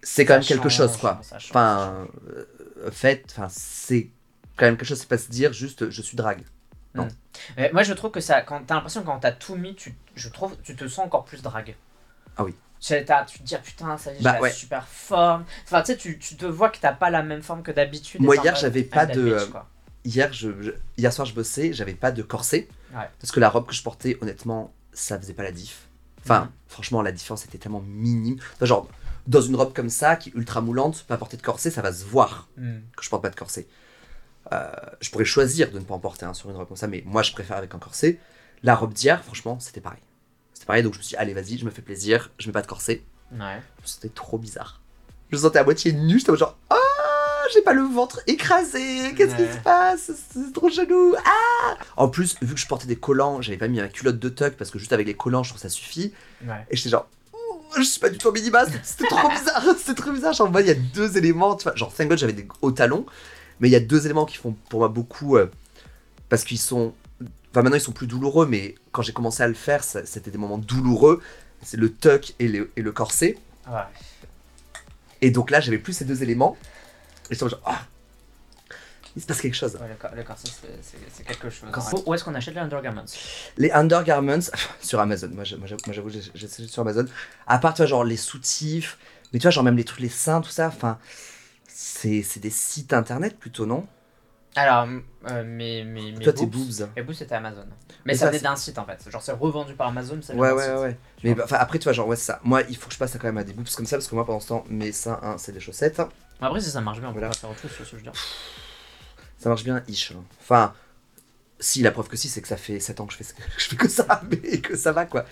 c'est 0.03 0.25
quand 0.25 0.35
Ça 0.35 0.39
même 0.41 0.47
quelque 0.47 0.69
change, 0.69 0.91
chose, 0.91 0.97
quoi. 0.99 1.21
Enfin, 1.35 2.07
euh, 2.29 2.91
fait, 2.91 3.25
enfin, 3.31 3.49
c'est 3.51 4.11
quand 4.57 4.67
même 4.67 4.77
quelque 4.77 4.87
chose, 4.89 4.99
c'est 5.01 5.09
pas 5.09 5.19
se 5.19 5.31
dire 5.31 5.53
juste 5.53 5.91
je 5.91 6.03
suis 6.03 6.17
drague. 6.17 6.43
Mais 7.57 7.71
moi 7.73 7.83
je 7.83 7.95
trouve 7.95 8.11
que 8.11 8.21
ça, 8.21 8.43
quand 8.43 8.63
t'as 8.67 8.75
l'impression 8.75 9.01
que 9.01 9.07
quand 9.07 9.19
t'as 9.19 9.33
tout 9.33 9.55
mis, 9.57 9.75
tu, 9.75 9.95
je 10.15 10.29
trouve, 10.29 10.57
tu 10.63 10.77
te 10.77 10.87
sens 10.87 11.07
encore 11.07 11.25
plus 11.25 11.41
drague. 11.43 11.75
Ah 12.37 12.45
oui. 12.45 12.55
Tu 12.81 12.89
te 13.05 13.43
dis, 13.45 13.55
ah, 13.55 13.59
putain, 13.59 13.97
ça 13.97 14.13
y 14.13 14.17
est, 14.17 14.23
Bah, 14.23 14.31
j'ai 14.33 14.37
la 14.37 14.43
ouais. 14.43 14.51
super 14.51 14.87
forme. 14.89 15.45
Enfin, 15.65 15.81
tu 15.83 15.93
sais, 15.93 15.97
tu, 15.97 16.19
tu 16.19 16.37
te 16.37 16.45
vois 16.47 16.69
que 16.69 16.79
t'as 16.79 16.93
pas 16.93 17.11
la 17.11 17.23
même 17.23 17.41
forme 17.43 17.63
que 17.63 17.71
d'habitude. 17.71 18.21
Moi, 18.21 18.35
hier, 18.37 18.57
j'avais 18.57 18.81
I'm 18.81 18.89
pas 18.89 19.07
de, 19.07 19.35
bitch. 19.37 19.51
Hier, 20.05 20.33
je, 20.33 20.51
je- 20.61 20.71
hier 20.99 21.13
soir, 21.13 21.25
je 21.27 21.33
bossais, 21.35 21.73
j'avais 21.73 21.95
pas 21.95 22.11
de 22.11 22.23
corset. 22.23 22.69
Ouais. 22.93 23.09
Parce 23.21 23.31
que 23.31 23.39
la 23.39 23.49
robe 23.51 23.67
que 23.69 23.75
je 23.75 23.83
portais, 23.85 24.19
honnêtement, 24.21 24.73
ça 24.93 25.17
faisait 25.19 25.33
pas 25.33 25.45
la 25.45 25.53
diff. 25.53 25.87
Enfin, 26.25 26.41
Mhm. 26.41 26.51
franchement, 26.67 27.03
la 27.03 27.13
différence 27.13 27.45
était 27.45 27.59
tellement 27.59 27.83
minime. 27.87 28.39
Enfin, 28.57 28.67
genre, 28.67 28.89
dans 29.27 29.41
une 29.41 29.57
robe 29.57 29.73
comme 29.75 29.89
ça, 29.91 30.17
qui 30.17 30.31
est 30.31 30.33
ultra 30.35 30.61
moulante, 30.61 31.05
pas 31.07 31.17
porter 31.17 31.37
de 31.37 31.43
corset, 31.43 31.71
ça 31.71 31.83
va 31.83 31.93
se 31.93 32.05
voir 32.05 32.49
Hmm. 32.57 32.81
que 32.97 33.05
je 33.05 33.09
porte 33.11 33.23
pas 33.23 33.31
de 33.31 33.37
corset. 33.37 33.67
Euh, 34.53 34.71
je 35.01 35.11
pourrais 35.11 35.25
choisir 35.25 35.71
de 35.71 35.79
ne 35.79 35.85
pas 35.85 35.95
en 35.95 35.99
porter 36.01 36.25
un 36.27 36.35
sur 36.35 36.51
une 36.51 36.57
robe 36.57 36.69
comme 36.69 36.77
ça, 36.77 36.89
mais 36.89 37.03
moi, 37.07 37.23
je 37.23 37.33
préfère 37.33 37.57
avec 37.57 37.75
un 37.75 37.79
corset. 37.79 38.19
La 38.63 38.75
robe 38.75 38.93
d'hier, 38.93 39.23
franchement, 39.25 39.59
c'était 39.61 39.81
pareil. 39.81 40.01
C'était 40.55 40.67
pareil, 40.67 40.83
donc 40.83 40.95
je 40.95 40.99
me 40.99 41.03
suis 41.03 41.11
dit, 41.11 41.17
allez, 41.17 41.35
vas-y, 41.35 41.59
je 41.59 41.65
me 41.65 41.71
fais 41.71 41.83
plaisir, 41.83 42.31
je 42.39 42.47
mets 42.49 42.53
pas 42.53 42.63
de 42.63 42.67
corset. 42.67 43.03
Ouais. 43.33 43.61
C'était 43.85 44.09
trop 44.09 44.39
bizarre. 44.39 44.81
Je 45.31 45.37
me 45.37 45.43
sentais 45.43 45.59
à 45.61 45.65
moitié 45.65 45.93
nu, 45.93 46.19
j'étais 46.19 46.37
genre 46.37 46.59
Ah, 46.69 46.77
j'ai 47.55 47.63
pas 47.63 47.73
le 47.73 47.83
ventre 47.83 48.21
écrasé, 48.27 49.15
qu'est-ce 49.17 49.35
qui 49.37 49.51
se 49.51 49.59
passe? 49.59 50.11
C'est 50.33 50.53
trop 50.53 50.69
chelou. 50.71 51.15
Ah 51.25 51.77
En 51.97 52.09
plus, 52.09 52.37
vu 52.43 52.55
que 52.55 52.61
je 52.61 52.67
portais 52.67 52.87
des 52.87 52.97
collants, 52.97 53.41
j'avais 53.41 53.57
pas 53.59 53.69
mis 53.69 53.81
un 53.81 53.89
culotte 53.89 54.19
de 54.19 54.29
tuck 54.29 54.55
parce 54.57 54.71
que 54.71 54.79
juste 54.79 54.93
avec 54.93 55.07
les 55.07 55.15
collants, 55.15 55.43
je 55.43 55.51
trouve 55.51 55.61
que 55.63 55.69
ça 55.69 55.75
suffit. 55.75 56.13
Ouais. 56.45 56.67
Et 56.71 56.77
j'étais 56.77 56.91
genre 56.91 57.09
je 57.77 57.83
suis 57.83 58.01
pas 58.01 58.09
du 58.11 58.19
tout 58.19 58.29
en 58.29 58.33
minima, 58.33 58.65
c'était- 58.83 59.07
trop 59.09 59.29
bizarre, 59.39 59.63
c'était 59.79 59.95
trop 60.01 60.11
bizarre. 60.13 60.33
Genre, 60.33 60.49
en 60.49 60.51
mode, 60.51 60.65
il 60.65 60.69
y 60.69 60.73
a 60.73 60.75
deux 60.75 61.17
éléments, 61.17 61.57
tu 61.57 61.65
vois. 61.65 61.75
Genre, 61.77 61.93
thank 61.95 62.09
God, 62.09 62.19
j'avais 62.19 62.33
des 62.33 62.47
hauts 62.61 62.73
talons, 62.73 63.07
mais 63.61 63.69
il 63.69 63.73
y 63.73 63.77
a 63.77 63.81
deux 63.81 64.05
éléments 64.05 64.27
qui 64.27 64.37
font 64.37 64.55
pour 64.69 64.81
moi 64.81 64.89
beaucoup 64.89 65.37
euh, 65.37 65.51
parce 66.29 66.45
qu'ils 66.45 66.59
sont. 66.59 66.95
Enfin, 67.51 67.63
maintenant 67.63 67.77
ils 67.77 67.81
sont 67.83 67.93
plus 67.93 68.07
douloureux, 68.07 68.47
mais 68.47 68.75
quand 68.93 69.03
j'ai 69.03 69.13
commencé 69.13 69.43
à 69.43 69.49
le 69.49 69.55
faire, 69.55 69.85
c'était 69.85 70.31
des 70.31 70.39
moments 70.39 70.59
douloureux. 70.59 71.21
C'est 71.63 71.77
le 71.77 71.93
tuck 71.93 72.35
et 72.39 72.49
le, 72.49 72.71
et 72.77 72.83
le 72.83 72.93
corset. 72.93 73.39
Ouais. 73.69 73.81
Et 75.21 75.31
donc 75.31 75.51
là, 75.51 75.61
j'avais 75.61 75.79
plus 75.79 75.93
ces 75.93 76.05
deux 76.05 76.23
éléments. 76.23 76.57
Et 77.31 77.35
j'étais 77.35 77.49
genre, 77.49 77.61
ah, 77.67 77.83
il 79.17 79.23
se 79.23 79.27
passe 79.27 79.41
quelque 79.41 79.55
chose. 79.55 79.75
Ouais, 79.81 79.89
le, 79.89 79.95
cor- 79.95 80.11
le 80.15 80.23
corset, 80.23 80.49
c'est- 80.83 81.25
quelque 81.25 81.51
chose. 81.51 81.69
Corset. 81.71 81.97
Où 82.07 82.15
est-ce 82.15 82.25
qu'on 82.25 82.35
achète 82.35 82.55
les 82.55 82.61
undergarments 82.61 83.05
Les 83.59 83.71
undergarments 83.71 84.39
sur 84.81 85.01
Amazon. 85.01 85.29
Moi, 85.33 85.45
j'avoue, 85.45 86.09
essayé 86.11 86.69
sur 86.69 86.83
Amazon. 86.83 87.05
À 87.47 87.59
part, 87.59 87.75
tu 87.75 87.79
vois, 87.79 87.87
genre 87.87 88.05
les 88.05 88.17
soutifs, 88.17 88.99
mais 89.33 89.39
tu 89.39 89.43
vois, 89.45 89.51
genre 89.51 89.65
même 89.65 89.77
les 89.77 89.85
trucs, 89.85 90.01
les 90.01 90.09
seins, 90.09 90.41
tout 90.41 90.51
ça. 90.51 90.69
Enfin, 90.69 90.99
c'est 91.69 92.23
c'est 92.23 92.41
des 92.41 92.51
sites 92.51 92.93
internet 92.93 93.39
plutôt, 93.39 93.67
non? 93.67 93.87
Alors, 94.55 94.87
euh, 95.31 95.45
mes, 95.45 95.83
mes, 95.83 96.13
mes 96.13 96.19
Toi, 96.25 96.33
tes 96.35 96.45
boobs- 96.45 96.67
boobs. 96.79 96.89
Mes 96.95 97.03
boobs, 97.03 97.15
c'était 97.15 97.35
Amazon. 97.35 97.65
Mais 97.71 97.97
Mais 98.05 98.15
ça 98.15 98.27
venait 98.27 98.37
c'est- 98.39 98.45
d'un 98.45 98.57
site 98.57 98.79
en 98.79 98.85
fait. 98.85 98.99
Genre, 99.11 99.23
c'est 99.23 99.33
revendu 99.33 99.75
par 99.75 99.89
Amazon. 99.89 100.21
Ça 100.21 100.35
Ouais, 100.35 100.53
ouais, 100.53 100.63
site. 100.65 100.75
ouais, 100.77 100.97
Mais 101.25 101.35
bah, 101.35 101.45
enfin, 101.47 101.57
après, 101.59 101.79
tu 101.79 101.85
vois, 101.85 101.95
genre, 101.95 102.07
ouais, 102.07 102.17
c'est 102.17 102.27
ça. 102.27 102.41
Moi, 102.45 102.63
il 102.69 102.77
faut 102.77 102.89
que 102.89 102.93
je 102.95 102.99
passe 102.99 103.13
quand 103.13 103.25
même 103.25 103.39
à 103.39 103.45
des 103.45 103.55
boobs 103.55 103.67
comme 103.75 103.87
ça, 103.87 103.97
parce 103.97 104.09
que 104.09 104.15
moi, 104.15 104.27
pendant 104.27 104.41
ce 104.41 104.49
temps, 104.49 104.65
mes 104.69 104.93
seins, 104.93 105.19
un, 105.23 105.39
c'est 105.39 105.53
des 105.53 105.61
chaussettes. 105.61 106.03
Après, 106.41 106.61
si 106.61 106.71
ça 106.71 106.83
marche 106.83 106.99
bien, 107.01 107.09
on 107.09 107.13
Voilà. 107.13 107.29
peut 107.29 107.33
pas 107.35 107.39
faire 107.39 107.51
autre 107.51 107.61
chose 107.63 107.71
sur 107.71 107.87
ce 107.87 107.91
que 107.93 107.97
je 107.99 108.05
veux 108.05 108.11
dire. 108.11 108.13
Ça 109.43 109.49
marche 109.49 109.65
bien, 109.65 109.83
ish. 109.89 110.13
hein. 110.13 110.23
Enfin, 110.41 110.73
si, 111.59 111.83
la 111.83 111.91
preuve 111.91 112.07
que 112.07 112.17
si, 112.17 112.29
c'est 112.29 112.41
que 112.41 112.47
ça 112.47 112.57
fait 112.57 112.79
7 112.79 113.01
ans 113.01 113.07
que 113.07 113.13
je 113.13 113.19
fais, 113.19 113.25
que 113.25 113.41
je 113.59 113.69
fais 113.69 113.77
que 113.77 113.89
ça, 113.89 114.23
mais 114.31 114.61
que 114.61 114.77
ça 114.77 114.93
va, 114.93 115.05
quoi. 115.05 115.25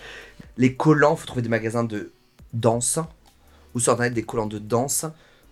Les 0.57 0.75
collants, 0.75 1.15
faut 1.15 1.25
trouver 1.25 1.41
des 1.41 1.47
magasins 1.49 1.85
de 1.85 2.11
danse, 2.51 2.99
ou 3.73 3.79
sur 3.79 3.93
internet 3.93 4.13
des 4.13 4.23
collants 4.23 4.47
de 4.47 4.59
danse. 4.59 5.05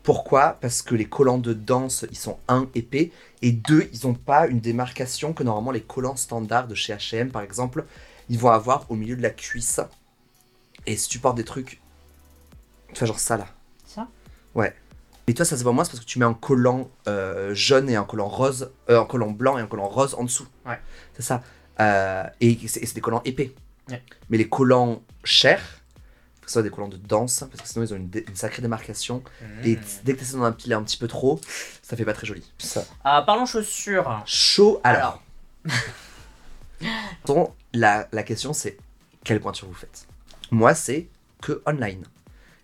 Pourquoi? 0.03 0.57
Parce 0.59 0.81
que 0.81 0.93
les 0.93 1.05
collants 1.05 1.37
de 1.37 1.53
danse, 1.53 2.05
ils 2.11 2.17
sont, 2.17 2.37
un, 2.49 2.67
épais, 2.75 3.11
et 3.41 3.53
deux, 3.53 3.89
ils 3.93 4.05
n'ont 4.05 4.13
pas 4.13 4.47
une 4.47 4.59
démarcation 4.59 5.31
que 5.31 5.43
normalement 5.43 5.71
les 5.71 5.81
collants 5.81 6.17
standards 6.17 6.67
de 6.67 6.75
chez 6.75 6.93
H&M, 6.93 7.31
par 7.31 7.43
exemple, 7.43 7.85
ils 8.27 8.39
vont 8.39 8.49
avoir 8.49 8.91
au 8.91 8.95
milieu 8.95 9.15
de 9.15 9.21
la 9.21 9.29
cuisse. 9.29 9.79
Et 10.85 10.97
si 10.97 11.07
tu 11.07 11.19
portes 11.19 11.37
des 11.37 11.45
trucs, 11.45 11.79
tu 12.91 12.99
vois, 12.99 13.07
genre 13.07 13.19
ça, 13.19 13.37
là. 13.37 13.47
Ça? 13.85 14.09
Et 15.29 15.35
toi, 15.35 15.45
ça 15.45 15.55
se 15.55 15.61
voit 15.61 15.73
moins, 15.73 15.83
c'est 15.83 15.91
parce 15.91 15.99
que 15.99 16.09
tu 16.09 16.17
mets 16.17 16.25
un 16.25 16.33
collant 16.33 16.89
euh, 17.07 17.53
jaune 17.53 17.87
et 17.87 17.95
un 17.95 18.03
collant 18.03 18.27
rose, 18.27 18.71
euh, 18.89 18.99
un 18.99 19.05
collant 19.05 19.29
blanc 19.29 19.59
et 19.59 19.61
un 19.61 19.67
collant 19.67 19.87
rose 19.87 20.15
en 20.15 20.23
dessous. 20.23 20.47
Ouais. 20.65 20.79
C'est 21.13 21.21
ça. 21.21 21.43
Euh, 21.79 22.23
et 22.41 22.57
c'est 22.67 22.81
et 22.81 22.87
des 22.87 22.99
collants 22.99 23.21
épais. 23.25 23.53
Ouais. 23.89 24.01
Mais 24.31 24.39
les 24.39 24.49
collants 24.49 25.03
chers, 25.23 25.61
faut 25.61 26.41
que 26.41 26.47
ce 26.47 26.53
soit 26.53 26.63
des 26.63 26.71
collants 26.71 26.87
de 26.87 26.97
danse, 26.97 27.43
parce 27.47 27.61
que 27.61 27.67
sinon 27.67 27.85
ils 27.85 27.93
ont 27.93 27.97
une, 27.97 28.09
sacrée 28.33 28.63
démarcation. 28.63 29.21
Et 29.63 29.75
Mmh. 29.75 29.79
dès 30.03 30.13
que 30.13 30.17
tu 30.17 30.23
essaies 30.23 30.35
d'en 30.35 30.45
empiler 30.47 30.73
un 30.73 30.81
petit 30.81 30.97
peu 30.97 31.07
trop, 31.07 31.39
ça 31.83 31.95
fait 31.95 32.05
pas 32.05 32.13
très 32.13 32.25
joli. 32.25 32.51
Ça. 32.57 32.83
Ah, 33.03 33.21
parlons 33.23 33.45
chaussures. 33.45 34.23
Chaud 34.25 34.81
alors. 34.83 35.21
Bon, 37.25 37.53
la, 37.73 38.07
la 38.11 38.23
question 38.23 38.51
c'est 38.51 38.77
quelle 39.23 39.39
pointure 39.41 39.67
vous 39.67 39.75
faites? 39.75 40.07
Moi 40.49 40.73
c'est 40.73 41.07
que 41.39 41.61
online. 41.67 42.03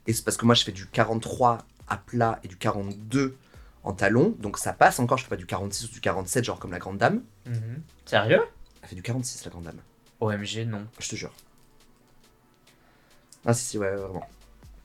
Et 0.07 0.13
c'est 0.13 0.25
parce 0.25 0.37
que 0.37 0.47
moi 0.47 0.55
je 0.55 0.63
fais 0.63 0.71
du 0.71 0.87
43 0.87 1.59
à 1.87 1.97
plat 1.97 2.39
et 2.43 2.47
du 2.47 2.57
42 2.57 3.35
en 3.83 3.93
talon, 3.93 4.35
donc 4.39 4.57
ça 4.57 4.73
passe 4.73 4.99
encore, 4.99 5.17
je 5.17 5.23
fais 5.23 5.29
pas 5.29 5.35
du 5.35 5.45
46 5.45 5.89
ou 5.89 5.91
du 5.93 6.01
47 6.01 6.43
genre 6.43 6.59
comme 6.59 6.71
la 6.71 6.79
grande 6.79 6.97
dame. 6.97 7.21
Mhm. 7.45 7.81
Sérieux? 8.05 8.41
Elle 8.81 8.89
fait 8.89 8.95
du 8.95 9.01
46 9.03 9.45
la 9.45 9.51
grande 9.51 9.63
dame, 9.65 9.79
OMG, 10.19 10.65
non. 10.67 10.85
je 10.99 11.09
te 11.09 11.15
jure. 11.15 11.33
Ah 13.45 13.53
si 13.53 13.63
si 13.65 13.77
ouais 13.77 13.95
vraiment. 13.95 14.27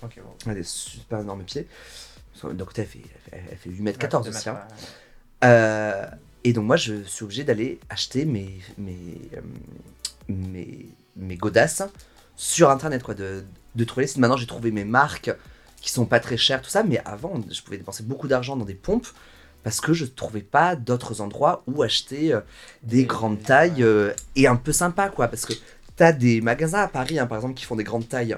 Ok, 0.02 0.16
bon. 0.22 0.34
Elle 0.46 0.52
a 0.52 0.54
des 0.54 0.62
super 0.64 1.20
énormes 1.20 1.44
pieds. 1.44 1.66
Côté 2.40 2.82
elle 2.82 2.86
fait, 2.88 3.00
elle 3.04 3.30
fait, 3.40 3.44
elle 3.50 3.56
fait 3.58 3.70
8 3.70 3.82
mètres 3.82 3.98
14 3.98 4.28
Ouais, 4.28 4.34
aussi. 4.34 4.48
hein. 4.48 4.54
ouais. 4.54 5.48
Euh, 5.48 6.06
et 6.44 6.52
donc 6.54 6.64
moi 6.66 6.76
je 6.76 7.02
suis 7.04 7.24
obligé 7.24 7.44
d'aller 7.44 7.80
acheter 7.90 8.24
mes, 8.24 8.60
mes, 8.78 9.20
euh, 9.36 9.40
mes, 10.28 10.88
mes 11.16 11.36
godasses 11.36 11.82
sur 12.36 12.70
internet 12.70 13.02
quoi, 13.02 13.14
de, 13.14 13.44
de 13.74 13.84
trouver 13.84 14.04
les 14.04 14.08
sites. 14.08 14.18
Maintenant 14.18 14.36
j'ai 14.38 14.46
trouvé 14.46 14.70
mes 14.70 14.84
marques 14.84 15.30
qui 15.80 15.90
sont 15.90 16.06
pas 16.06 16.20
très 16.20 16.36
chères, 16.36 16.60
tout 16.62 16.70
ça, 16.70 16.82
mais 16.82 17.00
avant 17.04 17.34
je 17.50 17.62
pouvais 17.62 17.78
dépenser 17.78 18.02
beaucoup 18.02 18.28
d'argent 18.28 18.56
dans 18.56 18.64
des 18.64 18.74
pompes 18.74 19.08
parce 19.62 19.80
que 19.80 19.92
je 19.92 20.04
trouvais 20.06 20.40
pas 20.42 20.74
d'autres 20.76 21.20
endroits 21.20 21.62
où 21.66 21.82
acheter 21.82 22.32
euh, 22.32 22.40
des 22.82 22.98
Des- 22.98 23.04
grandes 23.04 23.42
tailles 23.42 23.82
euh, 23.82 24.12
et 24.36 24.46
un 24.46 24.56
peu 24.56 24.72
sympa 24.72 25.08
quoi, 25.08 25.28
parce 25.28 25.44
que 25.46 25.52
t'as 25.96 26.12
des 26.12 26.40
magasins 26.40 26.80
à 26.80 26.88
Paris 26.88 27.18
hein, 27.18 27.26
par 27.26 27.36
exemple 27.38 27.54
qui 27.54 27.64
font 27.64 27.76
des 27.76 27.84
grandes 27.84 28.08
tailles, 28.08 28.36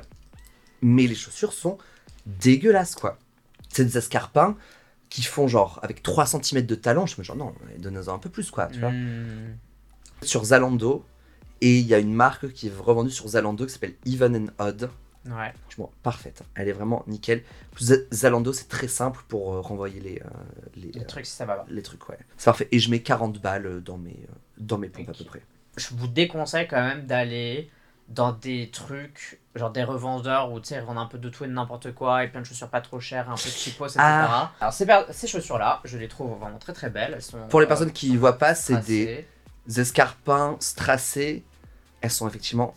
mais 0.83 1.07
les 1.07 1.15
chaussures 1.15 1.53
sont 1.53 1.79
dégueulasses 2.27 2.95
quoi. 2.95 3.19
C'est 3.69 3.85
des 3.85 3.99
escarpins 3.99 4.57
qui 5.09 5.23
font 5.23 5.47
genre 5.49 5.79
avec 5.83 6.03
3 6.03 6.27
cm 6.27 6.65
de 6.67 6.75
talon, 6.75 7.07
je 7.07 7.15
me 7.15 7.23
dis 7.23 7.27
genre 7.27 7.37
non, 7.37 7.55
donnez-en 7.79 8.15
un 8.15 8.19
peu 8.19 8.31
plus 8.31 8.51
quoi, 8.51 8.67
tu 8.67 8.81
vois. 8.81 8.91
Mmh. 8.91 9.57
Sur 10.23 10.45
Zalando, 10.45 11.05
et 11.61 11.79
il 11.79 11.87
y 11.87 11.95
a 11.95 11.99
une 11.99 12.15
marque 12.15 12.53
qui 12.53 12.69
est 12.69 12.73
revendue 12.77 13.11
sur 13.11 13.29
Zalando 13.29 13.67
qui 13.67 13.73
s'appelle 13.73 13.95
Even 14.07 14.37
and 14.37 14.65
Odd. 14.65 14.91
Ouais. 15.27 15.53
Franchement, 15.63 15.93
parfaite. 16.03 16.43
Elle 16.55 16.69
est 16.69 16.73
vraiment 16.73 17.05
nickel. 17.07 17.43
Zalando, 18.13 18.53
c'est 18.53 18.69
très 18.69 18.89
simple 18.89 19.21
pour 19.29 19.55
euh, 19.55 19.61
renvoyer 19.61 20.01
les, 20.01 20.21
euh, 20.21 20.29
les, 20.77 20.91
Le 20.93 21.03
euh, 21.03 21.07
truc, 21.07 21.27
si 21.27 21.33
ça 21.33 21.45
va 21.45 21.57
pas. 21.57 21.67
les 21.69 21.83
trucs, 21.83 22.09
ouais. 22.09 22.19
C'est 22.37 22.47
parfait. 22.47 22.69
Et 22.73 22.79
je 22.79 22.91
mets 22.91 23.01
40 23.01 23.41
balles 23.41 23.67
euh, 23.67 23.81
dans 23.81 23.99
mes, 23.99 24.17
dans 24.59 24.79
mes 24.79 24.89
pompes 24.89 25.09
à 25.09 25.13
peu 25.13 25.25
près. 25.25 25.43
Je 25.77 25.89
vous 25.95 26.09
déconseille 26.09 26.67
quand 26.69 26.83
même 26.83 27.07
d'aller 27.07 27.71
dans 28.09 28.33
des 28.33 28.69
trucs, 28.71 29.41
genre 29.55 29.71
des 29.71 29.85
revendeurs 29.85 30.53
où 30.53 30.61
tu 30.61 30.69
sais, 30.69 30.75
ils 30.77 30.83
vendent 30.83 30.99
un 30.99 31.07
peu 31.07 31.19
de 31.19 31.29
tout 31.31 31.45
et 31.45 31.47
de 31.47 31.53
n'importe 31.53 31.95
quoi 31.95 32.25
et 32.25 32.29
plein 32.29 32.41
de 32.41 32.47
chaussures 32.47 32.69
pas 32.69 32.81
trop 32.81 33.01
chères, 33.01 33.31
un 33.31 33.35
peu 33.37 33.49
cheapos, 33.49 33.87
etc. 33.87 34.01
Ah. 34.03 34.53
Alors, 34.61 34.73
ces, 34.73 34.87
ces 35.13 35.27
chaussures-là, 35.29 35.81
je 35.85 35.97
les 35.97 36.09
trouve 36.09 36.39
vraiment 36.39 36.59
très 36.59 36.73
très 36.73 36.91
belles. 36.91 37.13
Elles 37.15 37.23
sont, 37.23 37.47
Pour 37.49 37.61
les 37.61 37.67
euh, 37.67 37.69
personnes 37.69 37.93
qui 37.93 38.15
voient 38.17 38.39
pas, 38.39 38.55
c'est 38.55 38.85
des 38.85 39.27
escarpins 39.79 40.57
strassés. 40.61 41.45
Elles 42.03 42.11
sont 42.11 42.29
effectivement 42.29 42.75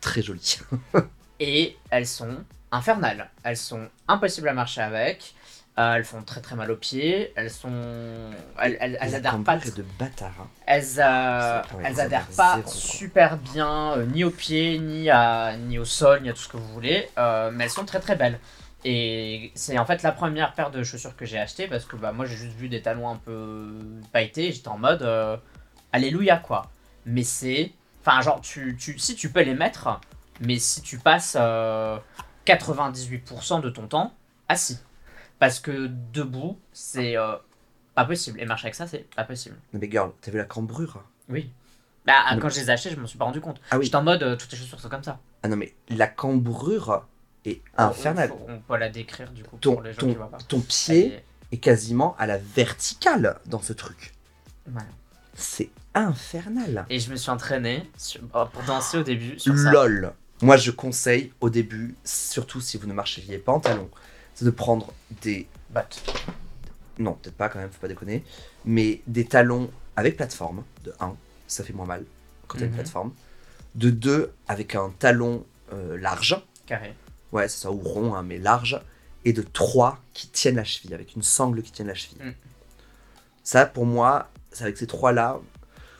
très 0.00 0.22
jolies. 0.22 0.58
Et 1.40 1.76
elles 1.90 2.06
sont 2.06 2.38
infernales. 2.72 3.28
Elles 3.44 3.56
sont 3.56 3.88
impossibles 4.08 4.48
à 4.48 4.52
marcher 4.54 4.80
avec. 4.80 5.34
Euh, 5.78 5.94
elles 5.96 6.04
font 6.04 6.22
très 6.22 6.40
très 6.40 6.56
mal 6.56 6.70
aux 6.70 6.76
pieds. 6.76 7.32
Elles 7.36 7.50
sont. 7.50 7.70
Elles, 8.58 8.78
elles, 8.80 8.98
elles 9.00 9.14
adhèrent 9.14 9.42
pas. 9.44 9.56
de 9.58 9.84
bâtard. 9.98 10.32
hein. 10.40 10.46
Elles, 10.66 10.84
euh, 10.98 11.62
elles 11.84 12.00
adhèrent 12.00 12.26
pas 12.36 12.62
super 12.66 13.36
bien, 13.36 13.92
euh, 13.98 14.06
ni 14.06 14.24
aux 14.24 14.30
pieds, 14.30 14.78
ni, 14.78 15.10
à, 15.10 15.54
ni 15.58 15.78
au 15.78 15.84
sol, 15.84 16.22
ni 16.22 16.30
à 16.30 16.32
tout 16.32 16.38
ce 16.40 16.48
que 16.48 16.56
vous 16.56 16.72
voulez. 16.72 17.08
euh, 17.18 17.50
mais 17.52 17.64
elles 17.64 17.70
sont 17.70 17.84
très 17.84 18.00
très 18.00 18.16
belles. 18.16 18.38
Et 18.86 19.52
c'est 19.54 19.78
en 19.78 19.84
fait 19.84 20.02
la 20.02 20.12
première 20.12 20.54
paire 20.54 20.70
de 20.70 20.82
chaussures 20.82 21.14
que 21.16 21.26
j'ai 21.26 21.38
acheté 21.38 21.66
parce 21.66 21.84
que 21.84 21.96
bah, 21.96 22.12
moi 22.12 22.24
j'ai 22.24 22.36
juste 22.36 22.56
vu 22.56 22.68
des 22.70 22.80
talons 22.80 23.08
un 23.10 23.16
peu 23.16 23.68
pailletés. 24.12 24.52
J'étais 24.52 24.68
en 24.68 24.78
mode 24.78 25.06
Alléluia 25.92 26.36
quoi. 26.38 26.70
Mais 27.04 27.22
c'est. 27.22 27.72
Enfin, 28.00 28.20
genre, 28.22 28.40
tu, 28.40 28.76
tu, 28.78 28.98
si 28.98 29.14
tu 29.16 29.30
peux 29.30 29.42
les 29.42 29.54
mettre, 29.54 30.00
mais 30.40 30.58
si 30.58 30.82
tu 30.82 30.98
passes 30.98 31.36
euh, 31.38 31.98
98% 32.46 33.60
de 33.60 33.70
ton 33.70 33.86
temps 33.86 34.14
assis. 34.48 34.78
Parce 35.38 35.60
que 35.60 35.88
debout, 36.12 36.58
c'est 36.72 37.16
euh, 37.16 37.36
pas 37.94 38.04
possible. 38.04 38.40
Et 38.40 38.46
marcher 38.46 38.66
avec 38.66 38.74
ça, 38.74 38.86
c'est 38.86 39.06
pas 39.14 39.24
possible. 39.24 39.56
Mais 39.72 39.90
girl, 39.90 40.12
t'as 40.20 40.30
vu 40.30 40.38
la 40.38 40.44
cambrure? 40.44 41.02
Oui. 41.28 41.50
Bah, 42.06 42.14
Mais- 42.34 42.38
quand 42.40 42.48
je 42.48 42.60
les 42.60 42.66
ai 42.70 42.70
achetés, 42.72 42.90
je 42.90 42.96
m'en 43.00 43.06
suis 43.06 43.18
pas 43.18 43.24
rendu 43.26 43.40
compte. 43.40 43.60
Ah 43.70 43.78
oui. 43.78 43.84
J'étais 43.84 43.96
en 43.96 44.02
mode, 44.02 44.22
euh, 44.22 44.36
toutes 44.36 44.50
les 44.52 44.58
chaussures 44.58 44.80
sont 44.80 44.88
comme 44.88 45.02
ça. 45.02 45.18
Ah 45.42 45.48
non, 45.48 45.56
mais 45.56 45.74
la 45.88 46.06
cambrure 46.06 47.06
est 47.44 47.60
infernale. 47.76 48.32
On, 48.48 48.54
on 48.54 48.60
peut 48.60 48.76
la 48.78 48.88
décrire 48.88 49.30
du 49.32 49.42
coup 49.44 49.56
Ton, 49.58 49.74
pour 49.74 49.82
les 49.82 49.92
gens 49.92 49.98
ton, 50.00 50.08
qui 50.08 50.14
voient 50.14 50.30
pas. 50.30 50.38
ton 50.38 50.60
pied 50.60 51.22
est 51.52 51.58
quasiment 51.58 52.16
à 52.18 52.26
la 52.26 52.38
verticale 52.38 53.38
dans 53.46 53.60
ce 53.60 53.72
truc. 53.72 54.14
voilà. 54.66 54.88
C'est 55.34 55.68
infernal. 55.94 56.86
Et 56.88 56.98
je 56.98 57.10
me 57.10 57.16
suis 57.16 57.30
entraîné 57.30 57.90
sur- 57.98 58.20
pour 58.26 58.62
danser 58.66 58.98
au 58.98 59.02
début 59.02 59.38
sur 59.38 59.54
ça. 59.58 59.70
Moi 60.42 60.56
je 60.56 60.70
conseille 60.70 61.32
au 61.40 61.48
début, 61.50 61.94
surtout 62.04 62.60
si 62.60 62.76
vous 62.76 62.86
ne 62.86 62.92
marchiez 62.92 63.38
pas 63.38 63.52
en 63.52 63.60
talons, 63.60 63.90
c'est 64.34 64.44
de 64.44 64.50
prendre 64.50 64.92
des. 65.22 65.46
Batte. 65.70 66.02
Non, 66.98 67.14
peut-être 67.14 67.36
pas 67.36 67.48
quand 67.48 67.58
même, 67.58 67.70
faut 67.70 67.80
pas 67.80 67.88
déconner. 67.88 68.24
Mais 68.64 69.00
des 69.06 69.24
talons 69.24 69.70
avec 69.96 70.16
plateforme, 70.16 70.62
de 70.84 70.92
1, 71.00 71.14
ça 71.46 71.64
fait 71.64 71.72
moins 71.72 71.86
mal 71.86 72.04
quand 72.48 72.58
il 72.58 72.60
y 72.60 72.64
a 72.64 72.66
une 72.66 72.72
Mhm. 72.72 72.76
plateforme. 72.78 73.12
De 73.74 73.90
2, 73.90 74.32
avec 74.48 74.74
un 74.74 74.90
talon 74.98 75.44
euh, 75.72 75.98
large, 75.98 76.40
Carré. 76.66 76.94
ouais, 77.32 77.48
c'est 77.48 77.60
ça, 77.62 77.70
ou 77.72 77.78
rond, 77.78 78.14
hein, 78.14 78.22
mais 78.22 78.38
large. 78.38 78.80
Et 79.24 79.32
de 79.32 79.42
3 79.42 80.00
qui 80.14 80.28
tiennent 80.28 80.56
la 80.56 80.64
cheville, 80.64 80.94
avec 80.94 81.14
une 81.16 81.22
sangle 81.22 81.62
qui 81.62 81.72
tienne 81.72 81.88
la 81.88 81.94
cheville. 81.94 82.22
Mm. 82.22 82.32
Ça, 83.42 83.66
pour 83.66 83.84
moi, 83.84 84.30
c'est 84.52 84.64
avec 84.64 84.76
ces 84.76 84.86
trois-là, 84.86 85.40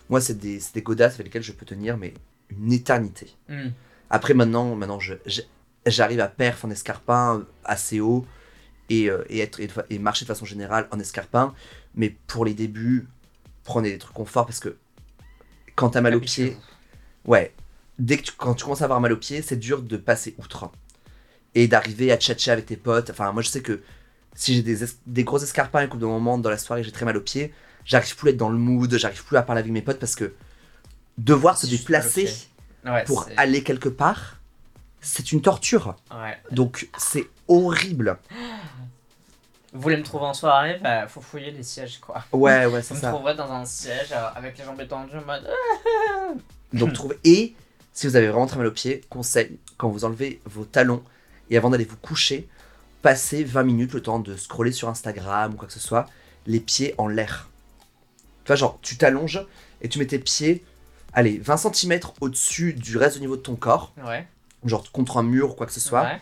moi, 0.08 0.20
c'est 0.20 0.38
des, 0.38 0.60
des 0.72 0.82
godasses 0.82 1.14
avec 1.14 1.26
lesquelles 1.26 1.42
je 1.42 1.52
peux 1.52 1.66
tenir, 1.66 1.96
mais 1.96 2.14
une 2.50 2.72
éternité. 2.72 3.34
Hmm. 3.48 3.70
Après, 4.10 4.34
maintenant, 4.34 4.74
maintenant 4.76 4.98
j'arrive 5.86 6.20
à 6.20 6.28
perf 6.28 6.64
en 6.64 6.70
escarpin 6.70 7.44
assez 7.64 8.00
haut 8.00 8.26
et, 8.90 9.10
euh, 9.10 9.24
et, 9.28 9.40
être, 9.40 9.60
et, 9.90 9.98
marcher 9.98 10.24
de 10.24 10.28
façon 10.28 10.44
générale 10.44 10.88
en 10.92 10.98
escarpin. 11.00 11.54
Mais 11.94 12.16
pour 12.26 12.44
les 12.44 12.54
débuts, 12.54 13.08
prenez 13.64 13.90
des 13.90 13.98
trucs 13.98 14.14
confort 14.14 14.46
parce 14.46 14.60
que 14.60 14.76
quand 15.74 15.90
t'as 15.90 16.00
mal 16.00 16.14
aux 16.14 16.20
pieds, 16.20 16.56
ouais, 17.26 17.54
dès 17.98 18.18
que 18.18 18.22
tu, 18.24 18.32
quand 18.36 18.54
tu 18.54 18.64
commences 18.64 18.82
à 18.82 18.84
avoir 18.86 19.00
mal 19.00 19.12
aux 19.12 19.16
pieds, 19.18 19.42
c'est 19.42 19.56
dur 19.56 19.82
de 19.82 19.96
passer 19.96 20.34
outre 20.38 20.70
et 21.54 21.68
d'arriver 21.68 22.12
à 22.12 22.16
tchatcher 22.18 22.50
avec 22.52 22.66
tes 22.66 22.76
potes. 22.76 23.10
Enfin, 23.10 23.32
moi, 23.32 23.42
je 23.42 23.48
sais 23.48 23.62
que 23.62 23.82
si 24.34 24.54
j'ai 24.54 24.62
des, 24.62 24.84
es- 24.84 24.96
des 25.06 25.24
gros 25.24 25.38
escarpins 25.38 25.82
et 25.82 25.88
qu'au 25.88 25.96
bout 25.98 26.02
d'un 26.06 26.12
moment 26.12 26.38
dans 26.38 26.50
la 26.50 26.58
soirée 26.58 26.84
j'ai 26.84 26.92
très 26.92 27.04
mal 27.06 27.16
aux 27.16 27.20
pieds, 27.22 27.52
j'arrive 27.84 28.16
plus 28.16 28.28
à 28.28 28.32
être 28.32 28.36
dans 28.38 28.50
le 28.50 28.58
mood, 28.58 28.94
j'arrive 28.98 29.24
plus 29.24 29.36
à 29.36 29.42
parler 29.42 29.60
avec 29.60 29.72
mes 29.72 29.82
potes 29.82 29.98
parce 29.98 30.14
que 30.16 30.34
devoir 31.18 31.56
se 31.58 31.66
déplacer. 31.66 32.24
Ouais, 32.84 33.04
pour 33.04 33.26
aller 33.36 33.62
quelque 33.62 33.88
part, 33.88 34.36
c'est 35.00 35.32
une 35.32 35.42
torture. 35.42 35.96
Ouais. 36.10 36.38
Donc 36.50 36.88
c'est 36.98 37.26
horrible. 37.48 38.18
Vous 39.72 39.82
voulez 39.82 39.96
me 39.98 40.02
trouver 40.02 40.24
en 40.24 40.32
soirée? 40.32 40.78
Bah, 40.82 41.06
faut 41.06 41.20
fouiller 41.20 41.50
les 41.50 41.62
sièges, 41.62 41.98
quoi. 42.00 42.24
Ouais, 42.32 42.64
ouais, 42.64 42.66
Vous 42.66 42.76
c'est 42.82 42.94
me 42.94 43.00
ça. 43.00 43.10
trouverez 43.10 43.34
dans 43.34 43.50
un 43.52 43.64
siège 43.66 44.10
euh, 44.12 44.28
avec 44.34 44.56
les 44.56 44.64
jambes 44.64 44.80
étendues 44.80 45.16
en 45.18 45.24
mode. 45.26 45.46
Donc. 46.72 46.94
Et 47.24 47.54
si 47.92 48.06
vous 48.06 48.16
avez 48.16 48.28
vraiment 48.28 48.46
très 48.46 48.56
mal 48.56 48.66
aux 48.68 48.72
pieds, 48.72 49.02
conseil, 49.10 49.58
quand 49.76 49.88
vous 49.90 50.04
enlevez 50.04 50.40
vos 50.46 50.64
talons 50.64 51.02
et 51.50 51.58
avant 51.58 51.68
d'aller 51.70 51.84
vous 51.84 51.96
coucher, 51.96 52.48
passez 53.02 53.44
20 53.44 53.64
minutes 53.64 53.92
le 53.92 54.00
temps 54.02 54.18
de 54.18 54.34
scroller 54.36 54.72
sur 54.72 54.88
Instagram 54.88 55.52
ou 55.54 55.56
quoi 55.56 55.66
que 55.66 55.74
ce 55.74 55.80
soit, 55.80 56.06
les 56.46 56.60
pieds 56.60 56.94
en 56.96 57.08
l'air. 57.08 57.48
Tu 58.44 58.48
vois, 58.48 58.56
genre, 58.56 58.78
tu 58.80 58.96
t'allonges 58.96 59.44
et 59.82 59.88
tu 59.90 59.98
mets 59.98 60.06
tes 60.06 60.18
pieds, 60.18 60.64
allez, 61.16 61.38
20 61.38 61.56
cm 61.56 62.00
au-dessus 62.20 62.72
du 62.74 62.96
reste 62.96 63.16
au 63.16 63.20
niveau 63.20 63.36
de 63.36 63.42
ton 63.42 63.56
corps, 63.56 63.92
Ouais. 64.06 64.28
genre 64.64 64.84
contre 64.92 65.16
un 65.16 65.24
mur 65.24 65.50
ou 65.50 65.54
quoi 65.54 65.66
que 65.66 65.72
ce 65.72 65.80
soit. 65.80 66.02
Ouais. 66.02 66.20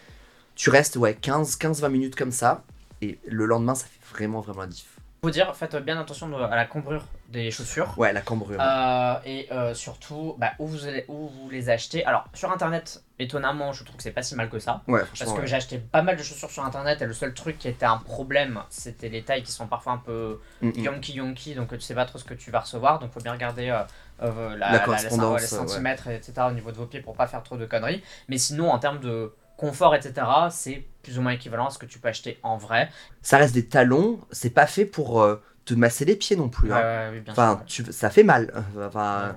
Tu 0.54 0.70
restes, 0.70 0.96
ouais, 0.96 1.12
15-20 1.20 1.88
minutes 1.90 2.14
comme 2.14 2.32
ça, 2.32 2.64
et 3.02 3.18
le 3.26 3.44
lendemain, 3.44 3.74
ça 3.74 3.84
fait 3.86 4.00
vraiment, 4.14 4.40
vraiment 4.40 4.60
la 4.62 4.68
diff. 4.68 4.86
Faut 5.22 5.30
dire, 5.30 5.54
faites 5.56 5.76
bien 5.76 5.98
attention 6.00 6.34
à 6.36 6.54
la 6.56 6.64
cambrure 6.66 7.04
des 7.30 7.50
chaussures. 7.50 7.92
Ouais, 7.98 8.12
la 8.12 8.20
cambrure. 8.20 8.58
Euh, 8.60 9.14
et 9.24 9.48
euh, 9.52 9.74
surtout, 9.74 10.36
bah, 10.38 10.52
où, 10.58 10.66
vous 10.66 10.86
allez, 10.86 11.04
où 11.08 11.28
vous 11.28 11.50
les 11.50 11.70
achetez. 11.70 12.04
Alors, 12.04 12.24
sur 12.34 12.50
internet, 12.52 13.02
étonnamment, 13.18 13.72
je 13.72 13.84
trouve 13.84 13.96
que 13.96 14.02
c'est 14.02 14.10
pas 14.12 14.22
si 14.22 14.34
mal 14.34 14.48
que 14.50 14.58
ça. 14.58 14.82
ouais, 14.88 15.02
Parce 15.18 15.32
que 15.32 15.40
ouais. 15.40 15.46
j'ai 15.46 15.56
acheté 15.56 15.78
pas 15.78 16.02
mal 16.02 16.16
de 16.16 16.22
chaussures 16.22 16.50
sur 16.50 16.64
internet 16.64 17.00
et 17.02 17.06
le 17.06 17.12
seul 17.14 17.32
truc 17.34 17.58
qui 17.58 17.68
était 17.68 17.86
un 17.86 17.98
problème, 17.98 18.62
c'était 18.70 19.08
les 19.08 19.22
tailles 19.22 19.42
qui 19.42 19.52
sont 19.52 19.66
parfois 19.68 19.92
un 19.92 19.98
peu 19.98 20.40
Mm, 20.60 20.68
mm. 20.68 20.84
yonky 20.84 21.12
yonky, 21.14 21.54
donc 21.54 21.70
tu 21.70 21.80
sais 21.80 21.94
pas 21.94 22.04
trop 22.06 22.18
ce 22.18 22.24
que 22.24 22.34
tu 22.34 22.50
vas 22.50 22.60
recevoir. 22.60 22.98
Donc 22.98 23.12
faut 23.12 23.20
bien 23.20 23.32
regarder 23.32 23.70
euh, 23.70 23.82
euh, 24.22 24.56
la, 24.56 24.72
La 24.72 24.78
la- 24.78 24.80
correspondance, 24.80 25.40
les 25.40 25.46
ouais. 25.46 25.48
centimètres, 25.48 26.08
etc. 26.08 26.48
au 26.48 26.52
niveau 26.52 26.72
de 26.72 26.76
vos 26.76 26.86
pieds 26.86 27.00
pour 27.00 27.14
pas 27.14 27.26
faire 27.26 27.42
trop 27.42 27.56
de 27.56 27.66
conneries. 27.66 28.02
Mais 28.28 28.38
sinon, 28.38 28.70
en 28.70 28.78
termes 28.78 29.00
de 29.00 29.32
confort, 29.56 29.94
etc., 29.94 30.26
c'est 30.50 30.84
plus 31.02 31.18
ou 31.18 31.22
moins 31.22 31.32
équivalent 31.32 31.66
à 31.66 31.70
ce 31.70 31.78
que 31.78 31.86
tu 31.86 31.98
peux 31.98 32.08
acheter 32.08 32.38
en 32.42 32.56
vrai. 32.56 32.90
Ça 33.22 33.38
reste 33.38 33.54
des 33.54 33.66
talons, 33.66 34.20
c'est 34.32 34.50
pas 34.50 34.66
fait 34.66 34.84
pour 34.86 35.22
euh, 35.22 35.40
te 35.64 35.74
masser 35.74 36.04
les 36.04 36.16
pieds 36.16 36.36
non 36.36 36.48
plus. 36.48 36.70
Ouais, 36.70 36.76
hein. 36.76 37.10
ouais, 37.10 37.16
oui, 37.16 37.20
bien 37.20 37.32
Enfin, 37.32 37.62
sûr. 37.66 37.84
tu, 37.86 37.92
ça 37.92 38.10
fait 38.10 38.22
mal. 38.22 38.52
Euh, 38.76 38.86
Enfin, 38.86 39.34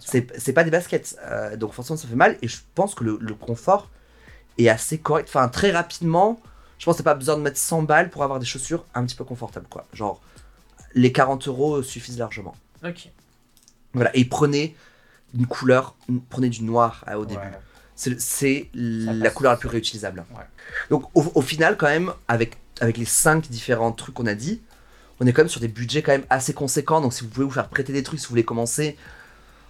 c'est 0.00 0.26
c'est 0.38 0.52
pas 0.52 0.64
des 0.64 0.70
baskets. 0.70 1.16
Euh, 1.22 1.56
donc 1.56 1.72
forcément, 1.72 1.96
ça 1.96 2.08
fait 2.08 2.14
mal. 2.16 2.36
Et 2.42 2.48
je 2.48 2.58
pense 2.74 2.94
que 2.94 3.04
le, 3.04 3.18
le 3.20 3.34
confort 3.34 3.88
est 4.58 4.68
assez 4.68 4.98
correct. 4.98 5.28
Enfin, 5.28 5.48
très 5.48 5.70
rapidement, 5.70 6.40
je 6.78 6.84
pense 6.84 6.96
que 6.96 7.02
t'as 7.02 7.10
pas 7.10 7.14
besoin 7.14 7.36
de 7.36 7.42
mettre 7.42 7.58
100 7.58 7.82
balles 7.84 8.10
pour 8.10 8.22
avoir 8.24 8.38
des 8.40 8.46
chaussures 8.46 8.84
un 8.94 9.04
petit 9.06 9.14
peu 9.16 9.24
confortables. 9.24 9.66
quoi. 9.68 9.86
Genre, 9.92 10.20
les 10.94 11.12
40 11.12 11.46
euros 11.48 11.82
suffisent 11.82 12.18
largement. 12.18 12.56
Ok. 12.84 13.08
Voilà. 13.92 14.10
Et 14.16 14.24
prenez 14.24 14.76
une 15.34 15.46
couleur, 15.46 15.94
prenez 16.30 16.48
du 16.48 16.64
noir 16.64 17.04
euh, 17.08 17.14
au 17.14 17.24
début. 17.26 17.40
C'est 17.94 18.18
c'est 18.20 18.68
la 18.74 19.30
couleur 19.30 19.52
la 19.52 19.58
plus 19.58 19.68
réutilisable. 19.68 20.24
Donc 20.88 21.04
au, 21.14 21.30
au 21.34 21.42
final, 21.42 21.76
quand 21.76 21.86
même, 21.86 22.12
avec, 22.28 22.56
avec 22.80 22.96
les 22.96 23.04
5 23.04 23.48
différents 23.48 23.92
trucs 23.92 24.14
qu'on 24.14 24.26
a 24.26 24.34
dit, 24.34 24.60
on 25.20 25.26
est 25.26 25.32
quand 25.32 25.42
même 25.42 25.48
sur 25.48 25.60
des 25.60 25.68
budgets 25.68 26.02
quand 26.02 26.12
même 26.12 26.24
assez 26.30 26.54
conséquents. 26.54 27.00
Donc 27.00 27.12
si 27.12 27.22
vous 27.24 27.30
pouvez 27.30 27.44
vous 27.46 27.52
faire 27.52 27.68
prêter 27.68 27.92
des 27.92 28.02
trucs, 28.02 28.18
si 28.20 28.26
vous 28.26 28.30
voulez 28.30 28.44
commencer, 28.44 28.96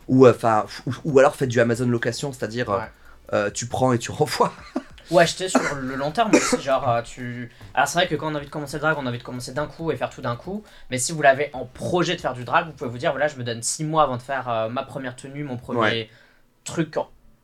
ou, 0.08 0.26
euh, 0.26 0.30
enfin, 0.34 0.66
ou, 0.86 0.94
ou 1.04 1.18
alors 1.18 1.36
faites 1.36 1.48
du 1.48 1.60
Amazon 1.60 1.86
location, 1.86 2.32
c'est-à-dire 2.32 2.70
euh, 2.70 2.78
Ouais. 2.78 2.84
euh, 3.32 3.50
tu 3.50 3.66
prends 3.66 3.92
et 3.92 3.98
tu 3.98 4.10
renvoies. 4.10 4.52
Ou 5.10 5.18
acheter 5.18 5.48
sur 5.48 5.60
le 5.74 5.96
long 5.96 6.12
terme 6.12 6.30
aussi, 6.32 6.60
genre 6.62 6.88
euh, 6.88 7.02
tu... 7.02 7.50
Alors 7.74 7.88
c'est 7.88 7.98
vrai 7.98 8.06
que 8.06 8.14
quand 8.14 8.30
on 8.30 8.34
a 8.34 8.38
envie 8.38 8.46
de 8.46 8.50
commencer 8.50 8.76
le 8.76 8.80
drag, 8.80 8.96
on 8.96 9.06
a 9.06 9.08
envie 9.08 9.18
de 9.18 9.24
commencer 9.24 9.52
d'un 9.52 9.66
coup 9.66 9.90
et 9.90 9.96
faire 9.96 10.10
tout 10.10 10.22
d'un 10.22 10.36
coup, 10.36 10.62
mais 10.90 10.98
si 10.98 11.10
vous 11.10 11.20
l'avez 11.20 11.50
en 11.52 11.64
projet 11.64 12.14
de 12.14 12.20
faire 12.20 12.34
du 12.34 12.44
drag, 12.44 12.66
vous 12.66 12.72
pouvez 12.72 12.90
vous 12.90 12.98
dire, 12.98 13.10
voilà, 13.10 13.26
je 13.26 13.34
me 13.36 13.42
donne 13.42 13.60
6 13.62 13.82
mois 13.84 14.04
avant 14.04 14.16
de 14.18 14.22
faire 14.22 14.48
euh, 14.48 14.68
ma 14.68 14.84
première 14.84 15.16
tenue, 15.16 15.42
mon 15.42 15.56
premier 15.56 15.80
Ouais. 15.80 16.10
truc 16.62 16.96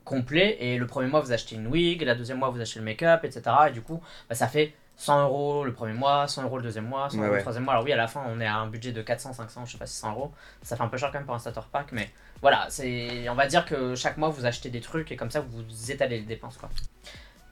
complet, 0.05 0.55
et 0.61 0.77
le 0.77 0.87
premier 0.87 1.09
mois 1.09 1.19
vous 1.19 1.33
achetez 1.33 1.55
une 1.55 1.67
wig, 1.67 2.01
la 2.03 2.15
deuxième 2.15 2.37
mois 2.37 2.49
vous 2.49 2.61
achetez 2.61 2.79
le 2.79 2.85
make-up, 2.85 3.25
etc. 3.25 3.41
Et 3.67 3.71
du 3.71 3.81
coup, 3.81 4.01
bah, 4.29 4.35
ça 4.35 4.47
fait 4.47 4.73
100 4.97 5.23
euros 5.25 5.63
le 5.63 5.73
premier 5.73 5.93
mois, 5.93 6.27
100 6.27 6.43
euros 6.43 6.57
le 6.57 6.63
deuxième 6.63 6.85
mois, 6.87 7.09
100 7.09 7.19
Ouais, 7.19 7.25
euros 7.27 7.35
le 7.35 7.41
troisième 7.41 7.63
mois. 7.63 7.73
Alors 7.73 7.85
oui, 7.85 7.91
à 7.93 7.95
la 7.95 8.07
fin, 8.07 8.23
on 8.27 8.39
est 8.41 8.45
à 8.47 8.55
un 8.57 8.67
budget 8.67 8.91
de 8.91 9.01
400, 9.01 9.33
500, 9.33 9.65
je 9.65 9.71
sais 9.73 9.77
pas 9.77 9.85
si 9.85 9.95
100 9.95 10.11
euros. 10.11 10.31
Ça 10.63 10.75
fait 10.75 10.83
un 10.83 10.87
peu 10.87 10.97
cher 10.97 11.11
quand 11.11 11.19
même 11.19 11.25
pour 11.25 11.35
un 11.35 11.39
starter 11.39 11.61
pack, 11.71 11.91
mais 11.91 12.09
voilà, 12.41 12.65
c'est, 12.69 13.29
on 13.29 13.35
va 13.35 13.45
dire 13.47 13.65
que 13.65 13.95
chaque 13.95 14.17
mois 14.17 14.29
vous 14.29 14.45
achetez 14.45 14.69
des 14.69 14.81
trucs 14.81 15.11
et 15.11 15.15
comme 15.15 15.29
ça 15.31 15.39
vous 15.41 15.91
étalez 15.91 16.19
les 16.19 16.25
dépenses 16.25 16.57
quoi. 16.57 16.69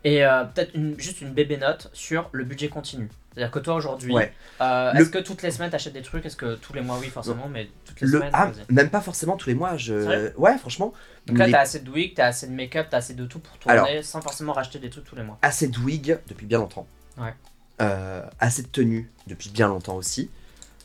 Et 0.04 0.24
euh, 0.24 0.44
peut-être 0.44 0.76
une- 0.76 1.00
juste 1.00 1.22
une 1.22 1.34
bébé 1.34 1.58
note 1.58 1.90
sur 1.94 2.30
le 2.32 2.44
budget 2.44 2.70
continu. 2.70 3.10
C'est-à-dire 3.34 3.50
que 3.52 3.58
toi 3.60 3.74
aujourd'hui, 3.74 4.14
Ouais. 4.14 4.32
euh, 4.62 4.94
Le- 4.94 5.02
est-ce 5.02 5.10
que 5.10 5.18
toutes 5.18 5.42
les 5.42 5.50
semaines 5.52 5.72
t'achètes 5.72 5.94
des 5.94 6.04
trucs? 6.04 6.26
Est-ce 6.26 6.36
que 6.38 6.56
tous 6.56 6.74
les 6.74 6.82
mois 6.82 6.98
oui 7.02 7.08
forcément, 7.10 7.48
mais 7.50 7.70
toutes 7.86 8.02
les 8.02 8.08
Le, 8.08 8.20
semaines 8.20 8.32
ah, 8.34 8.52
même 8.70 8.90
pas 8.92 9.02
forcément 9.02 9.36
tous 9.36 9.50
les 9.50 9.56
mois. 9.56 9.78
Je... 9.78 10.32
Ouais, 10.38 10.58
franchement. 10.60 10.94
Donc 11.26 11.38
là 11.40 11.48
les- 11.48 11.52
t'as 11.52 11.62
assez 11.62 11.80
de 11.80 11.90
wig, 11.90 12.14
t'as 12.16 12.28
assez 12.28 12.48
de 12.48 12.54
make-up, 12.54 12.88
t'as 12.90 12.98
assez 12.98 13.14
de 13.16 13.26
tout 13.26 13.40
pour 13.40 13.58
tourner 13.58 13.78
Alors. 13.78 14.04
sans 14.04 14.22
forcément 14.22 14.54
racheter 14.54 14.78
des 14.80 14.90
trucs 14.92 15.06
tous 15.06 15.16
les 15.16 15.24
mois. 15.24 15.38
assez 15.42 15.68
de 15.68 15.78
wig 15.80 16.18
depuis 16.28 16.46
bien 16.46 16.60
longtemps. 16.60 16.86
Ouais. 17.18 17.34
Euh, 17.82 18.22
assez 18.40 18.62
de 18.64 18.68
tenues 18.68 19.12
depuis 19.28 19.50
bien 19.50 19.68
longtemps 19.68 19.96
aussi. 19.96 20.30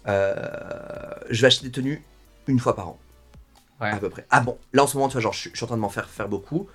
Euh, 0.08 0.34
je 1.30 1.40
vais 1.40 1.46
acheter 1.46 1.66
des 1.66 1.72
tenues 1.72 2.02
une 2.46 2.58
fois 2.58 2.74
par 2.74 2.88
an. 2.88 2.98
Ouais. 3.80 3.90
À 3.90 3.96
peu 3.96 4.10
près. 4.10 4.26
Ah 4.30 4.40
bon, 4.40 4.58
là 4.72 4.82
en 4.82 4.86
ce 4.86 4.96
moment, 4.96 5.08
tu 5.08 5.12
vois, 5.14 5.22
genre, 5.22 5.32
je, 5.32 5.40
suis- 5.40 5.50
je 5.52 5.56
suis 5.56 5.64
en 5.64 5.68
train 5.68 5.76
de 5.76 5.80
m'en 5.80 5.88
faire 5.88 6.08
faire 6.08 6.28
beaucoup. 6.28 6.68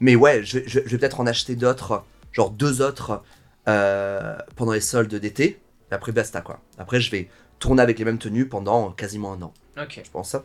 Mais 0.00 0.16
ouais, 0.16 0.42
je, 0.44 0.58
je- 0.66 0.80
je 0.84 0.88
vais 0.88 0.98
peut-être 0.98 1.20
en 1.20 1.26
acheter 1.26 1.56
d'autres, 1.56 2.04
genre 2.32 2.50
deux 2.50 2.82
autres 2.82 3.22
euh, 3.68 4.36
pendant 4.56 4.72
les 4.72 4.80
soldes 4.80 5.14
d'été. 5.14 5.60
Et 5.90 5.94
après, 5.94 6.12
basta 6.12 6.40
quoi. 6.40 6.60
Après, 6.78 7.00
je 7.00 7.10
vais 7.10 7.28
tourner 7.58 7.82
avec 7.82 7.98
les 7.98 8.04
mêmes 8.04 8.18
tenues 8.18 8.46
pendant 8.48 8.90
quasiment 8.90 9.32
un 9.34 9.42
an 9.42 9.52
Ok. 9.80 10.00
je 10.04 10.10
pense. 10.10 10.36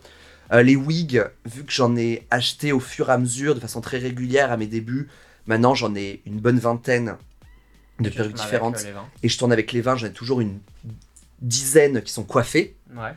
Euh, 0.54 0.62
les 0.62 0.76
wigs, 0.76 1.24
vu 1.46 1.64
que 1.64 1.72
j'en 1.72 1.96
ai 1.96 2.28
acheté 2.30 2.72
au 2.72 2.80
fur 2.80 3.10
et 3.10 3.14
à 3.14 3.18
mesure, 3.18 3.56
de 3.56 3.60
façon 3.60 3.82
très 3.82 3.98
régulière 3.98 4.52
à 4.52 4.58
mes 4.58 4.68
débuts, 4.68 5.10
maintenant 5.48 5.74
j'en 5.74 5.96
ai 5.96 6.22
une 6.26 6.40
bonne 6.40 6.60
vingtaine 6.60 7.16
de 8.00 8.10
perruques 8.10 8.34
différentes. 8.36 8.84
euh, 8.86 8.94
vins. 8.94 9.06
Et 9.24 9.30
je 9.30 9.38
tourne 9.38 9.52
avec 9.54 9.72
les 9.72 9.82
20, 9.82 9.96
j'en 9.98 10.08
ai 10.08 10.12
toujours 10.12 10.42
une 10.42 10.60
dizaine 11.42 12.02
qui 12.02 12.12
sont 12.12 12.24
coiffées. 12.24 12.76
Ouais. 12.96 13.12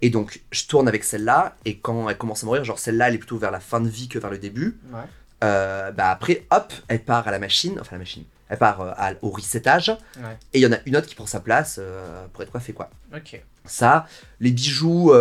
Et 0.00 0.10
donc 0.10 0.42
je 0.50 0.66
tourne 0.66 0.88
avec 0.88 1.04
celle-là, 1.04 1.56
et 1.64 1.78
quand 1.78 2.08
elle 2.08 2.18
commence 2.18 2.42
à 2.42 2.46
mourir, 2.46 2.64
genre 2.64 2.78
celle-là 2.78 3.08
elle 3.08 3.14
est 3.14 3.18
plutôt 3.18 3.38
vers 3.38 3.50
la 3.52 3.60
fin 3.60 3.80
de 3.80 3.88
vie 3.88 4.08
que 4.08 4.18
vers 4.18 4.30
le 4.30 4.38
début. 4.38 4.78
Ouais. 4.92 5.00
Euh, 5.44 5.90
bah 5.92 6.10
après, 6.10 6.46
hop, 6.50 6.72
elle 6.88 7.02
part 7.04 7.26
à 7.28 7.30
la 7.30 7.38
machine, 7.38 7.78
enfin 7.80 7.90
la 7.92 7.98
machine, 7.98 8.24
elle 8.48 8.58
part 8.58 8.80
euh, 8.80 8.92
à- 8.96 9.12
au 9.22 9.30
resetage, 9.30 9.88
Ouais. 10.18 10.36
et 10.52 10.58
il 10.58 10.62
y 10.62 10.66
en 10.66 10.72
a 10.72 10.78
une 10.86 10.96
autre 10.96 11.06
qui 11.06 11.14
prend 11.14 11.26
sa 11.26 11.40
place 11.40 11.76
euh, 11.80 12.26
pour 12.32 12.42
être 12.42 12.50
coiffée 12.50 12.72
quoi. 12.72 12.90
Ok. 13.14 13.40
Ça, 13.64 14.06
les 14.40 14.50
bijoux, 14.50 15.12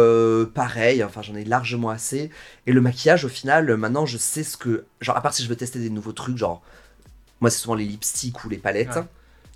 pareil, 0.55 1.03
enfin 1.03 1.21
j'en 1.21 1.35
ai 1.35 1.43
largement 1.43 1.91
assez. 1.91 2.31
Et 2.65 2.71
le 2.71 2.81
maquillage, 2.81 3.23
au 3.23 3.29
final, 3.29 3.75
maintenant 3.77 4.07
je 4.07 4.17
sais 4.17 4.41
ce 4.43 4.57
que. 4.57 4.85
Genre, 4.99 5.15
à 5.15 5.21
part 5.21 5.31
si 5.35 5.43
je 5.43 5.47
veux 5.47 5.55
tester 5.55 5.77
des 5.77 5.91
nouveaux 5.91 6.11
trucs, 6.11 6.37
genre. 6.37 6.63
Moi, 7.41 7.49
c'est 7.49 7.57
souvent 7.59 7.75
les 7.75 7.85
lipsticks 7.85 8.43
ou 8.45 8.49
les 8.49 8.57
palettes. 8.57 8.95
Ouais. 8.95 9.03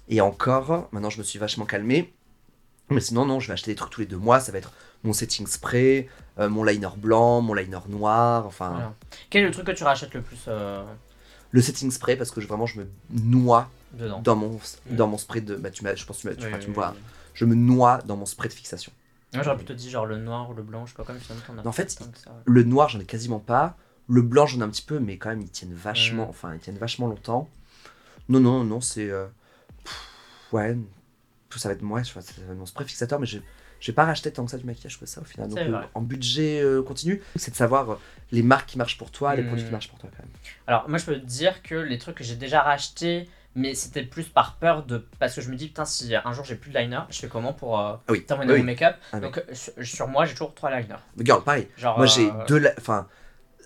Et 0.09 0.21
encore, 0.21 0.87
maintenant 0.91 1.09
je 1.09 1.17
me 1.17 1.23
suis 1.23 1.39
vachement 1.39 1.65
calmé. 1.65 2.13
Mais 2.89 2.99
sinon, 2.99 3.25
non, 3.25 3.39
je 3.39 3.47
vais 3.47 3.53
acheter 3.53 3.71
des 3.71 3.75
trucs 3.75 3.91
tous 3.91 4.01
les 4.01 4.07
deux 4.07 4.17
mois. 4.17 4.39
Ça 4.39 4.51
va 4.51 4.57
être 4.59 4.71
mon 5.03 5.13
setting 5.13 5.47
spray, 5.47 6.07
euh, 6.39 6.49
mon 6.49 6.63
liner 6.63 6.89
blanc, 6.97 7.41
mon 7.41 7.53
liner 7.53 7.79
noir, 7.89 8.45
enfin. 8.45 8.69
Voilà. 8.71 8.93
Quel 9.29 9.43
est 9.43 9.47
le 9.47 9.51
truc 9.51 9.65
que 9.67 9.71
tu 9.71 9.83
rachètes 9.83 10.13
le 10.13 10.21
plus 10.21 10.45
euh, 10.47 10.83
Le 11.51 11.61
setting 11.61 11.89
spray, 11.91 12.15
parce 12.15 12.31
que 12.31 12.41
je- 12.41 12.47
vraiment 12.47 12.65
je 12.65 12.79
me 12.79 12.87
noie 13.11 13.69
dedans 13.93 14.21
dans 14.21 14.35
mon, 14.35 14.59
dans 14.91 15.07
mon 15.07 15.17
spray 15.17 15.41
de. 15.41 15.55
Bah, 15.55 15.69
tu 15.71 15.83
je 15.83 16.05
pense 16.05 16.17
que 16.17 16.21
tu, 16.21 16.27
m'as- 16.27 16.35
tu, 16.35 16.41
Oui, 16.41 16.47
enfin, 16.49 16.59
tu 16.59 16.65
oui, 16.65 16.69
me 16.69 16.75
vois. 16.75 16.93
Je 17.33 17.45
me 17.45 17.55
noie 17.55 17.99
dans 18.05 18.17
mon 18.17 18.25
spray 18.25 18.49
de 18.49 18.53
fixation. 18.53 18.91
Moi 19.33 19.43
j'aurais 19.43 19.57
plutôt 19.57 19.73
dit 19.73 19.89
genre 19.89 20.05
le 20.05 20.17
noir 20.17 20.49
ou 20.49 20.53
le 20.53 20.63
blanc, 20.63 20.85
je 20.85 20.91
sais 20.91 20.97
pas 20.97 21.03
comme 21.03 21.17
finalement 21.19 21.43
t'en 21.47 21.57
as 21.57 21.67
En 21.67 21.71
fait. 21.71 21.99
Le 22.45 22.63
noir, 22.63 22.89
j'en 22.89 22.99
ai 22.99 23.05
quasiment 23.05 23.39
pas. 23.39 23.75
Le 24.07 24.21
blanc, 24.21 24.45
j'en 24.45 24.59
ai 24.59 24.63
un 24.63 24.69
petit 24.69 24.83
peu, 24.83 24.99
mais 24.99 25.17
quand 25.17 25.29
même, 25.29 25.41
ils 25.41 25.49
tiennent 25.49 25.73
vachement, 25.73 26.29
enfin, 26.29 26.53
ils 26.53 26.59
tiennent 26.59 26.77
vachement 26.77 27.07
longtemps. 27.07 27.49
Non, 28.29 28.39
non, 28.39 28.63
non, 28.63 28.81
c'est. 28.81 29.09
euh, 29.09 29.27
ouais, 30.51 30.75
ça 31.55 31.69
va 31.69 31.73
être 31.75 31.81
moi, 31.81 32.03
je 32.03 32.11
vois, 32.13 32.21
ça 32.21 32.33
va 32.45 32.51
être 32.53 32.57
mon 32.59 32.65
spray 32.65 32.85
fixateur, 32.85 33.19
mais 33.19 33.25
je. 33.27 33.39
Vais 33.85 33.93
pas 33.93 34.05
racheter 34.05 34.31
tant 34.33 34.43
que 34.45 34.49
ça 34.49 34.57
du 34.57 34.63
maquillage 34.63 34.99
que 34.99 35.05
ça 35.05 35.21
au 35.21 35.25
final. 35.25 35.47
Donc, 35.47 35.59
euh, 35.59 35.79
en 35.93 36.01
budget 36.01 36.59
euh, 36.59 36.81
continu, 36.81 37.21
c'est 37.35 37.51
de 37.51 37.55
savoir 37.55 37.91
euh, 37.91 37.95
les 38.31 38.41
marques 38.41 38.67
qui 38.69 38.79
marchent 38.79 38.97
pour 38.97 39.11
toi, 39.11 39.35
les 39.35 39.43
produits 39.43 39.63
qui 39.63 39.69
marchent 39.69 39.89
pour 39.89 39.99
toi 39.99 40.09
quand 40.11 40.23
même. 40.23 40.31
Alors, 40.65 40.89
moi, 40.89 40.97
je 40.97 41.05
peux 41.05 41.13
te 41.19 41.25
dire 41.25 41.61
que 41.61 41.75
les 41.75 41.99
trucs 41.99 42.15
que 42.15 42.23
j'ai 42.23 42.35
déjà 42.35 42.61
rachetés, 42.63 43.29
mais 43.53 43.75
c'était 43.75 44.01
plus 44.01 44.23
par 44.23 44.55
peur 44.55 44.85
de. 44.87 45.05
Parce 45.19 45.35
que 45.35 45.41
je 45.41 45.51
me 45.51 45.55
dis, 45.55 45.67
putain, 45.67 45.85
si 45.85 46.15
un 46.15 46.33
jour 46.33 46.43
j'ai 46.45 46.55
plus 46.55 46.71
de 46.71 46.79
liner, 46.79 47.01
je 47.11 47.19
fais 47.19 47.27
comment 47.27 47.53
pour 47.53 47.79
euh, 47.79 47.93
Ah 48.07 48.11
oui, 48.11 48.25
terminer 48.25 48.53
oui. 48.53 48.59
mon 48.59 48.65
make-up 48.65 48.95
Ah. 49.13 49.19
Donc, 49.19 49.43
sur, 49.83 50.07
moi, 50.07 50.25
j'ai 50.25 50.31
toujours 50.33 50.55
trois 50.55 50.71
liners. 50.71 50.95
Girl, 51.19 51.43
pareil. 51.43 51.67
Genre, 51.77 51.95
Moi, 51.95 52.07
j'ai 52.07 52.31
deux. 52.47 52.63
Enfin, 52.79 53.07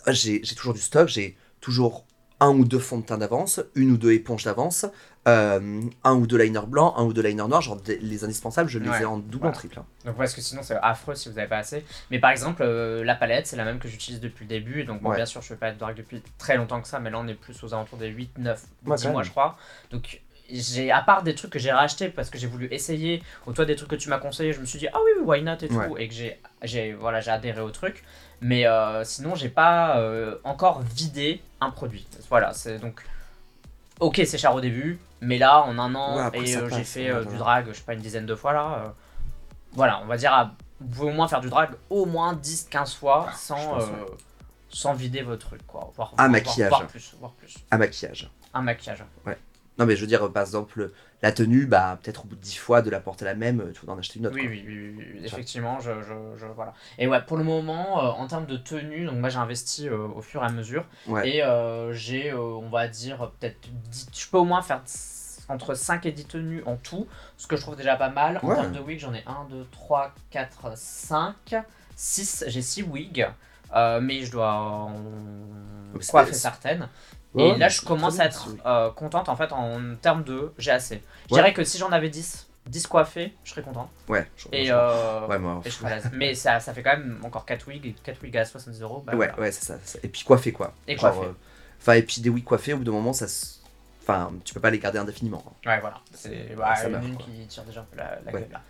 j'ai 0.08 0.42
j'ai 0.44 0.56
toujours 0.56 0.74
du 0.74 0.82
stock, 0.82 1.08
j'ai 1.08 1.38
toujours 1.62 2.06
un 2.40 2.50
ou 2.50 2.64
deux 2.66 2.80
fonds 2.80 3.00
de 3.00 3.06
teint 3.06 3.18
d'avance, 3.18 3.60
une 3.76 3.92
ou 3.92 3.98
deux 3.98 4.12
éponges 4.14 4.44
d'avance, 4.46 4.86
euh, 5.28 5.82
un 6.04 6.14
ou 6.16 6.26
deux 6.26 6.38
liners 6.38 6.66
blancs, 6.68 6.94
un 6.98 7.04
ou 7.04 7.14
deux 7.14 7.22
liners 7.22 7.48
noirs. 7.48 7.62
Genre, 7.62 7.76
des- 7.76 7.98
les 7.98 8.24
indispensables, 8.24 8.70
je 8.70 8.80
les 8.80 8.90
Ouais, 8.90 9.02
ai 9.02 9.06
en 9.06 9.18
double, 9.18 9.38
voilà. 9.40 9.50
en 9.50 9.54
triple. 9.54 9.80
hein. 9.80 9.86
Donc 10.06 10.16
parce 10.18 10.34
que 10.34 10.42
sinon 10.42 10.62
c'est 10.64 10.78
affreux 10.82 11.16
si 11.16 11.28
vous 11.30 11.36
n'avez 11.36 11.50
pas 11.50 11.58
assez. 11.58 11.84
Mais 12.12 12.20
par 12.20 12.32
exemple 12.32 12.62
euh, 12.64 13.04
la 13.04 13.16
palette 13.16 13.46
c'est 13.48 13.58
la 13.58 13.66
même 13.66 13.80
que 13.80 13.88
j'utilise 13.90 14.20
depuis 14.22 14.46
le 14.46 14.50
début. 14.50 14.84
Donc 14.86 15.02
bon 15.02 15.10
Ouais. 15.10 15.18
bien 15.18 15.26
sûr 15.26 15.42
je 15.42 15.48
fais 15.48 15.56
pas 15.58 15.68
être 15.70 15.78
drague 15.78 15.98
depuis 15.98 16.22
très 16.38 16.56
longtemps 16.58 16.82
que 16.82 16.88
ça. 16.88 17.00
Mais 17.00 17.10
là 17.10 17.20
on 17.20 17.28
est 17.28 17.34
plus 17.34 17.62
aux 17.64 17.74
alentours 17.74 17.98
des 18.00 18.08
8, 18.08 18.38
9, 18.38 18.64
10 18.84 19.06
Ouais, 19.06 19.12
mois 19.12 19.24
je 19.24 19.32
crois. 19.32 19.58
Donc 19.92 20.22
j'ai 20.52 20.90
à 20.92 21.02
part 21.02 21.22
des 21.22 21.36
trucs 21.36 21.52
que 21.52 21.60
j'ai 21.60 21.72
rachetés 21.72 22.10
parce 22.10 22.30
que 22.32 22.40
j'ai 22.40 22.48
voulu 22.48 22.68
essayer 22.72 23.22
ou 23.46 23.52
toi 23.54 23.66
des 23.66 23.76
trucs 23.76 23.90
que 23.90 23.96
tu 23.96 24.10
m'as 24.10 24.18
conseillé 24.18 24.52
je 24.54 24.60
me 24.62 24.66
suis 24.66 24.80
dit 24.80 24.88
ah 24.88 24.98
oui 25.06 25.12
oui, 25.20 25.24
why 25.26 25.44
not 25.44 25.58
et 25.62 25.68
tout 25.68 25.76
Ouais. 25.76 26.04
et 26.04 26.08
que 26.08 26.14
j'ai 26.16 26.40
j'ai 26.64 26.94
voilà 26.94 27.20
j'ai 27.22 27.32
adhéré 27.32 27.62
au 27.62 27.72
truc. 27.72 28.04
Mais 28.42 28.66
euh, 28.66 29.04
sinon 29.04 29.36
j'ai 29.36 29.50
pas 29.50 29.98
euh, 29.98 30.38
encore 30.44 30.82
vidé 30.82 31.42
un 31.62 31.70
produit. 31.72 32.08
Voilà 32.30 32.54
c'est 32.54 32.80
donc 32.80 33.04
ok 34.00 34.22
c'est 34.26 34.38
cher 34.38 34.54
au 34.56 34.62
début 34.62 34.98
mais 35.22 35.38
là 35.38 35.62
en 35.64 35.78
un 35.78 35.94
an 35.96 36.16
Ouais, 36.16 36.22
après, 36.24 36.50
et 36.50 36.56
euh, 36.56 36.70
j'ai 36.70 36.84
fait 36.86 37.12
ouais, 37.12 37.18
euh, 37.18 37.26
du 37.26 37.36
drag 37.38 37.66
je 37.68 37.74
sais 37.74 37.84
pas 37.84 37.94
une 37.94 38.00
dizaine 38.00 38.26
de 38.26 38.34
fois 38.36 38.54
là 38.54 38.94
voilà 39.74 40.00
on 40.02 40.06
va 40.06 40.16
dire 40.16 40.34
à- 40.34 40.54
vous 40.80 40.88
pouvez 40.88 41.12
au 41.12 41.14
moins 41.14 41.28
faire 41.28 41.42
du 41.42 41.50
drag 41.50 41.72
au 41.90 42.06
moins 42.06 42.34
10-15 42.34 42.96
fois 42.96 43.28
Je 43.34 43.38
sans 43.38 43.78
sans 44.70 44.94
vider 44.94 45.22
votre 45.24 45.48
truc 45.48 45.66
quoi. 45.68 45.92
Voire, 45.98 46.12
Un 46.14 46.16
voire- 46.16 46.30
maquillage. 46.30 46.70
voire 46.70 46.88
plus 46.88 47.16
voire 47.20 47.32
plus. 47.34 47.56
À 47.72 47.78
maquillage. 47.78 48.30
un 48.54 48.62
maquillage 48.62 49.04
Non, 49.80 49.86
mais 49.86 49.96
je 49.96 50.02
veux 50.02 50.08
dire, 50.08 50.32
par 50.32 50.44
exemple, 50.44 50.92
la 51.22 51.32
tenue, 51.32 51.66
bah, 51.66 51.98
peut-être 52.04 52.26
au 52.26 52.28
bout 52.28 52.36
de 52.36 52.42
10 52.42 52.56
fois 52.58 52.82
de 52.82 52.90
la 52.90 53.00
porter 53.00 53.26
la 53.26 53.34
même, 53.34 53.62
euh, 53.62 53.72
tu 53.72 53.86
vas 53.86 53.94
en 53.94 53.98
acheter 53.98 54.20
une 54.20 54.28
autre. 54.28 54.36
Oui, 54.36 54.48
oui, 54.48 54.64
oui, 54.68 54.94
oui, 54.98 55.06
oui, 55.14 55.22
effectivement, 55.26 55.80
je, 55.80 55.92
je, 56.02 56.14
je- 56.40 56.46
voilà. 56.48 56.74
Et 56.98 57.08
ouais, 57.08 57.22
pour 57.22 57.38
le 57.38 57.44
moment, 57.44 58.04
euh, 58.04 58.10
en 58.10 58.28
termes 58.28 58.46
de 58.46 58.58
tenue, 58.58 59.06
donc 59.06 59.16
moi 59.18 59.30
j'ai 59.30 59.38
investi 59.38 59.88
euh, 59.88 59.98
au 60.08 60.22
fur 60.22 60.44
et 60.44 60.46
à 60.46 60.50
mesure, 60.50 60.86
Ouais. 61.08 61.28
et 61.30 61.44
euh, 61.44 61.94
j'ai, 61.94 62.34
on 62.34 62.70
va 62.70 62.88
dire, 62.88 63.32
peut-être 63.40 63.58
10, 63.90 64.08
je 64.16 64.28
peux 64.30 64.38
au 64.38 64.46
moins 64.46 64.62
faire 64.62 64.82
entre 65.48 65.74
5 65.74 66.06
et 66.06 66.12
10 66.12 66.26
tenues 66.26 66.62
en 66.66 66.76
tout, 66.76 67.08
ce 67.38 67.48
que 67.48 67.56
je 67.56 67.62
trouve 67.62 67.76
déjà 67.76 67.96
pas 67.96 68.10
mal. 68.10 68.40
En 68.44 68.48
Ouais. 68.48 68.56
termes 68.56 68.72
de 68.74 68.80
wigs, 68.80 69.00
j'en 69.00 69.14
ai 69.14 69.24
1, 69.26 69.46
2, 69.50 69.66
3, 69.72 70.14
4, 70.30 70.78
5, 70.78 71.56
6, 71.96 72.44
j'ai 72.48 72.62
6 72.62 72.84
wigs, 72.84 73.28
euh, 73.76 74.00
mais 74.02 74.24
je 74.24 74.32
dois 74.32 74.54
en 74.54 74.94
coiffer 76.10 76.34
certaines. 76.34 76.88
Ouais, 77.36 77.50
et 77.50 77.58
là, 77.58 77.70
je 77.70 77.82
commence 77.82 78.20
à 78.20 78.26
être 78.26 78.50
euh, 78.66 78.90
contente 78.92 79.30
en 79.30 79.36
fait 79.36 79.52
en 79.52 79.96
termes 80.02 80.24
de 80.24 80.52
j'ai 80.58 80.72
assez. 80.72 81.04
Je 81.30 81.36
Ouais. 81.36 81.42
dirais 81.42 81.54
que 81.54 81.64
si 81.64 81.78
j'en 81.78 81.92
avais 81.92 82.10
10, 82.10 82.48
10 82.66 82.88
coiffés, 82.88 83.34
je 83.44 83.52
serais 83.52 83.62
content. 83.62 83.90
Ouais. 84.08 84.28
je- 84.36 84.48
Et, 84.52 84.66
je- 84.66 84.74
euh, 84.74 85.28
Ouais, 85.28 85.38
moi. 85.38 85.62
et 85.64 85.70
je 85.70 85.78
Mais 86.14 86.34
ça, 86.34 86.60
ça 86.60 86.74
fait 86.74 86.82
quand 86.82 86.92
même 86.98 87.20
encore 87.24 87.46
4 87.46 87.68
wigs, 87.68 87.86
et 87.86 87.94
4 88.04 88.22
wigs 88.24 88.36
à 88.38 88.46
70 88.46 88.82
euros. 88.82 89.04
bah 89.06 89.14
ouais, 89.14 89.28
voilà. 89.28 89.40
ouais, 89.42 89.52
c'est 89.52 89.64
ça, 89.66 89.78
ça. 89.84 90.00
Et 90.04 90.08
puis 90.08 90.24
coiffer, 90.24 90.52
quoi. 90.52 90.74
Et 90.88 90.98
Genre, 90.98 91.12
coiffer. 91.14 91.28
euh, 91.30 91.34
Enfin, 91.82 91.94
et 91.94 92.02
puis 92.02 92.20
des 92.22 92.30
wigs 92.30 92.44
coiffés, 92.44 92.74
au 92.74 92.78
bout 92.78 92.84
d'un 92.84 92.92
moment, 92.92 93.14
ça 93.14 93.28
se. 93.28 93.60
Enfin, 94.02 94.32
tu 94.44 94.54
peux 94.56 94.60
pas 94.60 94.72
les 94.72 94.80
garder 94.80 94.98
indéfiniment. 94.98 95.44
hein. 95.48 95.70
Ouais, 95.70 95.80
voilà. 95.80 96.00
C'est 96.14 96.56
bah, 96.58 96.74
une, 96.84 96.92
meurt, 96.92 97.18
qui 97.24 97.46
tire 97.48 97.64
déjà 97.64 97.82
un 97.82 97.84
peu 97.84 97.96
la, 97.98 98.18
la 98.26 98.32
gueule 98.32 98.50
là. 98.52 98.62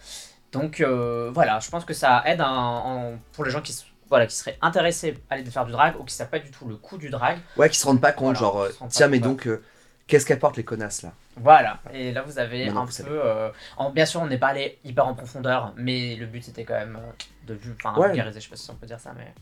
Donc 0.51 0.81
euh, 0.81 1.31
voilà, 1.33 1.59
je 1.59 1.69
pense 1.69 1.85
que 1.85 1.93
ça 1.93 2.23
aide 2.25 2.41
un- 2.41 3.13
pour 3.33 3.45
les 3.45 3.51
gens 3.51 3.61
qui, 3.61 3.71
s- 3.71 3.85
voilà, 4.09 4.27
qui 4.27 4.35
seraient 4.35 4.57
intéressés 4.61 5.17
à 5.29 5.35
aller 5.35 5.45
faire 5.45 5.65
du 5.65 5.71
drag 5.71 5.95
ou 5.99 6.03
qui 6.03 6.13
savent 6.13 6.29
pas 6.29 6.39
du 6.39 6.51
tout 6.51 6.67
le 6.67 6.75
coût 6.75 6.97
du 6.97 7.09
drag. 7.09 7.39
Ouais, 7.57 7.69
qui 7.69 7.77
se 7.77 7.85
rendent 7.85 8.01
pas 8.01 8.11
compte, 8.11 8.35
Voilà, 8.35 8.39
genre, 8.39 8.61
euh, 8.61 8.69
tiens, 8.89 9.07
mais 9.07 9.19
donc, 9.19 9.47
euh, 9.47 9.61
qu'est-ce 10.07 10.25
qu'apportent 10.25 10.57
les 10.57 10.63
connasses 10.63 11.03
là? 11.03 11.13
Voilà, 11.37 11.79
et 11.93 12.11
là 12.11 12.21
vous 12.23 12.37
avez 12.37 12.67
un 12.67 12.83
vous 12.83 13.03
peu. 13.03 13.21
euh, 13.23 13.49
en, 13.77 13.91
bien 13.91 14.05
sûr, 14.05 14.21
on 14.21 14.27
n'est 14.27 14.37
pas 14.37 14.47
allé 14.47 14.77
hyper 14.83 15.07
en 15.07 15.13
profondeur, 15.15 15.73
mais 15.77 16.15
le 16.17 16.25
but 16.25 16.43
c'était 16.43 16.65
quand 16.65 16.73
même 16.73 16.97
euh, 16.97 17.11
de 17.47 17.53
vu- 17.53 17.73
enfin, 17.77 17.97
Ouais. 17.97 18.07
vulgariser, 18.07 18.39
je 18.41 18.45
sais 18.45 18.49
pas 18.49 18.55
si 18.57 18.69
on 18.71 18.75
peut 18.75 18.87
dire 18.87 18.99
ça, 18.99 19.13
mais. 19.17 19.33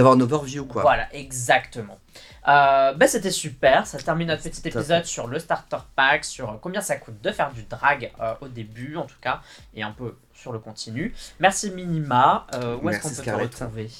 D'avoir 0.00 0.16
un 0.16 0.20
overview, 0.22 0.64
quoi. 0.64 0.80
Voilà, 0.80 1.14
exactement. 1.14 1.98
Euh, 2.48 2.94
bah, 2.94 3.06
c'était 3.06 3.30
super, 3.30 3.86
ça 3.86 3.98
termine 3.98 4.28
notre 4.28 4.42
petit 4.42 4.66
épisode 4.66 5.04
sur 5.04 5.26
le 5.26 5.38
starter 5.38 5.76
pack, 5.94 6.24
sur 6.24 6.58
combien 6.62 6.80
ça 6.80 6.96
coûte 6.96 7.20
de 7.22 7.30
faire 7.32 7.52
du 7.52 7.64
drag 7.64 8.10
euh, 8.18 8.32
au 8.40 8.48
début 8.48 8.96
en 8.96 9.04
tout 9.04 9.18
cas, 9.20 9.42
et 9.74 9.82
un 9.82 9.90
peu 9.90 10.14
sur 10.32 10.50
le 10.50 10.58
continu. 10.58 11.14
Merci 11.38 11.70
Minima, 11.70 12.46
euh, 12.54 12.78
où 12.82 12.88
est-ce 12.88 13.02
qu'on 13.02 13.10
peut 13.10 13.22
te 13.22 13.30
retrouver? 13.30 13.90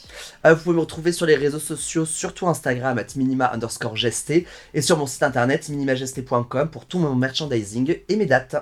Euh, 0.47 0.55
vous 0.55 0.63
pouvez 0.63 0.75
me 0.75 0.81
retrouver 0.81 1.13
sur 1.13 1.27
les 1.27 1.37
réseaux 1.37 1.59
sociaux, 1.59 2.07
surtout 2.07 2.49
Instagram, 2.49 2.97
at 2.99 3.15
minima 3.17 3.53
underscore 3.53 3.95
gesté, 3.95 4.47
et 4.73 4.81
sur 4.81 4.97
mon 4.97 5.07
site 5.07 5.23
internet 5.23 5.69
minimagesté.com 5.69 6.71
pour 6.71 6.87
tout 6.87 6.99
mon 6.99 7.15
merchandising 7.15 7.99
et 8.09 8.17
mes 8.17 8.25
dates. 8.25 8.57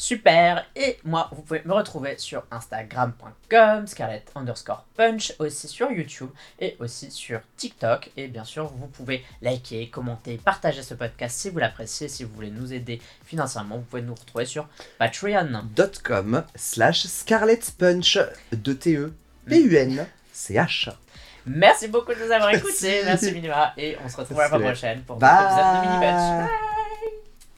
Super, 0.00 0.64
et 0.76 0.96
moi 1.02 1.28
vous 1.32 1.42
pouvez 1.42 1.60
me 1.64 1.74
retrouver 1.74 2.16
sur 2.18 2.44
instagram.com, 2.52 3.88
scarlett 3.88 4.30
underscore 4.36 4.84
punch, 4.96 5.34
aussi 5.40 5.66
sur 5.66 5.90
YouTube 5.90 6.30
et 6.60 6.76
aussi 6.78 7.10
sur 7.10 7.40
TikTok. 7.56 8.12
Et 8.16 8.28
bien 8.28 8.44
sûr, 8.44 8.68
vous 8.68 8.86
pouvez 8.86 9.24
liker, 9.42 9.90
commenter, 9.90 10.36
partager 10.36 10.84
ce 10.84 10.94
podcast 10.94 11.36
si 11.36 11.50
vous 11.50 11.58
l'appréciez, 11.58 12.06
si 12.06 12.22
vous 12.22 12.32
voulez 12.32 12.52
nous 12.52 12.72
aider 12.72 13.02
financièrement, 13.24 13.78
vous 13.78 13.82
pouvez 13.82 14.02
nous 14.02 14.14
retrouver 14.14 14.44
sur 14.44 14.68
Patreon. 14.98 15.64
.com 16.04 16.44
slash 16.54 17.06
Scarlet 17.06 17.58
Punch 17.76 18.20
de 18.52 18.72
T 18.72 18.94
E 18.94 19.12
P 19.48 19.60
U 19.60 19.76
N 19.76 20.06
C 20.32 20.54
H. 20.54 20.92
Merci 21.44 21.88
beaucoup 21.88 22.14
de 22.14 22.24
nous 22.24 22.30
avoir 22.30 22.50
écoutés. 22.50 23.02
Merci. 23.04 23.32
Minima. 23.32 23.72
Et 23.76 23.96
on 24.04 24.08
se 24.08 24.16
retrouve 24.16 24.38
la 24.38 24.48
fois 24.48 24.60
prochaine 24.60 25.02
pour 25.02 25.16
un 25.16 25.26
autre 25.26 25.42
épisode 25.42 25.74
de 25.74 25.88
Mini 25.88 26.06
Punch. 26.06 26.48
Bye. 26.48 26.77